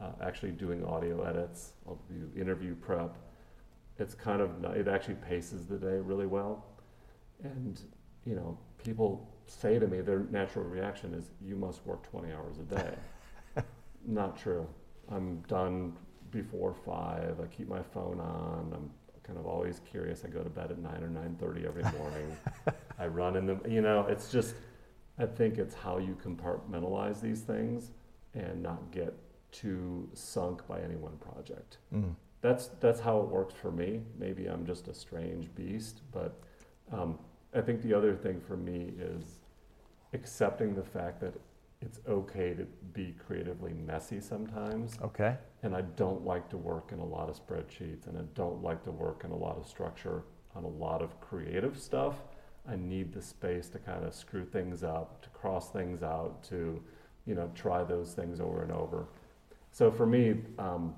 uh, 0.00 0.12
actually 0.22 0.52
doing 0.52 0.84
audio 0.84 1.22
edits. 1.22 1.72
I'll 1.86 2.00
do 2.08 2.40
interview 2.40 2.74
prep. 2.74 3.16
It's 3.98 4.14
kind 4.14 4.40
of 4.40 4.64
it 4.76 4.88
actually 4.88 5.16
paces 5.16 5.66
the 5.66 5.76
day 5.76 5.98
really 5.98 6.26
well, 6.26 6.64
and 7.42 7.80
you 8.24 8.34
know 8.34 8.58
people 8.82 9.28
say 9.46 9.78
to 9.78 9.86
me 9.86 10.00
their 10.00 10.20
natural 10.30 10.64
reaction 10.64 11.12
is 11.14 11.30
you 11.44 11.56
must 11.56 11.84
work 11.84 12.08
20 12.10 12.32
hours 12.32 12.56
a 12.58 12.74
day. 12.74 12.94
Not 14.06 14.38
true. 14.38 14.66
I'm 15.08 15.40
done 15.48 15.94
before 16.32 16.74
five. 16.84 17.38
I 17.40 17.46
keep 17.46 17.68
my 17.68 17.82
phone 17.82 18.20
on. 18.20 18.72
I'm 18.74 18.90
kind 19.22 19.38
of 19.38 19.46
always 19.46 19.80
curious. 19.88 20.24
I 20.24 20.28
go 20.28 20.42
to 20.42 20.50
bed 20.50 20.70
at 20.70 20.78
nine 20.78 21.02
or 21.02 21.08
9:30 21.08 21.66
every 21.66 21.84
morning. 21.98 22.36
I 22.98 23.06
run 23.06 23.36
in 23.36 23.46
the 23.46 23.60
you 23.68 23.80
know 23.80 24.06
it's 24.08 24.30
just 24.30 24.54
I 25.18 25.26
think 25.26 25.58
it's 25.58 25.74
how 25.74 25.98
you 25.98 26.16
compartmentalize 26.24 27.20
these 27.20 27.42
things 27.42 27.90
and 28.34 28.62
not 28.62 28.90
get 28.90 29.14
too 29.52 30.08
sunk 30.14 30.66
by 30.66 30.80
any 30.80 30.96
one 30.96 31.16
project. 31.18 31.78
Mm. 31.94 32.14
That's 32.40 32.68
that's 32.80 33.00
how 33.00 33.20
it 33.20 33.28
works 33.28 33.54
for 33.54 33.70
me. 33.70 34.00
Maybe 34.18 34.46
I'm 34.46 34.66
just 34.66 34.88
a 34.88 34.94
strange 34.94 35.54
beast, 35.54 36.00
but 36.10 36.40
um, 36.90 37.18
I 37.54 37.60
think 37.60 37.82
the 37.82 37.94
other 37.94 38.14
thing 38.16 38.40
for 38.40 38.56
me 38.56 38.92
is 38.98 39.40
accepting 40.12 40.74
the 40.74 40.82
fact 40.82 41.20
that 41.20 41.34
it's 41.82 42.00
okay 42.08 42.54
to 42.54 42.66
be 42.92 43.14
creatively 43.26 43.72
messy 43.72 44.20
sometimes. 44.20 44.98
Okay. 45.02 45.36
And 45.62 45.74
I 45.74 45.82
don't 45.82 46.24
like 46.24 46.48
to 46.50 46.56
work 46.56 46.90
in 46.92 46.98
a 46.98 47.04
lot 47.04 47.28
of 47.28 47.36
spreadsheets 47.36 48.06
and 48.06 48.16
I 48.18 48.22
don't 48.34 48.62
like 48.62 48.84
to 48.84 48.90
work 48.90 49.22
in 49.24 49.30
a 49.30 49.36
lot 49.36 49.56
of 49.56 49.66
structure 49.66 50.24
on 50.54 50.64
a 50.64 50.68
lot 50.68 51.02
of 51.02 51.20
creative 51.20 51.78
stuff. 51.78 52.16
I 52.68 52.76
need 52.76 53.12
the 53.12 53.22
space 53.22 53.68
to 53.70 53.78
kind 53.78 54.04
of 54.04 54.14
screw 54.14 54.44
things 54.44 54.84
up, 54.84 55.22
to 55.22 55.28
cross 55.30 55.70
things 55.70 56.02
out, 56.02 56.42
to, 56.44 56.80
you 57.26 57.34
know, 57.34 57.50
try 57.54 57.82
those 57.82 58.12
things 58.12 58.40
over 58.40 58.62
and 58.62 58.70
over. 58.70 59.06
So 59.72 59.90
for 59.90 60.06
me, 60.06 60.36
um, 60.58 60.94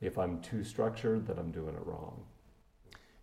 if 0.00 0.18
I'm 0.18 0.40
too 0.40 0.64
structured, 0.64 1.26
then 1.26 1.38
I'm 1.38 1.50
doing 1.50 1.74
it 1.74 1.86
wrong. 1.86 2.22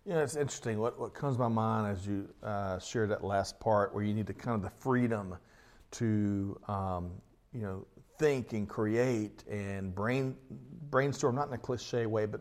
You 0.04 0.14
know, 0.14 0.22
it's 0.22 0.36
interesting. 0.36 0.78
What, 0.78 0.98
what 0.98 1.12
comes 1.12 1.36
to 1.36 1.42
my 1.42 1.48
mind 1.48 1.94
as 1.94 2.06
you 2.06 2.28
uh, 2.42 2.78
shared 2.78 3.10
that 3.10 3.22
last 3.22 3.60
part, 3.60 3.94
where 3.94 4.02
you 4.02 4.14
need 4.14 4.26
the 4.26 4.32
kind 4.32 4.54
of 4.56 4.62
the 4.62 4.70
freedom 4.80 5.36
to, 5.92 6.60
um, 6.68 7.10
you 7.52 7.62
know, 7.62 7.86
think 8.18 8.52
and 8.52 8.68
create 8.68 9.44
and 9.48 9.94
brain 9.94 10.36
brainstorm, 10.90 11.34
not 11.36 11.48
in 11.48 11.54
a 11.54 11.58
cliche 11.58 12.06
way, 12.06 12.26
but 12.26 12.40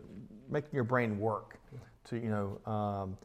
making 0.50 0.72
your 0.74 0.84
brain 0.84 1.20
work 1.20 1.60
to 2.06 2.18
you 2.18 2.30
know 2.30 2.72
um, 2.72 3.18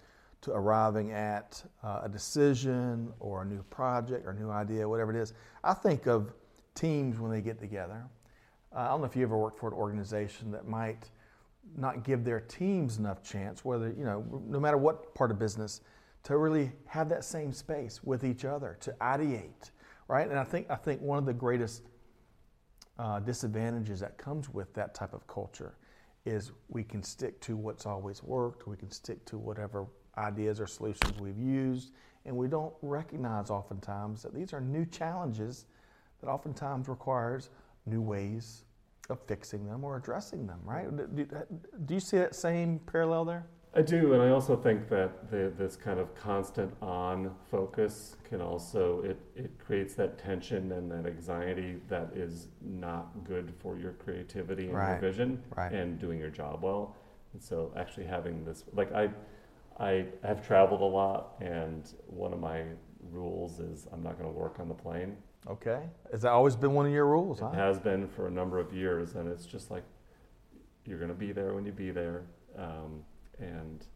to 0.43 0.51
arriving 0.51 1.13
at 1.13 1.63
uh, 1.83 2.01
a 2.05 2.09
decision 2.09 3.13
or 3.21 3.43
a 3.43 3.45
new 3.45 3.63
project 3.65 4.27
or 4.27 4.31
a 4.31 4.35
new 4.35 4.51
idea, 4.51 4.89
whatever 4.89 5.15
it 5.15 5.21
is. 5.21 5.35
I 5.63 5.73
think 5.73 6.07
of 6.07 6.33
teams 6.75 7.19
when 7.19 7.31
they 7.31 7.41
get 7.41 7.59
together. 7.59 8.05
Uh, 8.75 8.81
I 8.81 8.89
don't 8.89 9.01
know 9.01 9.07
if 9.07 9.17
you 9.17 9.23
ever 9.23 9.39
worked 9.39 9.59
for 9.59 9.69
an 9.69 9.75
organization 9.75 10.51
that 10.53 10.67
might 10.67 11.11
not 11.77 12.03
give 12.03 12.25
their 12.25 12.41
teams 12.41 12.99
enough 12.99 13.23
chance, 13.23 13.65
whether 13.65 13.95
you 13.97 14.05
know, 14.05 14.25
no 14.47 14.59
matter 14.59 14.77
what 14.77 15.15
part 15.15 15.31
of 15.31 15.39
business, 15.39 15.81
to 16.25 16.37
really 16.37 16.73
have 16.87 17.09
that 17.09 17.25
same 17.25 17.53
space 17.53 18.03
with 18.03 18.25
each 18.25 18.45
other 18.45 18.77
to 18.81 18.93
ideate, 19.01 19.71
right? 20.13 20.29
And 20.29 20.39
I 20.39 20.45
think 20.45 20.67
I 20.69 20.77
think 20.77 21.01
one 21.01 21.17
of 21.17 21.25
the 21.25 21.33
greatest 21.33 21.85
uh, 22.99 23.19
disadvantages 23.21 23.99
that 24.01 24.19
comes 24.19 24.51
with 24.51 24.75
that 24.75 24.95
type 24.95 25.15
of 25.15 25.27
culture 25.27 25.75
is 26.27 26.53
we 26.69 26.85
can 26.85 27.03
stick 27.03 27.41
to 27.41 27.57
what's 27.57 27.87
always 27.87 28.23
worked, 28.23 28.69
we 28.69 28.77
can 28.77 28.91
stick 28.91 29.25
to 29.25 29.39
whatever 29.39 29.87
ideas 30.19 30.61
or 30.61 30.67
solutions 30.67 31.19
we've 31.19 31.39
used, 31.39 31.93
and 32.27 32.37
we 32.37 32.47
don't 32.47 32.75
recognize 32.83 33.49
oftentimes 33.49 34.23
that 34.23 34.35
these 34.35 34.53
are 34.53 34.61
new 34.61 34.85
challenges 34.85 35.65
that 36.21 36.29
oftentimes 36.29 36.89
requires 36.89 37.49
new 37.87 38.03
ways 38.03 38.65
of 39.09 39.19
fixing 39.27 39.67
them 39.67 39.83
or 39.83 39.97
addressing 39.97 40.47
them, 40.47 40.61
right? 40.63 40.95
Do, 41.17 41.27
do 41.87 41.95
you 41.95 42.01
see 42.01 42.19
that 42.19 42.35
same 42.35 42.81
parallel 42.81 43.25
there? 43.25 43.47
I 43.75 43.81
do, 43.81 44.13
and 44.13 44.23
I 44.23 44.29
also 44.29 44.55
think 44.55 44.89
that 44.91 45.31
the, 45.31 45.51
this 45.57 45.77
kind 45.77 45.99
of 45.99 46.15
constant 46.15 46.75
on 46.83 47.35
focus 47.51 48.17
can 48.23 48.43
also 48.43 49.01
it, 49.03 49.19
it 49.35 49.51
creates 49.59 49.95
that 49.95 50.19
tension 50.19 50.73
and 50.73 50.91
that 50.91 51.07
anxiety 51.07 51.77
that 51.89 52.11
is 52.15 52.49
not 52.61 53.25
good 53.25 53.51
for 53.61 53.79
your 53.79 53.93
creativity 53.93 54.67
and 54.67 54.75
Right. 54.75 54.91
your 54.91 55.01
vision 55.01 55.43
Right. 55.57 55.73
and 55.73 55.99
doing 55.99 56.19
your 56.19 56.29
job 56.29 56.63
well. 56.63 56.97
And 57.33 57.43
so 57.43 57.73
actually 57.75 58.05
having 58.05 58.45
this 58.45 58.65
like 58.75 58.93
I 58.93 59.09
I 59.81 60.05
have 60.23 60.47
traveled 60.47 60.83
a 60.83 60.85
lot 60.85 61.37
and 61.41 61.91
one 62.09 62.35
of 62.35 62.41
my 62.41 62.65
rules 63.11 63.59
is 63.59 63.87
I'm 63.91 64.03
not 64.03 64.19
going 64.19 64.31
to 64.31 64.39
work 64.39 64.61
on 64.61 64.69
the 64.69 64.75
plane. 64.75 65.17
Okay. 65.49 65.81
Has 66.11 66.21
that 66.23 66.31
always 66.33 66.57
been 66.57 66.75
one 66.75 66.85
of 66.85 66.93
your 66.93 67.07
rules, 67.07 67.41
It 67.41 67.45
huh? 67.45 67.53
has 67.53 67.79
been 67.81 68.07
for 68.07 68.27
a 68.27 68.31
number 68.31 68.59
of 68.59 68.73
years, 68.75 69.15
and 69.15 69.29
it's 69.29 69.47
just 69.47 69.71
like 69.71 69.83
you're 70.85 70.99
going 70.99 71.09
to 71.11 71.17
be 71.17 71.33
there 71.33 71.55
when 71.55 71.65
you 71.65 71.73
be 71.73 71.91
there, 71.91 72.23
um, 72.57 73.03
and 73.39 73.87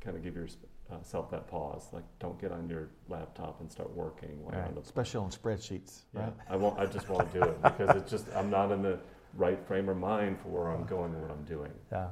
kind 0.00 0.16
of 0.16 0.22
give 0.22 0.34
yourself 0.34 1.30
that 1.30 1.46
pause. 1.48 1.88
Like, 1.92 2.04
don't 2.18 2.40
get 2.40 2.52
on 2.52 2.68
your 2.68 2.88
laptop 3.08 3.60
and 3.60 3.70
start 3.70 3.94
working 3.94 4.42
while 4.42 4.54
you're 4.54 4.64
on 4.64 4.74
the. 4.74 4.80
Especially 4.80 5.20
on 5.20 5.30
spreadsheets, 5.30 6.02
Yeah, 6.14 6.22
right? 6.22 6.32
I 6.48 6.56
won't. 6.56 6.78
I 6.78 6.86
just 6.86 7.08
won't 7.08 7.32
do 7.32 7.42
it 7.42 7.62
because 7.62 7.96
it's 7.96 8.10
just 8.10 8.26
I'm 8.34 8.50
not 8.50 8.72
in 8.72 8.82
the 8.82 8.98
right 9.36 9.64
frame 9.66 9.88
of 9.88 9.96
mind 9.96 10.38
for 10.40 10.48
where 10.48 10.68
I'm 10.68 10.84
going 10.84 11.12
and 11.12 11.22
what 11.22 11.30
I'm 11.30 11.44
doing. 11.44 11.72
Yeah. 11.92 12.08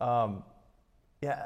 Um, 0.00 0.42
yeah, 1.20 1.44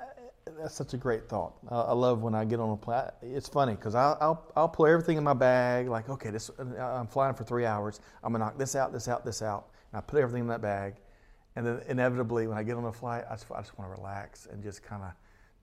that's 0.58 0.74
such 0.74 0.94
a 0.94 0.96
great 0.96 1.28
thought. 1.28 1.54
Uh, 1.70 1.84
I 1.84 1.92
love 1.92 2.22
when 2.22 2.34
I 2.34 2.44
get 2.44 2.60
on 2.60 2.70
a 2.70 2.76
plane. 2.76 3.02
It's 3.20 3.48
funny 3.48 3.74
because 3.74 3.94
I'll, 3.94 4.16
I'll, 4.20 4.52
I'll 4.56 4.68
pull 4.68 4.86
everything 4.86 5.18
in 5.18 5.24
my 5.24 5.34
bag, 5.34 5.88
like, 5.88 6.08
okay, 6.08 6.30
this, 6.30 6.50
uh, 6.58 6.62
I'm 6.82 7.06
flying 7.06 7.34
for 7.34 7.44
three 7.44 7.66
hours. 7.66 8.00
I'm 8.22 8.32
going 8.32 8.40
to 8.40 8.46
knock 8.46 8.58
this 8.58 8.74
out, 8.74 8.92
this 8.92 9.08
out, 9.08 9.24
this 9.24 9.42
out. 9.42 9.68
And 9.92 9.98
I 9.98 10.00
put 10.00 10.20
everything 10.20 10.42
in 10.42 10.48
that 10.48 10.62
bag. 10.62 10.94
And 11.56 11.66
then 11.66 11.80
inevitably, 11.88 12.46
when 12.46 12.58
I 12.58 12.62
get 12.62 12.76
on 12.76 12.84
a 12.84 12.92
flight, 12.92 13.24
I 13.28 13.34
just, 13.34 13.46
I 13.50 13.60
just 13.60 13.78
want 13.78 13.90
to 13.90 14.00
relax 14.00 14.46
and 14.46 14.62
just 14.62 14.82
kind 14.82 15.02
of 15.02 15.10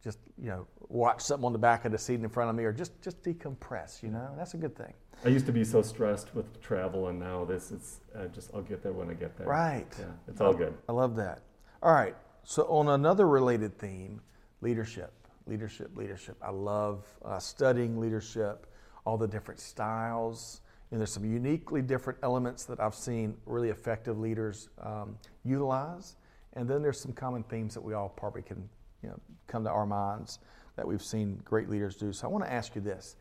just, 0.04 0.20
you 0.38 0.50
know, 0.50 0.68
watch 0.90 1.22
something 1.22 1.46
on 1.46 1.54
the 1.54 1.60
back 1.60 1.86
of 1.86 1.92
the 1.92 1.98
seat 1.98 2.20
in 2.20 2.28
front 2.28 2.50
of 2.50 2.56
me 2.56 2.66
or 2.66 2.74
just, 2.74 3.00
just 3.02 3.24
decompress, 3.24 4.04
you 4.04 4.10
know? 4.10 4.32
That's 4.36 4.54
a 4.54 4.58
good 4.58 4.76
thing. 4.76 4.94
I 5.24 5.30
used 5.30 5.46
to 5.46 5.54
be 5.54 5.64
so 5.64 5.82
stressed 5.82 6.36
with 6.36 6.62
travel, 6.62 7.08
and 7.08 7.20
now 7.20 7.46
this 7.46 7.72
it's 7.72 8.02
uh, 8.14 8.26
just 8.28 8.52
I'll 8.54 8.62
get 8.62 8.84
there 8.84 8.92
when 8.92 9.10
I 9.10 9.14
get 9.14 9.38
there. 9.38 9.48
Right. 9.48 9.88
Yeah, 9.98 10.06
it's 10.28 10.42
all 10.42 10.54
good. 10.54 10.74
I 10.90 10.92
love 10.92 11.16
that. 11.16 11.44
All 11.82 11.94
right. 11.94 12.16
So, 12.44 12.64
on 12.64 12.90
another 12.90 13.26
related 13.26 13.78
theme, 13.78 14.20
leadership, 14.60 15.14
leadership, 15.46 15.92
leadership. 15.96 16.36
I 16.42 16.50
love 16.50 17.06
uh, 17.24 17.40
studying 17.40 18.00
leadership, 18.00 18.68
all 19.06 19.18
the 19.18 19.28
different 19.28 19.62
styles. 19.62 20.62
And 20.94 21.02
there's 21.02 21.12
some 21.12 21.26
uniquely 21.26 21.82
different 21.82 22.20
elements 22.22 22.66
that 22.66 22.80
I've 22.80 22.94
seen 22.94 23.36
really 23.48 23.70
effective 23.70 24.20
leaders 24.20 24.70
um, 24.80 25.18
utilize. 25.44 26.18
And 26.54 26.70
then 26.70 26.84
there's 26.84 27.02
some 27.02 27.14
common 27.14 27.42
themes 27.42 27.74
that 27.74 27.82
we 27.82 27.96
all 27.96 28.10
probably 28.10 28.44
can 28.44 28.70
you 29.02 29.10
know, 29.10 29.20
come 29.48 29.64
to 29.64 29.72
our 29.72 29.88
minds 29.88 30.38
that 30.76 30.88
we've 30.88 31.02
seen 31.02 31.42
great 31.44 31.68
leaders 31.68 31.96
do. 31.96 32.14
So, 32.14 32.28
I 32.28 32.30
want 32.30 32.46
to 32.46 32.54
ask 32.54 32.76
you 32.76 32.82
this 32.82 33.16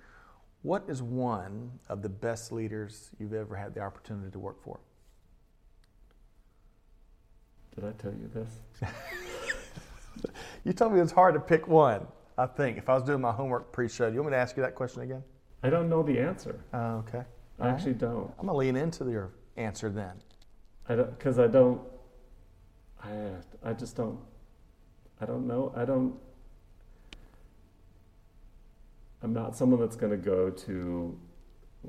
What 0.60 0.84
is 0.86 1.02
one 1.02 1.70
of 1.88 2.02
the 2.02 2.10
best 2.10 2.52
leaders 2.52 3.10
you've 3.18 3.32
ever 3.32 3.56
had 3.56 3.72
the 3.72 3.80
opportunity 3.80 4.30
to 4.30 4.38
work 4.38 4.62
for? 4.62 4.78
Did 7.74 7.86
I 7.86 7.92
tell 7.92 8.12
you 8.12 8.30
this? 8.34 8.90
You 10.64 10.74
told 10.74 10.92
me 10.92 11.00
it's 11.00 11.10
hard 11.10 11.32
to 11.34 11.40
pick 11.40 11.66
one. 11.66 12.06
I 12.36 12.44
think 12.44 12.76
if 12.76 12.90
I 12.90 12.94
was 12.94 13.02
doing 13.02 13.22
my 13.22 13.32
homework 13.32 13.72
pre-show, 13.72 14.08
do 14.10 14.14
you 14.14 14.20
want 14.20 14.32
me 14.32 14.36
to 14.36 14.40
ask 14.40 14.58
you 14.58 14.62
that 14.62 14.74
question 14.74 15.00
again? 15.02 15.24
I 15.62 15.70
don't 15.70 15.88
know 15.88 16.02
the 16.02 16.20
answer. 16.20 16.60
Uh, 16.72 17.00
okay. 17.08 17.24
I 17.62 17.68
actually 17.68 17.94
don't. 17.94 18.32
I'm 18.38 18.46
gonna 18.46 18.58
lean 18.58 18.76
into 18.76 19.08
your 19.10 19.30
answer 19.56 19.88
then. 19.88 20.12
I 20.88 20.96
don't 20.96 21.16
because 21.18 21.38
I 21.38 21.46
don't. 21.46 21.80
I 23.02 23.10
I 23.62 23.72
just 23.72 23.96
don't. 23.96 24.18
I 25.20 25.26
don't 25.26 25.46
know. 25.46 25.72
I 25.76 25.84
don't. 25.84 26.14
I'm 29.22 29.32
not 29.32 29.56
someone 29.56 29.78
that's 29.78 29.94
going 29.94 30.10
to 30.10 30.16
go 30.16 30.50
to. 30.50 31.18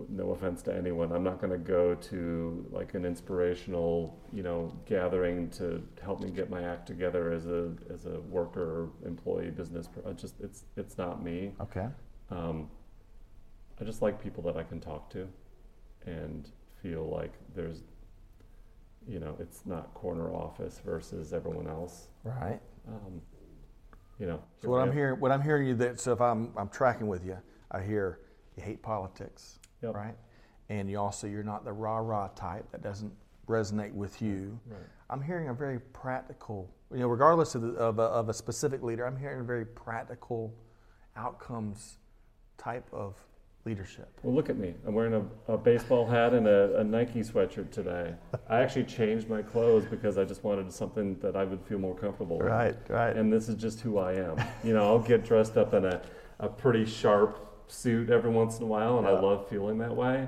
No 0.10 0.32
offense 0.32 0.64
to 0.64 0.76
anyone, 0.76 1.12
I'm 1.12 1.24
not 1.24 1.40
going 1.40 1.52
to 1.52 1.58
go 1.60 1.94
to 1.94 2.66
like 2.72 2.96
an 2.96 3.06
inspirational, 3.06 4.20
you 4.34 4.42
know, 4.42 4.76
gathering 4.88 5.52
to 5.52 5.84
help 6.02 6.20
me 6.20 6.32
get 6.32 6.50
my 6.50 6.64
act 6.64 6.88
together 6.88 7.32
as 7.32 7.46
a 7.46 7.74
as 7.94 8.08
a 8.08 8.20
worker, 8.22 8.90
employee, 9.06 9.52
business. 9.52 9.88
I 10.08 10.14
just 10.14 10.34
it's 10.40 10.64
it's 10.78 10.98
not 10.98 11.24
me. 11.24 11.54
Okay. 11.62 11.88
Um, 12.32 12.70
I 13.80 13.84
just 13.84 14.02
like 14.02 14.22
people 14.22 14.42
that 14.44 14.58
I 14.58 14.64
can 14.64 14.80
talk 14.80 15.12
to 15.12 15.28
and 16.06 16.50
feel 16.82 17.10
like 17.10 17.32
there's, 17.56 17.84
you 19.08 19.20
know, 19.20 19.36
it's 19.40 19.66
not 19.66 19.94
corner 19.94 20.34
office 20.34 20.80
versus 20.86 21.34
everyone 21.34 21.68
else. 21.68 22.08
Right. 22.24 22.60
Um, 22.88 23.22
you 24.20 24.28
know, 24.28 24.42
So 24.62 24.70
what 24.70 24.82
I'm 24.82 24.90
yeah. 24.90 24.94
hearing, 24.94 25.20
what 25.20 25.32
I'm 25.32 25.42
hearing 25.42 25.68
you 25.68 25.76
that 25.76 26.00
so 26.00 26.14
if 26.14 26.22
I'm 26.22 26.52
I'm 26.58 26.70
tracking 26.70 27.08
with 27.08 27.26
you, 27.26 27.38
I 27.72 27.82
hear 27.82 28.20
you 28.56 28.64
hate 28.64 28.82
politics, 28.84 29.60
Yep. 29.82 29.96
right? 29.96 30.16
And 30.70 30.90
you 30.90 31.00
also 31.00 31.28
you're 31.28 31.44
not 31.44 31.66
the 31.66 31.74
rah 31.74 31.98
rah 31.98 32.28
type 32.30 32.72
that 32.72 32.82
doesn't 32.82 33.12
resonate 33.48 33.94
with 33.94 34.22
you. 34.22 34.60
Right. 34.68 34.80
I'm 35.10 35.22
hearing 35.22 35.50
a 35.50 35.54
very 35.54 35.80
practical, 35.80 36.74
you 36.92 37.00
know, 37.00 37.08
regardless 37.08 37.56
of, 37.56 37.62
the, 37.62 37.70
of, 37.74 38.00
a, 38.00 38.04
of 38.04 38.30
a 38.30 38.34
specific 38.34 38.82
leader, 38.82 39.06
I'm 39.06 39.18
hearing 39.18 39.42
a 39.42 39.44
very 39.44 39.66
practical 39.66 40.56
outcomes 41.16 41.98
type 42.58 42.88
of 42.94 43.16
leadership. 43.66 44.10
Well, 44.24 44.36
look 44.36 44.50
at 44.50 44.58
me. 44.58 44.74
I'm 44.86 44.94
wearing 44.94 45.14
a, 45.48 45.54
a 45.54 45.58
baseball 45.58 46.06
hat 46.06 46.34
and 46.34 46.48
a, 46.48 46.80
a 46.80 46.84
Nike 46.84 47.22
sweatshirt 47.22 47.72
today. 47.72 48.14
I 48.50 48.60
actually 48.62 48.84
changed 48.84 49.30
my 49.30 49.42
clothes 49.42 49.86
because 49.86 50.18
I 50.18 50.26
just 50.26 50.44
wanted 50.44 50.72
something 50.72 51.18
that 51.20 51.36
I 51.36 51.46
would 51.46 51.62
feel 51.64 51.80
more 51.80 51.96
comfortable 51.96 52.38
with. 52.40 52.48
Right, 52.48 52.76
right. 52.90 53.16
And 53.16 53.32
this 53.32 53.48
is 53.48 53.56
just 53.56 53.80
who 53.80 53.98
I 54.00 54.14
am. 54.16 54.36
You 54.64 54.74
know, 54.74 54.84
I'll 54.84 55.00
get 55.00 55.24
dressed 55.24 55.56
up 55.58 55.74
in 55.74 55.86
a, 55.86 56.02
a 56.40 56.50
pretty 56.50 56.86
sharp 56.86 57.64
suit 57.68 58.10
every 58.10 58.32
once 58.32 58.58
in 58.58 58.64
a 58.64 58.68
while, 58.68 58.98
and 58.98 59.08
I 59.08 59.12
love 59.12 59.48
feeling 59.48 59.78
that 59.78 59.96
way. 59.96 60.28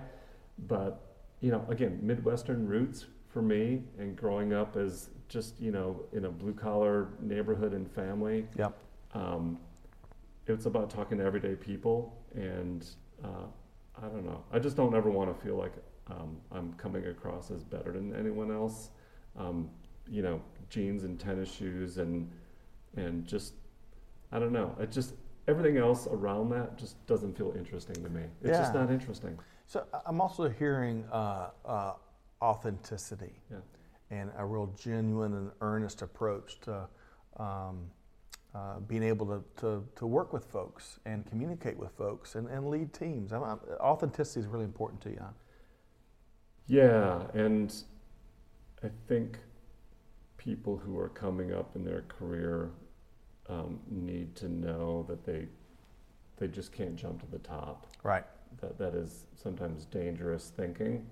But, 0.67 1.17
you 1.41 1.51
know, 1.51 1.65
again, 1.67 1.99
Midwestern 2.01 2.65
roots 2.65 3.05
for 3.27 3.41
me, 3.41 3.83
and 3.99 4.15
growing 4.15 4.53
up 4.53 4.77
as 4.77 5.09
just, 5.27 5.59
you 5.59 5.71
know, 5.71 6.03
in 6.13 6.25
a 6.25 6.29
blue 6.29 6.53
collar 6.53 7.09
neighborhood 7.19 7.73
and 7.73 7.91
family, 7.91 8.47
Yep. 8.57 8.77
um, 9.13 9.59
it's 10.47 10.67
about 10.67 10.89
talking 10.89 11.17
to 11.17 11.23
everyday 11.25 11.55
people 11.55 12.15
and 12.35 12.87
uh, 13.23 13.47
i 13.97 14.07
don't 14.07 14.25
know. 14.25 14.43
I 14.51 14.59
just 14.59 14.75
don't 14.75 14.95
ever 14.95 15.09
want 15.09 15.35
to 15.35 15.45
feel 15.45 15.55
like 15.55 15.73
um, 16.07 16.37
i'm 16.51 16.73
coming 16.73 17.07
across 17.07 17.51
as 17.51 17.63
better 17.63 17.91
than 17.91 18.15
anyone 18.15 18.51
else. 18.51 18.89
Um, 19.37 19.69
you 20.07 20.21
know 20.21 20.41
jeans 20.69 21.03
and 21.03 21.19
tennis 21.19 21.51
shoes 21.51 21.97
and 21.97 22.31
and 22.95 23.25
just 23.25 23.53
i 24.31 24.39
don't 24.39 24.53
know. 24.53 24.75
It 24.79 24.91
just 24.91 25.13
everything 25.47 25.77
else 25.77 26.07
around 26.07 26.49
that 26.49 26.77
just 26.77 27.05
doesn't 27.05 27.37
feel 27.37 27.53
interesting 27.55 28.03
to 28.03 28.09
me. 28.09 28.23
It's 28.41 28.57
just 28.57 28.73
not 28.73 28.91
interesting. 28.91 29.37
So 29.67 29.85
I'm 30.05 30.21
also 30.21 30.49
hearing 30.49 31.05
uh, 31.11 31.49
uh, 31.65 31.93
authenticity 32.41 33.33
yeah. 33.51 33.57
and 34.11 34.31
a 34.37 34.45
real 34.45 34.67
genuine 34.77 35.33
and 35.33 35.51
earnest 35.61 36.01
approach 36.01 36.59
to 36.61 36.87
um, 37.37 37.89
uh, 38.55 38.79
being 38.87 39.03
able 39.03 39.27
to, 39.27 39.43
to, 39.61 39.85
to 39.97 40.07
work 40.07 40.33
with 40.33 40.45
folks 40.45 40.99
and 41.05 41.25
communicate 41.27 41.77
with 41.77 41.91
folks 41.97 42.35
and, 42.35 42.47
and 42.47 42.69
lead 42.69 42.93
teams. 42.93 43.33
I'm, 43.33 43.43
I'm, 43.43 43.59
authenticity 43.81 44.39
is 44.41 44.47
really 44.47 44.65
important 44.65 45.01
to 45.01 45.09
you. 45.11 45.19
huh? 45.21 45.31
Yeah, 46.67 47.23
and 47.33 47.73
I 48.83 48.89
think 49.07 49.39
people 50.37 50.77
who 50.77 50.97
are 50.99 51.09
coming 51.09 51.53
up 51.53 51.75
in 51.75 51.83
their 51.83 52.03
career 52.03 52.71
um, 53.49 53.79
need 53.89 54.35
to 54.37 54.49
know 54.49 55.05
that 55.09 55.25
they 55.25 55.47
they 56.37 56.47
just 56.47 56.71
can't 56.73 56.95
jump 56.95 57.21
to 57.21 57.31
the 57.31 57.39
top. 57.39 57.87
Right. 58.03 58.25
That 58.61 58.77
that 58.77 58.95
is 58.95 59.25
sometimes 59.35 59.85
dangerous 59.85 60.51
thinking, 60.55 61.05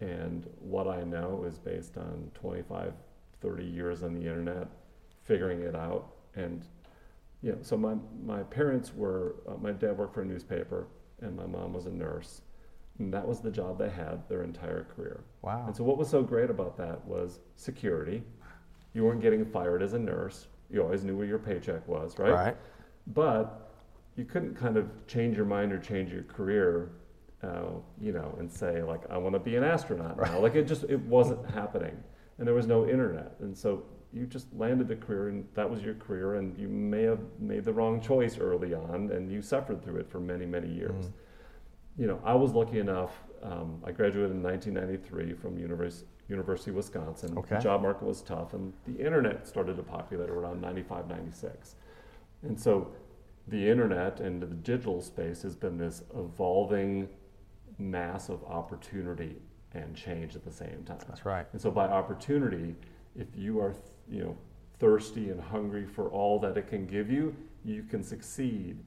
And 0.00 0.48
what 0.60 0.88
I 0.88 1.02
know 1.04 1.44
is 1.44 1.58
based 1.58 1.96
on 1.98 2.30
25, 2.34 2.92
30 3.40 3.64
years 3.64 4.02
on 4.02 4.14
the 4.14 4.20
internet, 4.20 4.68
figuring 5.24 5.62
it 5.62 5.74
out. 5.76 6.12
And, 6.34 6.64
you 7.42 7.52
know, 7.52 7.58
so 7.62 7.76
my, 7.76 7.94
my 8.24 8.42
parents 8.42 8.92
were, 8.94 9.36
uh, 9.48 9.54
my 9.60 9.72
dad 9.72 9.96
worked 9.96 10.14
for 10.14 10.22
a 10.22 10.24
newspaper 10.24 10.88
and 11.20 11.36
my 11.36 11.46
mom 11.46 11.72
was 11.72 11.86
a 11.86 11.90
nurse. 11.90 12.42
And 12.98 13.12
that 13.14 13.26
was 13.26 13.40
the 13.40 13.50
job 13.50 13.78
they 13.78 13.90
had 13.90 14.28
their 14.28 14.42
entire 14.42 14.86
career. 14.96 15.20
Wow. 15.42 15.64
And 15.66 15.76
so 15.76 15.84
what 15.84 15.98
was 15.98 16.08
so 16.08 16.22
great 16.22 16.50
about 16.50 16.76
that 16.78 17.04
was 17.06 17.40
security. 17.56 18.22
You 18.92 19.04
weren't 19.04 19.20
getting 19.20 19.44
fired 19.44 19.82
as 19.82 19.92
a 19.92 19.98
nurse. 19.98 20.48
You 20.70 20.82
always 20.82 21.04
knew 21.04 21.16
where 21.16 21.26
your 21.26 21.38
paycheck 21.38 21.86
was, 21.86 22.18
right? 22.18 22.32
Right. 22.32 22.56
But 23.08 23.70
you 24.16 24.24
couldn't 24.24 24.56
kind 24.56 24.76
of 24.76 24.90
change 25.06 25.36
your 25.36 25.46
mind 25.46 25.72
or 25.72 25.78
change 25.78 26.12
your 26.12 26.24
career, 26.24 26.90
uh, 27.42 27.70
you 28.00 28.12
know, 28.12 28.34
and 28.38 28.50
say 28.50 28.82
like 28.82 29.00
I 29.08 29.16
want 29.16 29.34
to 29.34 29.38
be 29.38 29.54
an 29.56 29.62
astronaut 29.62 30.20
now. 30.20 30.40
Like 30.40 30.56
it 30.56 30.66
just 30.66 30.84
it 30.84 31.00
wasn't 31.00 31.48
happening, 31.50 31.96
and 32.36 32.46
there 32.46 32.54
was 32.54 32.66
no 32.66 32.86
internet, 32.88 33.36
and 33.38 33.56
so 33.56 33.84
you 34.12 34.26
just 34.26 34.52
landed 34.54 34.88
the 34.88 34.96
career, 34.96 35.28
and 35.28 35.46
that 35.54 35.68
was 35.68 35.82
your 35.82 35.94
career, 35.94 36.36
and 36.36 36.56
you 36.58 36.68
may 36.68 37.02
have 37.02 37.20
made 37.38 37.64
the 37.64 37.72
wrong 37.72 38.00
choice 38.00 38.38
early 38.38 38.74
on, 38.74 39.10
and 39.10 39.30
you 39.30 39.42
suffered 39.42 39.82
through 39.82 39.96
it 39.96 40.10
for 40.10 40.20
many 40.20 40.46
many 40.46 40.68
years. 40.68 41.06
Mm. 41.06 41.12
You 41.98 42.06
know, 42.06 42.20
I 42.24 42.34
was 42.34 42.52
lucky 42.52 42.78
enough. 42.78 43.12
Um, 43.42 43.82
I 43.84 43.92
graduated 43.92 44.30
in 44.32 44.42
1993 44.42 45.34
from 45.34 45.58
University 45.58 46.06
University 46.28 46.70
of 46.70 46.76
Wisconsin. 46.76 47.36
Okay. 47.38 47.56
The 47.56 47.62
job 47.62 47.82
market 47.82 48.04
was 48.04 48.22
tough, 48.22 48.52
and 48.54 48.72
the 48.86 49.04
internet 49.04 49.46
started 49.46 49.76
to 49.76 49.82
populate 49.82 50.28
around 50.28 50.60
95, 50.60 51.08
96. 51.08 51.76
And 52.42 52.60
so 52.60 52.92
the 53.48 53.68
internet 53.68 54.20
and 54.20 54.40
the 54.40 54.46
digital 54.46 55.00
space 55.00 55.42
has 55.42 55.56
been 55.56 55.78
this 55.78 56.02
evolving 56.14 57.08
mass 57.78 58.28
of 58.28 58.44
opportunity 58.44 59.36
and 59.72 59.94
change 59.96 60.36
at 60.36 60.44
the 60.44 60.52
same 60.52 60.84
time. 60.84 60.98
That's 61.08 61.24
right. 61.24 61.46
And 61.52 61.60
so 61.60 61.70
by 61.70 61.86
opportunity, 61.86 62.74
if 63.16 63.28
you 63.34 63.60
are, 63.60 63.74
you 64.10 64.24
know, 64.24 64.36
thirsty 64.78 65.30
and 65.30 65.40
hungry 65.40 65.86
for 65.86 66.08
all 66.08 66.38
that 66.40 66.56
it 66.56 66.68
can 66.68 66.86
give 66.86 67.10
you, 67.10 67.34
you 67.64 67.82
can 67.82 68.02
succeed 68.02 68.78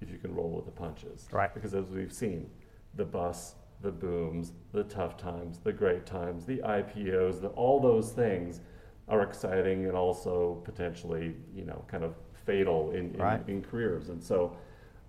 if 0.00 0.10
you 0.10 0.18
can 0.18 0.34
roll 0.34 0.50
with 0.50 0.64
the 0.66 0.70
punches. 0.70 1.28
Right. 1.32 1.52
Because 1.54 1.74
as 1.74 1.90
we've 1.90 2.12
seen, 2.12 2.50
the 2.94 3.04
bus, 3.04 3.54
the 3.82 3.90
booms, 3.90 4.52
the 4.72 4.84
tough 4.84 5.16
times, 5.16 5.58
the 5.62 5.72
great 5.72 6.06
times, 6.06 6.44
the 6.44 6.58
IPOs, 6.58 7.40
the, 7.40 7.48
all 7.48 7.80
those 7.80 8.10
things 8.12 8.60
are 9.08 9.22
exciting 9.22 9.86
and 9.86 9.94
also 9.96 10.60
potentially, 10.64 11.34
you 11.54 11.64
know, 11.64 11.84
kind 11.88 12.02
of 12.02 12.14
fatal 12.44 12.90
in, 12.90 13.14
in, 13.14 13.20
Right. 13.20 13.48
in 13.48 13.62
careers. 13.62 14.08
And 14.08 14.22
so 14.22 14.56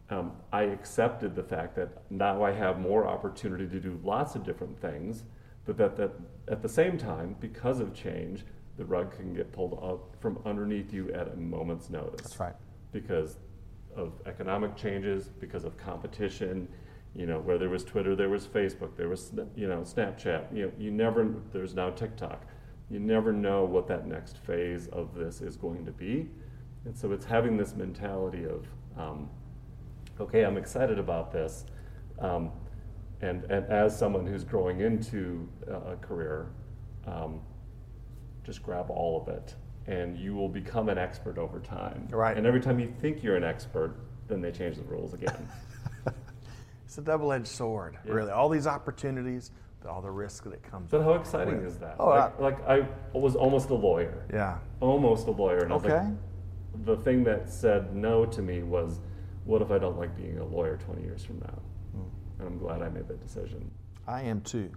um, 0.09 0.33
I 0.53 0.63
accepted 0.63 1.35
the 1.35 1.43
fact 1.43 1.75
that 1.75 2.03
now 2.09 2.43
I 2.43 2.51
have 2.51 2.79
more 2.79 3.07
opportunity 3.07 3.67
to 3.67 3.79
do 3.79 3.99
lots 4.03 4.35
of 4.35 4.43
different 4.43 4.79
things, 4.79 5.23
but 5.65 5.77
that, 5.77 5.97
that 5.97 6.11
at 6.47 6.61
the 6.61 6.69
same 6.69 6.97
time, 6.97 7.35
because 7.39 7.79
of 7.79 7.93
change, 7.93 8.45
the 8.77 8.85
rug 8.85 9.15
can 9.15 9.33
get 9.33 9.51
pulled 9.51 9.79
up 9.83 10.15
from 10.21 10.39
underneath 10.45 10.93
you 10.93 11.11
at 11.11 11.27
a 11.27 11.35
moment's 11.35 11.89
notice 11.89 12.21
That's 12.21 12.39
right. 12.39 12.55
because 12.91 13.37
of 13.95 14.13
economic 14.27 14.75
changes, 14.75 15.29
because 15.39 15.65
of 15.65 15.75
competition. 15.77 16.67
You 17.15 17.25
know, 17.25 17.39
where 17.39 17.57
there 17.57 17.69
was 17.69 17.83
Twitter, 17.83 18.15
there 18.15 18.29
was 18.29 18.45
Facebook, 18.45 18.95
there 18.95 19.09
was 19.09 19.31
you 19.55 19.67
know 19.67 19.79
Snapchat. 19.79 20.55
You 20.55 20.65
know, 20.67 20.71
you 20.77 20.91
never. 20.91 21.33
There's 21.51 21.73
now 21.73 21.89
TikTok. 21.89 22.45
You 22.91 22.99
never 22.99 23.33
know 23.33 23.65
what 23.65 23.87
that 23.87 24.05
next 24.05 24.37
phase 24.37 24.87
of 24.89 25.15
this 25.15 25.41
is 25.41 25.57
going 25.57 25.83
to 25.85 25.91
be, 25.91 26.29
and 26.85 26.95
so 26.95 27.11
it's 27.11 27.25
having 27.25 27.57
this 27.57 27.75
mentality 27.75 28.45
of, 28.45 28.65
um, 28.97 29.29
okay, 30.21 30.43
I'm 30.43 30.57
excited 30.57 30.99
about 30.99 31.31
this, 31.31 31.65
um, 32.19 32.51
and 33.21 33.43
and 33.45 33.65
as 33.65 33.97
someone 33.97 34.27
who's 34.27 34.43
growing 34.43 34.81
into 34.81 35.49
a, 35.67 35.93
a 35.93 35.95
career, 35.97 36.51
um, 37.07 37.41
just 38.47 38.63
grab 38.63 38.89
all 38.89 39.21
of 39.21 39.27
it 39.27 39.53
and 39.87 40.17
you 40.17 40.33
will 40.33 40.47
become 40.49 40.87
an 40.89 40.97
expert 40.97 41.37
over 41.37 41.59
time. 41.59 42.07
Right. 42.09 42.35
And 42.35 42.47
every 42.47 42.61
time 42.61 42.79
you 42.79 42.91
think 43.01 43.21
you're 43.21 43.35
an 43.35 43.43
expert, 43.43 43.95
then 44.27 44.41
they 44.41 44.51
change 44.51 44.77
the 44.77 44.83
rules 44.83 45.13
again. 45.13 45.47
It's 46.85 46.97
a 46.97 47.01
double-edged 47.01 47.47
sword, 47.47 47.97
Yeah. 48.05 48.13
really. 48.13 48.31
All 48.31 48.47
these 48.47 48.65
opportunities, 48.65 49.51
but 49.81 49.89
all 49.89 50.01
the 50.01 50.09
risk 50.09 50.45
that 50.45 50.53
it 50.53 50.63
comes 50.63 50.89
but 50.89 51.03
how 51.03 51.15
exciting 51.15 51.55
is 51.55 51.77
that? 51.79 51.97
Oh, 51.99 52.07
like, 52.07 52.39
like 52.39 52.65
I 52.65 52.87
was 53.11 53.35
almost 53.35 53.69
a 53.71 53.73
lawyer. 53.73 54.23
Yeah. 54.33 54.59
Almost 54.79 55.27
a 55.27 55.31
lawyer. 55.31 55.57
And 55.65 55.73
I 55.73 55.75
Okay. 55.75 55.89
like, 55.97 56.85
the 56.85 56.95
thing 56.95 57.25
that 57.25 57.49
said 57.49 57.93
no 57.93 58.25
to 58.27 58.41
me 58.41 58.63
was, 58.63 59.01
what 59.43 59.61
if 59.61 59.69
I 59.69 59.77
don't 59.77 59.97
like 59.97 60.15
being 60.15 60.37
a 60.39 60.45
lawyer 60.45 60.77
20 60.77 61.01
years 61.01 61.25
from 61.25 61.39
now? 61.39 61.59
Hmm. 61.91 62.39
And 62.39 62.47
I'm 62.47 62.57
glad 62.57 62.81
I 62.81 62.87
made 62.87 63.09
that 63.09 63.19
decision. 63.19 63.69
I 64.07 64.21
am 64.21 64.39
too. 64.39 64.71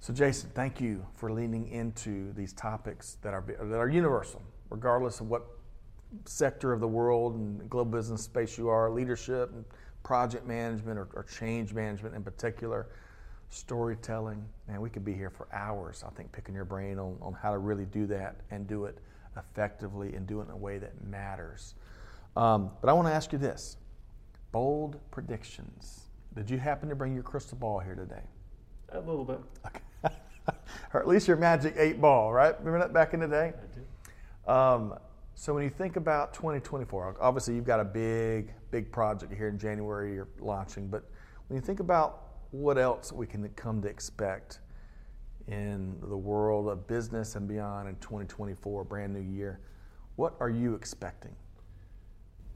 So, 0.00 0.12
Jason, 0.12 0.50
thank 0.54 0.80
you 0.80 1.04
for 1.14 1.32
leaning 1.32 1.68
into 1.68 2.32
these 2.34 2.52
topics 2.52 3.16
that 3.22 3.34
are 3.34 3.42
that 3.42 3.78
are 3.78 3.88
universal, 3.88 4.42
regardless 4.70 5.20
of 5.20 5.28
what 5.28 5.46
sector 6.24 6.72
of 6.72 6.80
the 6.80 6.88
world 6.88 7.34
and 7.34 7.68
global 7.68 7.90
business 7.90 8.22
space 8.22 8.56
you 8.56 8.68
are, 8.68 8.90
leadership, 8.90 9.50
and 9.52 9.64
project 10.04 10.46
management, 10.46 10.98
or, 10.98 11.08
or 11.14 11.24
change 11.24 11.74
management 11.74 12.14
in 12.14 12.22
particular, 12.22 12.86
storytelling. 13.50 14.44
Man, 14.68 14.80
we 14.80 14.90
could 14.90 15.04
be 15.04 15.14
here 15.14 15.30
for 15.30 15.48
hours. 15.52 16.04
I 16.06 16.10
think 16.10 16.30
picking 16.30 16.54
your 16.54 16.64
brain 16.64 16.98
on, 16.98 17.16
on 17.20 17.32
how 17.32 17.50
to 17.50 17.58
really 17.58 17.86
do 17.86 18.06
that 18.06 18.36
and 18.50 18.68
do 18.68 18.84
it 18.84 18.98
effectively 19.36 20.14
and 20.14 20.26
do 20.26 20.40
it 20.40 20.44
in 20.44 20.50
a 20.50 20.56
way 20.56 20.78
that 20.78 21.04
matters. 21.04 21.74
Um, 22.36 22.70
but 22.80 22.88
I 22.88 22.92
want 22.92 23.08
to 23.08 23.12
ask 23.12 23.32
you 23.32 23.38
this: 23.38 23.76
bold 24.52 25.00
predictions. 25.10 26.10
Did 26.34 26.48
you 26.48 26.58
happen 26.58 26.88
to 26.90 26.94
bring 26.94 27.14
your 27.14 27.24
crystal 27.24 27.58
ball 27.58 27.80
here 27.80 27.94
today? 27.94 28.22
A 28.90 29.00
little 29.00 29.24
bit. 29.24 29.40
or 30.92 31.00
at 31.00 31.08
least 31.08 31.28
your 31.28 31.36
magic 31.36 31.74
eight 31.76 32.00
ball, 32.00 32.32
right? 32.32 32.58
Remember 32.58 32.78
that 32.78 32.92
back 32.92 33.14
in 33.14 33.20
the 33.20 33.28
day? 33.28 33.52
I 33.56 33.74
do. 33.74 34.52
Um, 34.52 34.94
so 35.34 35.52
when 35.54 35.64
you 35.64 35.70
think 35.70 35.96
about 35.96 36.32
2024, 36.34 37.16
obviously 37.20 37.54
you've 37.54 37.66
got 37.66 37.80
a 37.80 37.84
big, 37.84 38.52
big 38.70 38.90
project 38.90 39.32
here 39.34 39.48
in 39.48 39.58
January 39.58 40.14
you're 40.14 40.28
launching, 40.40 40.88
but 40.88 41.04
when 41.48 41.60
you 41.60 41.64
think 41.64 41.80
about 41.80 42.22
what 42.52 42.78
else 42.78 43.12
we 43.12 43.26
can 43.26 43.46
come 43.50 43.82
to 43.82 43.88
expect 43.88 44.60
in 45.48 45.96
the 46.08 46.16
world 46.16 46.68
of 46.68 46.86
business 46.86 47.36
and 47.36 47.46
beyond 47.46 47.88
in 47.88 47.96
2024, 47.96 48.84
brand 48.84 49.12
new 49.12 49.20
year, 49.20 49.60
what 50.16 50.34
are 50.40 50.50
you 50.50 50.74
expecting? 50.74 51.34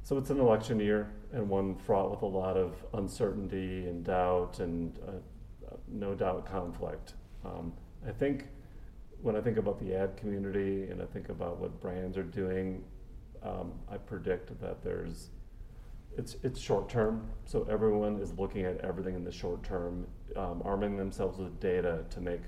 So 0.03 0.17
it's 0.17 0.31
an 0.31 0.41
election 0.41 0.81
year 0.81 1.13
and 1.33 1.49
one 1.49 1.77
fraught 1.77 2.11
with 2.11 2.23
a 2.23 2.27
lot 2.27 2.57
of 2.57 2.75
uncertainty 2.95 3.87
and 3.87 4.03
doubt 4.03 4.59
and 4.61 4.99
uh, 5.07 5.11
uh, 5.71 5.77
no 5.87 6.15
doubt 6.15 6.47
conflict. 6.47 7.15
Um, 7.45 7.73
I 8.07 8.13
think 8.13 8.47
when 9.23 9.37
I 9.37 9.41
think 9.41 9.59
about 9.59 9.79
the 9.81 9.95
ad 9.95 10.17
community 10.17 10.85
and 10.91 11.03
I 11.03 11.07
think 11.07 11.29
about 11.29 11.59
what 11.59 11.81
brands 11.81 12.17
are 12.17 12.23
doing, 12.23 12.83
um, 13.43 13.73
I 13.91 13.97
predict 13.97 14.59
that 14.61 14.83
there's 14.83 15.31
it's 16.17 16.37
it's 16.43 16.61
short 16.61 16.89
term. 16.89 17.29
So 17.45 17.67
everyone 17.71 18.17
is 18.21 18.33
looking 18.39 18.65
at 18.65 18.79
everything 18.79 19.15
in 19.15 19.25
the 19.25 19.33
short 19.33 19.63
term, 19.63 20.07
um, 20.37 20.63
arming 20.65 20.97
themselves 20.97 21.39
with 21.39 21.59
data 21.61 22.05
to 22.11 22.21
make 22.21 22.41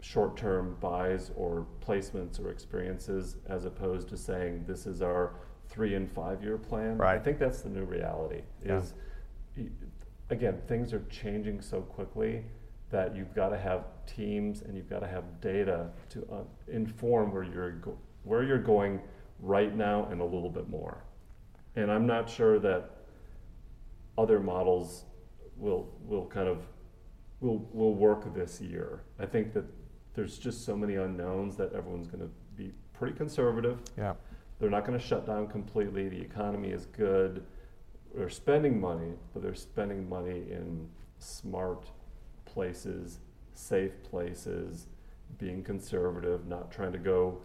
short 0.00 0.36
term 0.36 0.76
buys 0.80 1.30
or 1.34 1.66
placements 1.86 2.38
or 2.44 2.50
experiences, 2.50 3.36
as 3.48 3.64
opposed 3.64 4.08
to 4.08 4.16
saying 4.16 4.64
this 4.66 4.86
is 4.86 5.00
our 5.00 5.34
three 5.68 5.94
and 5.94 6.10
five 6.12 6.42
year 6.42 6.58
plan. 6.58 7.00
I 7.00 7.18
think 7.18 7.38
that's 7.38 7.62
the 7.62 7.70
new 7.70 7.84
reality. 7.84 8.42
Yeah. 8.64 8.78
Is 8.78 8.94
y- 9.56 9.68
again 10.30 10.60
things 10.66 10.92
are 10.92 11.04
changing 11.10 11.60
so 11.60 11.80
quickly 11.82 12.44
that 12.94 13.16
you've 13.16 13.34
got 13.34 13.48
to 13.48 13.58
have 13.58 13.86
teams 14.06 14.62
and 14.62 14.76
you've 14.76 14.88
got 14.88 15.00
to 15.00 15.08
have 15.08 15.40
data 15.40 15.88
to 16.08 16.24
uh, 16.32 16.44
inform 16.68 17.32
where 17.32 17.42
you're 17.42 17.72
go- 17.72 17.98
where 18.22 18.44
you're 18.44 18.62
going 18.62 19.00
right 19.40 19.74
now 19.76 20.06
and 20.12 20.20
a 20.20 20.24
little 20.24 20.48
bit 20.48 20.68
more. 20.68 21.02
And 21.74 21.90
I'm 21.90 22.06
not 22.06 22.30
sure 22.30 22.60
that 22.60 22.90
other 24.16 24.38
models 24.38 25.06
will 25.56 25.90
will 26.04 26.26
kind 26.26 26.46
of 26.46 26.58
will 27.40 27.68
will 27.72 27.96
work 27.96 28.32
this 28.32 28.60
year. 28.60 29.02
I 29.18 29.26
think 29.26 29.52
that 29.54 29.64
there's 30.14 30.38
just 30.38 30.64
so 30.64 30.76
many 30.76 30.94
unknowns 30.94 31.56
that 31.56 31.72
everyone's 31.72 32.06
going 32.06 32.22
to 32.22 32.30
be 32.56 32.70
pretty 32.92 33.16
conservative. 33.16 33.78
Yeah. 33.98 34.14
They're 34.60 34.70
not 34.70 34.86
going 34.86 34.96
to 34.96 35.04
shut 35.04 35.26
down 35.26 35.48
completely. 35.48 36.08
The 36.08 36.20
economy 36.20 36.68
is 36.68 36.86
good. 36.86 37.42
They're 38.14 38.30
spending 38.30 38.80
money, 38.80 39.14
but 39.32 39.42
they're 39.42 39.56
spending 39.56 40.08
money 40.08 40.44
in 40.48 40.88
smart 41.18 41.90
places, 42.54 43.18
safe 43.54 44.02
places, 44.04 44.86
being 45.38 45.62
conservative, 45.62 46.46
not 46.46 46.70
trying 46.70 46.92
to 46.92 46.98
go 46.98 47.42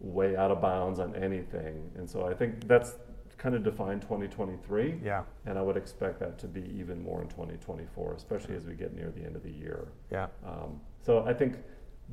way 0.00 0.36
out 0.36 0.50
of 0.50 0.60
bounds 0.62 0.98
on 0.98 1.14
anything. 1.14 1.90
And 1.96 2.08
so 2.08 2.26
I 2.26 2.34
think 2.34 2.66
that's 2.66 2.94
kind 3.38 3.54
of 3.54 3.64
defined 3.64 4.02
2023. 4.02 5.00
Yeah. 5.04 5.24
And 5.46 5.58
I 5.58 5.62
would 5.62 5.76
expect 5.76 6.20
that 6.20 6.38
to 6.38 6.46
be 6.46 6.62
even 6.78 7.02
more 7.02 7.22
in 7.22 7.28
2024, 7.28 8.14
especially 8.14 8.54
as 8.54 8.64
we 8.64 8.74
get 8.74 8.94
near 8.94 9.10
the 9.10 9.24
end 9.24 9.36
of 9.36 9.42
the 9.42 9.50
year. 9.50 9.88
Yeah. 10.10 10.28
Um, 10.46 10.80
so 11.04 11.24
I 11.26 11.34
think 11.34 11.56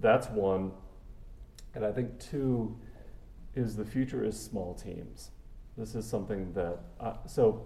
that's 0.01 0.27
one. 0.29 0.71
And 1.75 1.85
I 1.85 1.91
think 1.91 2.19
two 2.19 2.75
is 3.55 3.75
the 3.75 3.85
future 3.85 4.23
is 4.23 4.39
small 4.39 4.73
teams. 4.73 5.31
This 5.77 5.95
is 5.95 6.05
something 6.05 6.51
that, 6.53 6.79
uh, 6.99 7.13
so, 7.25 7.65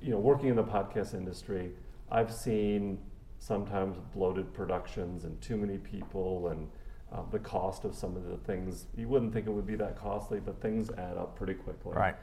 you 0.00 0.10
know, 0.10 0.18
working 0.18 0.48
in 0.48 0.56
the 0.56 0.64
podcast 0.64 1.14
industry, 1.14 1.70
I've 2.10 2.32
seen 2.32 2.98
sometimes 3.38 3.96
bloated 4.14 4.52
productions 4.52 5.24
and 5.24 5.40
too 5.40 5.56
many 5.56 5.78
people 5.78 6.48
and 6.48 6.68
uh, 7.12 7.22
the 7.30 7.38
cost 7.38 7.84
of 7.84 7.94
some 7.94 8.16
of 8.16 8.28
the 8.28 8.36
things 8.38 8.86
you 8.96 9.08
wouldn't 9.08 9.32
think 9.32 9.46
it 9.46 9.50
would 9.50 9.66
be 9.66 9.76
that 9.76 9.96
costly, 9.96 10.40
but 10.40 10.60
things 10.60 10.90
add 10.98 11.16
up 11.16 11.36
pretty 11.36 11.54
quickly. 11.54 11.92
Right. 11.94 12.16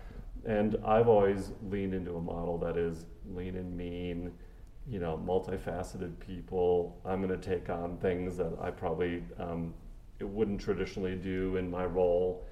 And 0.46 0.76
I've 0.86 1.08
always 1.08 1.52
leaned 1.70 1.94
into 1.94 2.16
a 2.16 2.22
model 2.22 2.58
that 2.60 2.76
is 2.76 3.06
lean 3.34 3.56
and 3.56 3.76
mean, 3.78 4.34
you 4.90 5.00
know, 5.00 5.22
multifaceted 5.26 6.20
people. 6.20 7.00
I'm 7.06 7.26
going 7.26 7.40
to 7.40 7.50
take 7.50 7.70
on 7.70 7.98
things 7.98 8.36
that 8.38 8.52
I 8.62 8.72
probably 8.72 9.24
um, 9.40 9.74
it 10.20 10.28
wouldn't 10.28 10.60
traditionally 10.60 11.16
do 11.16 11.56
in 11.58 11.70
my 11.70 11.86
role, 11.86 12.46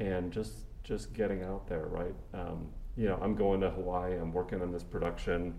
and 0.00 0.32
just 0.32 0.64
just 0.84 1.12
getting 1.12 1.42
out 1.42 1.66
there, 1.66 1.86
right? 1.86 2.14
Um, 2.32 2.68
you 2.96 3.06
know, 3.08 3.18
I'm 3.20 3.34
going 3.34 3.60
to 3.60 3.70
Hawaii. 3.70 4.16
I'm 4.16 4.32
working 4.32 4.62
on 4.62 4.72
this 4.72 4.84
production. 4.84 5.58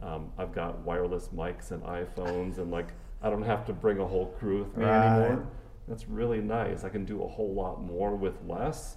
Um, 0.00 0.30
I've 0.38 0.52
got 0.54 0.80
wireless 0.80 1.28
mics 1.34 1.70
and 1.70 1.82
iPhones, 1.82 2.58
and 2.58 2.70
like 2.70 2.88
I 3.22 3.30
don't 3.30 3.42
have 3.42 3.64
to 3.66 3.72
bring 3.72 3.98
a 3.98 4.06
whole 4.06 4.26
crew 4.38 4.58
with 4.64 4.76
me 4.76 4.84
Right. 4.84 5.06
anymore. 5.06 5.46
That's 5.88 6.08
really 6.08 6.40
nice. 6.40 6.84
I 6.84 6.88
can 6.88 7.04
do 7.04 7.22
a 7.22 7.28
whole 7.28 7.54
lot 7.54 7.82
more 7.82 8.14
with 8.16 8.34
less. 8.46 8.96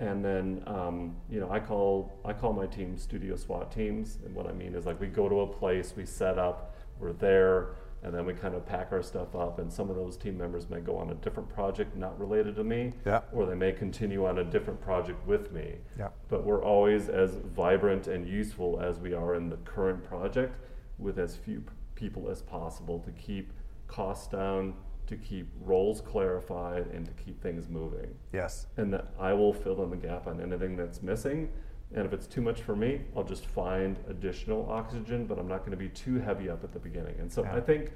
And 0.00 0.24
then, 0.24 0.62
um, 0.66 1.16
you 1.30 1.38
know, 1.38 1.50
I 1.50 1.60
call 1.60 2.12
I 2.24 2.32
call 2.32 2.52
my 2.52 2.66
team 2.66 2.98
studio 2.98 3.36
SWAT 3.36 3.70
teams, 3.70 4.18
and 4.24 4.34
what 4.34 4.46
I 4.46 4.52
mean 4.52 4.74
is 4.74 4.86
like 4.86 5.00
we 5.00 5.06
go 5.06 5.28
to 5.28 5.40
a 5.40 5.46
place, 5.46 5.94
we 5.96 6.04
set 6.04 6.38
up, 6.38 6.74
we're 6.98 7.12
there, 7.12 7.76
and 8.04 8.12
then 8.14 8.26
we 8.26 8.34
kind 8.34 8.54
of 8.54 8.66
pack 8.66 8.92
our 8.92 9.02
stuff 9.02 9.34
up. 9.34 9.58
And 9.58 9.72
some 9.72 9.88
of 9.88 9.96
those 9.96 10.16
team 10.18 10.36
members 10.36 10.68
may 10.68 10.80
go 10.80 10.96
on 10.96 11.10
a 11.10 11.14
different 11.14 11.48
project 11.48 11.96
not 11.96 12.20
related 12.20 12.54
to 12.56 12.64
me, 12.64 12.92
Yeah. 13.06 13.22
or 13.32 13.46
they 13.46 13.54
may 13.54 13.72
continue 13.72 14.26
on 14.26 14.38
a 14.38 14.44
different 14.44 14.80
project 14.82 15.26
with 15.26 15.50
me. 15.52 15.76
Yeah. 15.98 16.10
But 16.28 16.44
we're 16.44 16.62
always 16.62 17.08
as 17.08 17.36
vibrant 17.36 18.06
and 18.06 18.26
useful 18.28 18.78
as 18.80 19.00
we 19.00 19.14
are 19.14 19.34
in 19.34 19.48
the 19.48 19.56
current 19.56 20.04
project, 20.04 20.54
with 20.98 21.18
as 21.18 21.34
few 21.34 21.60
p- 21.60 21.72
people 21.94 22.28
as 22.28 22.42
possible 22.42 23.00
to 23.00 23.10
keep 23.12 23.52
costs 23.88 24.26
down, 24.28 24.74
to 25.06 25.16
keep 25.16 25.48
roles 25.62 26.00
clarified, 26.02 26.86
and 26.88 27.06
to 27.06 27.12
keep 27.12 27.40
things 27.42 27.68
moving 27.68 28.14
Yes. 28.32 28.66
and 28.76 28.92
that 28.92 29.08
I 29.18 29.32
will 29.32 29.52
fill 29.54 29.82
in 29.82 29.90
the 29.90 29.96
gap 29.96 30.26
on 30.26 30.40
anything 30.40 30.76
that's 30.76 31.02
missing. 31.02 31.50
And 31.92 32.04
if 32.06 32.12
it's 32.12 32.26
too 32.26 32.40
much 32.40 32.62
for 32.62 32.74
me, 32.74 33.02
I'll 33.16 33.24
just 33.24 33.46
find 33.46 33.96
additional 34.08 34.68
oxygen, 34.70 35.26
but 35.26 35.38
I'm 35.38 35.46
not 35.48 35.60
going 35.60 35.70
to 35.72 35.76
be 35.76 35.88
too 35.90 36.18
heavy 36.18 36.48
up 36.50 36.64
at 36.64 36.72
the 36.72 36.78
beginning. 36.78 37.14
And 37.20 37.30
so 37.32 37.42
Yeah. 37.44 37.54
I 37.56 37.60
think, 37.60 37.92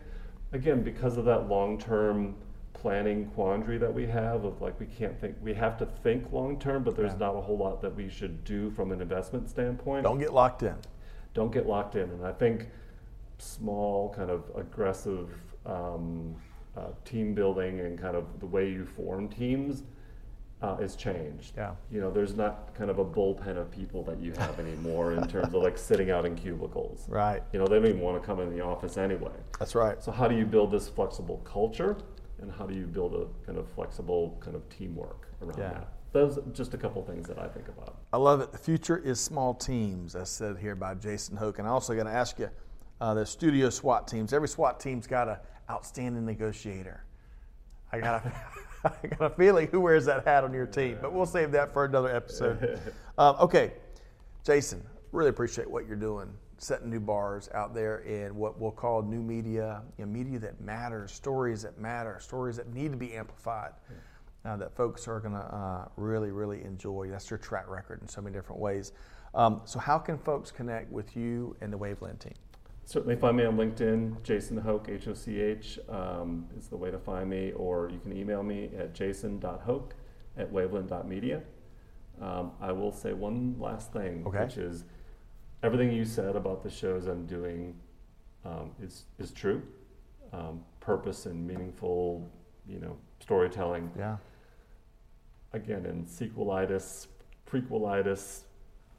again, 0.53 0.83
because 0.83 1.17
of 1.17 1.25
that 1.25 1.49
long 1.49 1.79
term 1.79 2.37
planning 2.75 3.27
quandary 3.35 3.77
that 3.79 3.93
we 3.93 4.07
have 4.07 4.45
of 4.45 4.61
like 4.61 4.79
we 4.79 4.87
can't 4.87 5.19
think, 5.21 5.35
we 5.43 5.53
have 5.55 5.77
to 5.79 5.87
think 5.87 6.33
long 6.33 6.59
term, 6.61 6.85
but 6.85 6.95
there's 6.95 7.13
Yeah. 7.15 7.19
not 7.27 7.35
a 7.35 7.41
whole 7.41 7.57
lot 7.59 7.81
that 7.83 7.95
we 7.97 8.09
should 8.09 8.45
do 8.45 8.71
from 8.71 8.93
an 8.93 9.01
investment 9.01 9.49
standpoint 9.51 10.05
Don't 10.05 10.19
get 10.19 10.33
locked 10.33 10.63
in. 10.63 10.77
don't 11.35 11.51
get 11.53 11.67
locked 11.67 11.97
in. 11.97 12.09
And 12.11 12.25
I 12.25 12.33
think 12.33 12.69
small, 13.39 14.11
kind 14.15 14.31
of 14.31 14.45
aggressive 14.55 15.29
um, 15.67 16.35
uh, 16.77 16.91
team 17.05 17.35
building 17.35 17.81
and 17.81 17.99
kind 17.99 18.17
of 18.17 18.39
the 18.39 18.47
way 18.47 18.71
you 18.71 18.85
form 18.85 19.29
teams 19.29 19.83
uh, 20.63 20.77
is 20.81 20.97
changed. 20.97 21.55
Yeah. 21.57 21.73
You 21.91 22.01
know, 22.01 22.11
there's 22.11 22.35
not 22.35 22.75
kind 22.75 22.91
of 22.91 22.99
a 22.99 23.05
bullpen 23.05 23.57
of 23.57 23.71
people 23.71 24.03
that 24.05 24.19
you 24.19 24.33
have 24.33 24.59
anymore 24.59 25.13
in 25.13 25.27
terms 25.29 25.49
of 25.55 25.63
like 25.63 25.79
sitting 25.79 26.11
out 26.11 26.25
in 26.27 26.35
cubicles. 26.35 27.05
Right. 27.09 27.43
You 27.53 27.59
know, 27.61 27.67
they 27.67 27.77
don't 27.77 27.87
even 27.87 28.01
want 28.01 28.21
to 28.21 28.27
come 28.27 28.41
in 28.41 28.51
the 28.51 28.61
office 28.65 28.97
anyway. 28.97 29.33
That's 29.59 29.75
right. 29.75 30.03
So 30.03 30.11
how 30.11 30.27
do 30.29 30.37
you 30.37 30.45
build 30.45 30.71
this 30.73 30.89
flexible 30.89 31.39
culture, 31.45 31.97
and 32.41 32.51
how 32.51 32.67
do 32.67 32.75
you 32.75 32.87
build 32.87 33.15
a 33.15 33.27
kind 33.47 33.59
of 33.59 33.69
flexible 33.71 34.37
kind 34.41 34.57
of 34.57 34.69
teamwork 34.69 35.29
around 35.43 35.59
Yeah. 35.59 35.71
that? 35.71 35.89
Those 36.11 36.39
are 36.39 36.43
just 36.53 36.73
a 36.75 36.79
couple 36.79 37.03
things 37.05 37.29
that 37.29 37.39
I 37.39 37.47
think 37.49 37.69
about. 37.69 37.99
I 38.13 38.17
love 38.17 38.41
it. 38.41 38.51
The 38.51 38.59
future 38.59 38.97
is 38.97 39.21
small 39.21 39.53
teams, 39.55 40.15
as 40.17 40.31
said 40.31 40.57
here 40.59 40.75
by 40.75 40.95
Jason 40.95 41.37
Hoch. 41.37 41.59
And 41.59 41.69
I 41.69 41.71
also 41.71 41.95
got 41.95 42.05
to 42.05 42.11
ask 42.11 42.39
you, 42.39 42.49
uh, 43.01 43.15
the 43.15 43.27
studio 43.27 43.71
SWAT 43.71 44.09
teams. 44.09 44.33
Every 44.33 44.49
SWAT 44.49 44.81
team's 44.81 45.07
got 45.07 45.29
an 45.29 45.37
outstanding 45.71 46.25
negotiator. 46.25 47.05
I 47.93 48.01
got 48.01 48.25
a, 48.25 48.33
I 48.85 49.07
got 49.07 49.33
a 49.33 49.35
feeling 49.35 49.69
who 49.69 49.81
wears 49.81 50.05
that 50.07 50.25
hat 50.25 50.45
on 50.45 50.53
your 50.53 50.67
team, 50.67 50.99
but 51.01 51.13
we'll 51.13 51.27
save 51.27 51.53
that 51.53 51.73
for 51.73 51.85
another 51.85 52.15
episode. 52.15 52.81
um, 53.19 53.37
okay, 53.41 53.73
Jason, 54.45 54.83
really 55.13 55.31
appreciate 55.31 55.69
what 55.69 55.87
you're 55.87 55.97
doing, 55.97 56.29
setting 56.59 56.91
new 56.91 57.01
bars 57.01 57.49
out 57.55 57.75
there 57.75 57.99
in 58.01 58.35
what 58.37 58.61
we'll 58.61 58.71
call 58.71 59.03
new 59.03 59.23
media, 59.23 59.83
you 59.97 60.05
know, 60.05 60.11
media 60.11 60.39
that 60.39 60.61
matters, 60.61 61.13
stories 61.13 61.63
that 61.63 61.79
matter, 61.79 62.19
stories 62.21 62.57
that 62.57 62.73
need 62.73 62.91
to 62.93 62.99
be 62.99 63.15
amplified. 63.15 63.73
Uh, 64.45 64.57
that 64.57 64.75
folks 64.75 65.09
are 65.09 65.19
going 65.19 65.35
to 65.35 65.41
uh, 65.41 65.89
really, 65.97 66.31
really 66.31 66.63
enjoy. 66.63 67.09
That's 67.11 67.29
your 67.29 67.39
track 67.39 67.69
record 67.69 68.01
in 68.01 68.09
so 68.09 68.23
many 68.23 68.35
different 68.35 68.63
ways. 68.63 68.93
Um, 69.35 69.61
so, 69.65 69.81
how 69.81 69.99
can 69.99 70.17
folks 70.17 70.53
connect 70.53 70.91
with 70.93 71.17
you 71.17 71.57
and 71.61 71.73
the 71.73 71.77
Wavland 71.77 72.21
team? 72.21 72.35
Certainly 72.89 73.17
find 73.17 73.37
me 73.37 73.45
on 73.45 73.59
LinkedIn. 73.59 74.23
Jason 74.23 74.57
Hoch, 74.57 74.89
H 74.89 75.09
O 75.09 75.13
C 75.13 75.43
H, 75.43 75.79
um, 75.91 76.47
is 76.57 76.69
the 76.69 76.77
way 76.79 76.91
to 76.91 76.99
find 76.99 77.29
me, 77.29 77.53
or 77.53 77.91
you 77.93 77.99
can 77.99 78.17
email 78.17 78.43
me 78.43 78.71
at 78.79 78.95
jason.hoch 78.95 79.93
at 80.39 80.51
wavland.media. 80.51 81.43
Um, 82.19 82.53
I 82.63 82.73
will 82.73 82.91
say 82.91 83.13
one 83.13 83.57
last 83.59 83.93
thing, 83.93 84.25
Okay. 84.27 84.43
which 84.43 84.57
is 84.57 84.85
everything 85.63 85.93
you 85.93 86.07
said 86.07 86.35
about 86.35 86.63
the 86.63 86.71
shows 86.71 87.07
I'm 87.09 87.27
doing 87.27 87.79
um, 88.47 88.71
is, 88.83 89.05
is 89.19 89.33
true. 89.33 89.63
Um, 90.33 90.65
purpose 90.81 91.27
and 91.27 91.47
meaningful, 91.47 92.27
you 92.67 92.79
know, 92.79 92.97
storytelling. 93.21 93.91
Yeah. 93.99 94.17
Again, 95.53 95.85
in 95.85 96.07
sequelitis, 96.07 97.09
prequelitis, 97.47 98.45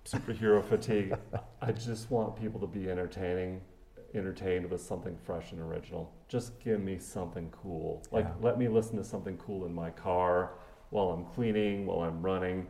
superhero 0.05 0.63
fatigue, 0.63 1.15
I 1.63 1.71
just 1.71 2.11
want 2.11 2.35
people 2.39 2.59
to 2.59 2.67
be 2.67 2.87
entertaining, 2.87 3.61
entertained 4.15 4.69
with 4.69 4.81
something 4.81 5.15
fresh 5.17 5.51
and 5.51 5.61
original. 5.61 6.11
Just 6.27 6.59
give 6.59 6.79
me 6.81 6.97
something 6.97 7.49
cool. 7.51 8.01
Like, 8.11 8.25
Yeah. 8.25 8.33
let 8.41 8.57
me 8.57 8.67
listen 8.67 8.97
to 8.97 9.03
something 9.03 9.37
cool 9.37 9.65
in 9.65 9.73
my 9.73 9.91
car 9.91 10.53
while 10.89 11.09
I'm 11.09 11.25
cleaning, 11.25 11.85
while 11.85 12.01
I'm 12.01 12.21
running. 12.21 12.67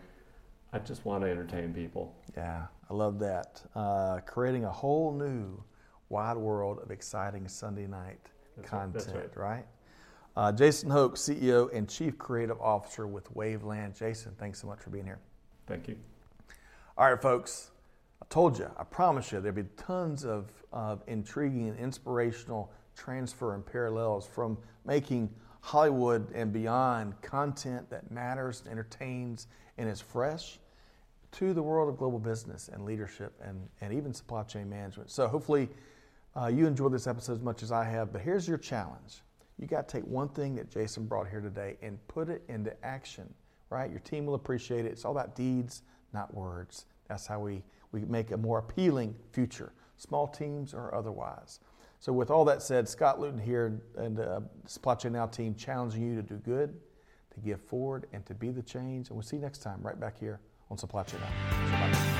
I 0.74 0.80
just 0.80 1.06
want 1.06 1.24
to 1.24 1.30
entertain 1.30 1.74
people. 1.74 2.14
Yeah, 2.38 2.68
I 2.90 2.94
love 2.94 3.20
that. 3.20 3.64
Uh, 3.76 4.20
creating 4.26 4.66
a 4.66 4.72
whole 4.72 5.12
new 5.14 5.64
wide 6.10 6.38
world 6.38 6.80
of 6.80 6.92
exciting 6.92 7.48
Sunday 7.48 7.88
night 7.88 8.20
That's 8.56 8.70
content, 8.70 9.14
that's 9.14 9.38
right? 9.38 9.66
Uh, 10.36 10.52
Jason 10.52 10.90
Hoch, 10.90 11.16
CEO 11.16 11.70
and 11.74 11.90
Chief 11.90 12.18
Creative 12.18 12.60
Officer 12.62 13.08
with 13.08 13.34
Wavland. 13.36 13.96
Jason, 13.96 14.34
thanks 14.38 14.60
so 14.60 14.68
much 14.68 14.80
for 14.80 14.90
being 14.90 15.06
here. 15.06 15.20
Thank 15.68 15.88
you. 15.88 15.98
All 16.98 17.10
right, 17.10 17.22
folks, 17.22 17.72
told 18.30 18.60
you, 18.60 18.70
I 18.78 18.84
promise 18.84 19.32
you, 19.32 19.42
there'll 19.42 19.56
be 19.56 19.70
tons 19.76 20.24
of, 20.24 20.52
of 20.72 21.04
intriguing 21.08 21.70
and 21.70 21.80
inspirational 21.80 22.72
transfer 22.96 23.56
and 23.56 23.66
parallels 23.66 24.28
from 24.28 24.58
making 24.86 25.30
Hollywood 25.62 26.32
and 26.34 26.54
beyond 26.54 27.20
content 27.22 27.90
that 27.90 28.12
matters, 28.12 28.64
entertains, 28.70 29.48
and 29.78 29.90
is 29.90 30.00
fresh 30.00 30.60
to 31.32 31.54
the 31.54 31.62
world 31.62 31.90
of 31.90 31.98
global 31.98 32.20
business 32.20 32.70
and 32.72 32.86
leadership 32.86 33.34
and, 33.44 33.68
and 33.82 33.94
even 33.94 34.14
supply 34.14 34.44
chain 34.44 34.70
management. 34.70 35.12
So 35.12 35.28
hopefully 35.28 35.70
uh, 36.36 36.48
you 36.48 36.66
enjoyed 36.66 36.94
this 36.94 37.08
episode 37.08 37.34
as 37.34 37.42
much 37.42 37.64
as 37.64 37.72
I 37.72 37.84
have, 37.84 38.12
but 38.12 38.22
here's 38.22 38.48
your 38.48 38.58
challenge. 38.58 39.22
You 39.58 39.68
got 39.68 39.88
to 39.88 39.98
take 39.98 40.06
one 40.06 40.30
thing 40.30 40.56
that 40.56 40.70
Jason 40.70 41.06
brought 41.06 41.28
here 41.28 41.42
today 41.42 41.78
and 41.82 42.00
put 42.08 42.30
it 42.30 42.44
into 42.48 42.74
action, 42.86 43.32
right? 43.70 43.90
Your 43.90 44.00
team 44.00 44.26
will 44.26 44.36
appreciate 44.36 44.86
it. 44.86 44.92
It's 44.92 45.04
all 45.04 45.12
about 45.12 45.36
deeds, 45.36 45.84
not 46.14 46.34
words. 46.34 46.86
That's 47.08 47.28
how 47.28 47.40
we, 47.40 47.62
we 47.92 48.02
make 48.02 48.32
a 48.32 48.38
more 48.38 48.60
appealing 48.60 49.16
future, 49.32 49.74
small 49.98 50.28
teams 50.28 50.74
or 50.74 50.94
otherwise. 50.94 51.60
So, 52.00 52.14
with 52.14 52.32
all 52.32 52.46
that 52.46 52.62
said, 52.62 52.88
Scott 52.88 53.20
Luton 53.20 53.40
here 53.40 53.82
and 53.98 54.16
the 54.16 54.44
Supply 54.66 54.96
Chain 54.96 55.12
Now 55.14 55.28
team 55.28 55.54
challenging 55.56 56.02
you 56.02 56.16
to 56.16 56.22
do 56.22 56.36
good, 56.36 56.74
to 57.34 57.40
give 57.42 57.62
forward, 57.62 58.08
and 58.14 58.26
to 58.26 58.34
be 58.34 58.52
the 58.52 58.64
change. 58.64 59.10
And 59.10 59.18
we'll 59.18 59.24
see 59.24 59.36
you 59.36 59.42
next 59.42 59.60
time 59.60 59.80
right 59.82 60.00
back 60.00 60.18
here 60.18 60.40
on 60.72 60.78
Supply 60.78 61.04
Chain 61.04 61.20
Now. 61.20 62.20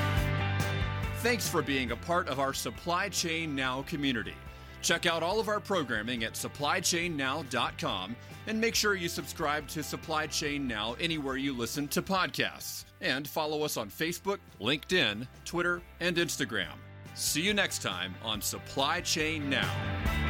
Thanks 1.18 1.48
for 1.48 1.62
being 1.62 1.92
a 1.92 1.96
part 1.96 2.28
of 2.28 2.40
our 2.40 2.52
Supply 2.52 3.08
Chain 3.08 3.54
Now 3.54 3.82
community. 3.82 4.34
Check 4.82 5.06
out 5.06 5.22
all 5.22 5.40
of 5.40 5.48
our 5.48 5.60
programming 5.60 6.24
at 6.24 6.34
supplychainnow.com 6.34 8.16
and 8.46 8.60
make 8.60 8.74
sure 8.74 8.94
you 8.94 9.08
subscribe 9.08 9.68
to 9.68 9.82
Supply 9.82 10.26
Chain 10.26 10.66
Now 10.66 10.96
anywhere 11.00 11.36
you 11.36 11.56
listen 11.56 11.88
to 11.88 12.02
podcasts. 12.02 12.84
And 13.00 13.26
follow 13.26 13.62
us 13.62 13.76
on 13.76 13.88
Facebook, 13.88 14.38
LinkedIn, 14.60 15.26
Twitter, 15.44 15.82
and 16.00 16.16
Instagram. 16.16 16.74
See 17.14 17.42
you 17.42 17.54
next 17.54 17.82
time 17.82 18.14
on 18.22 18.40
Supply 18.40 19.00
Chain 19.00 19.48
Now. 19.50 20.29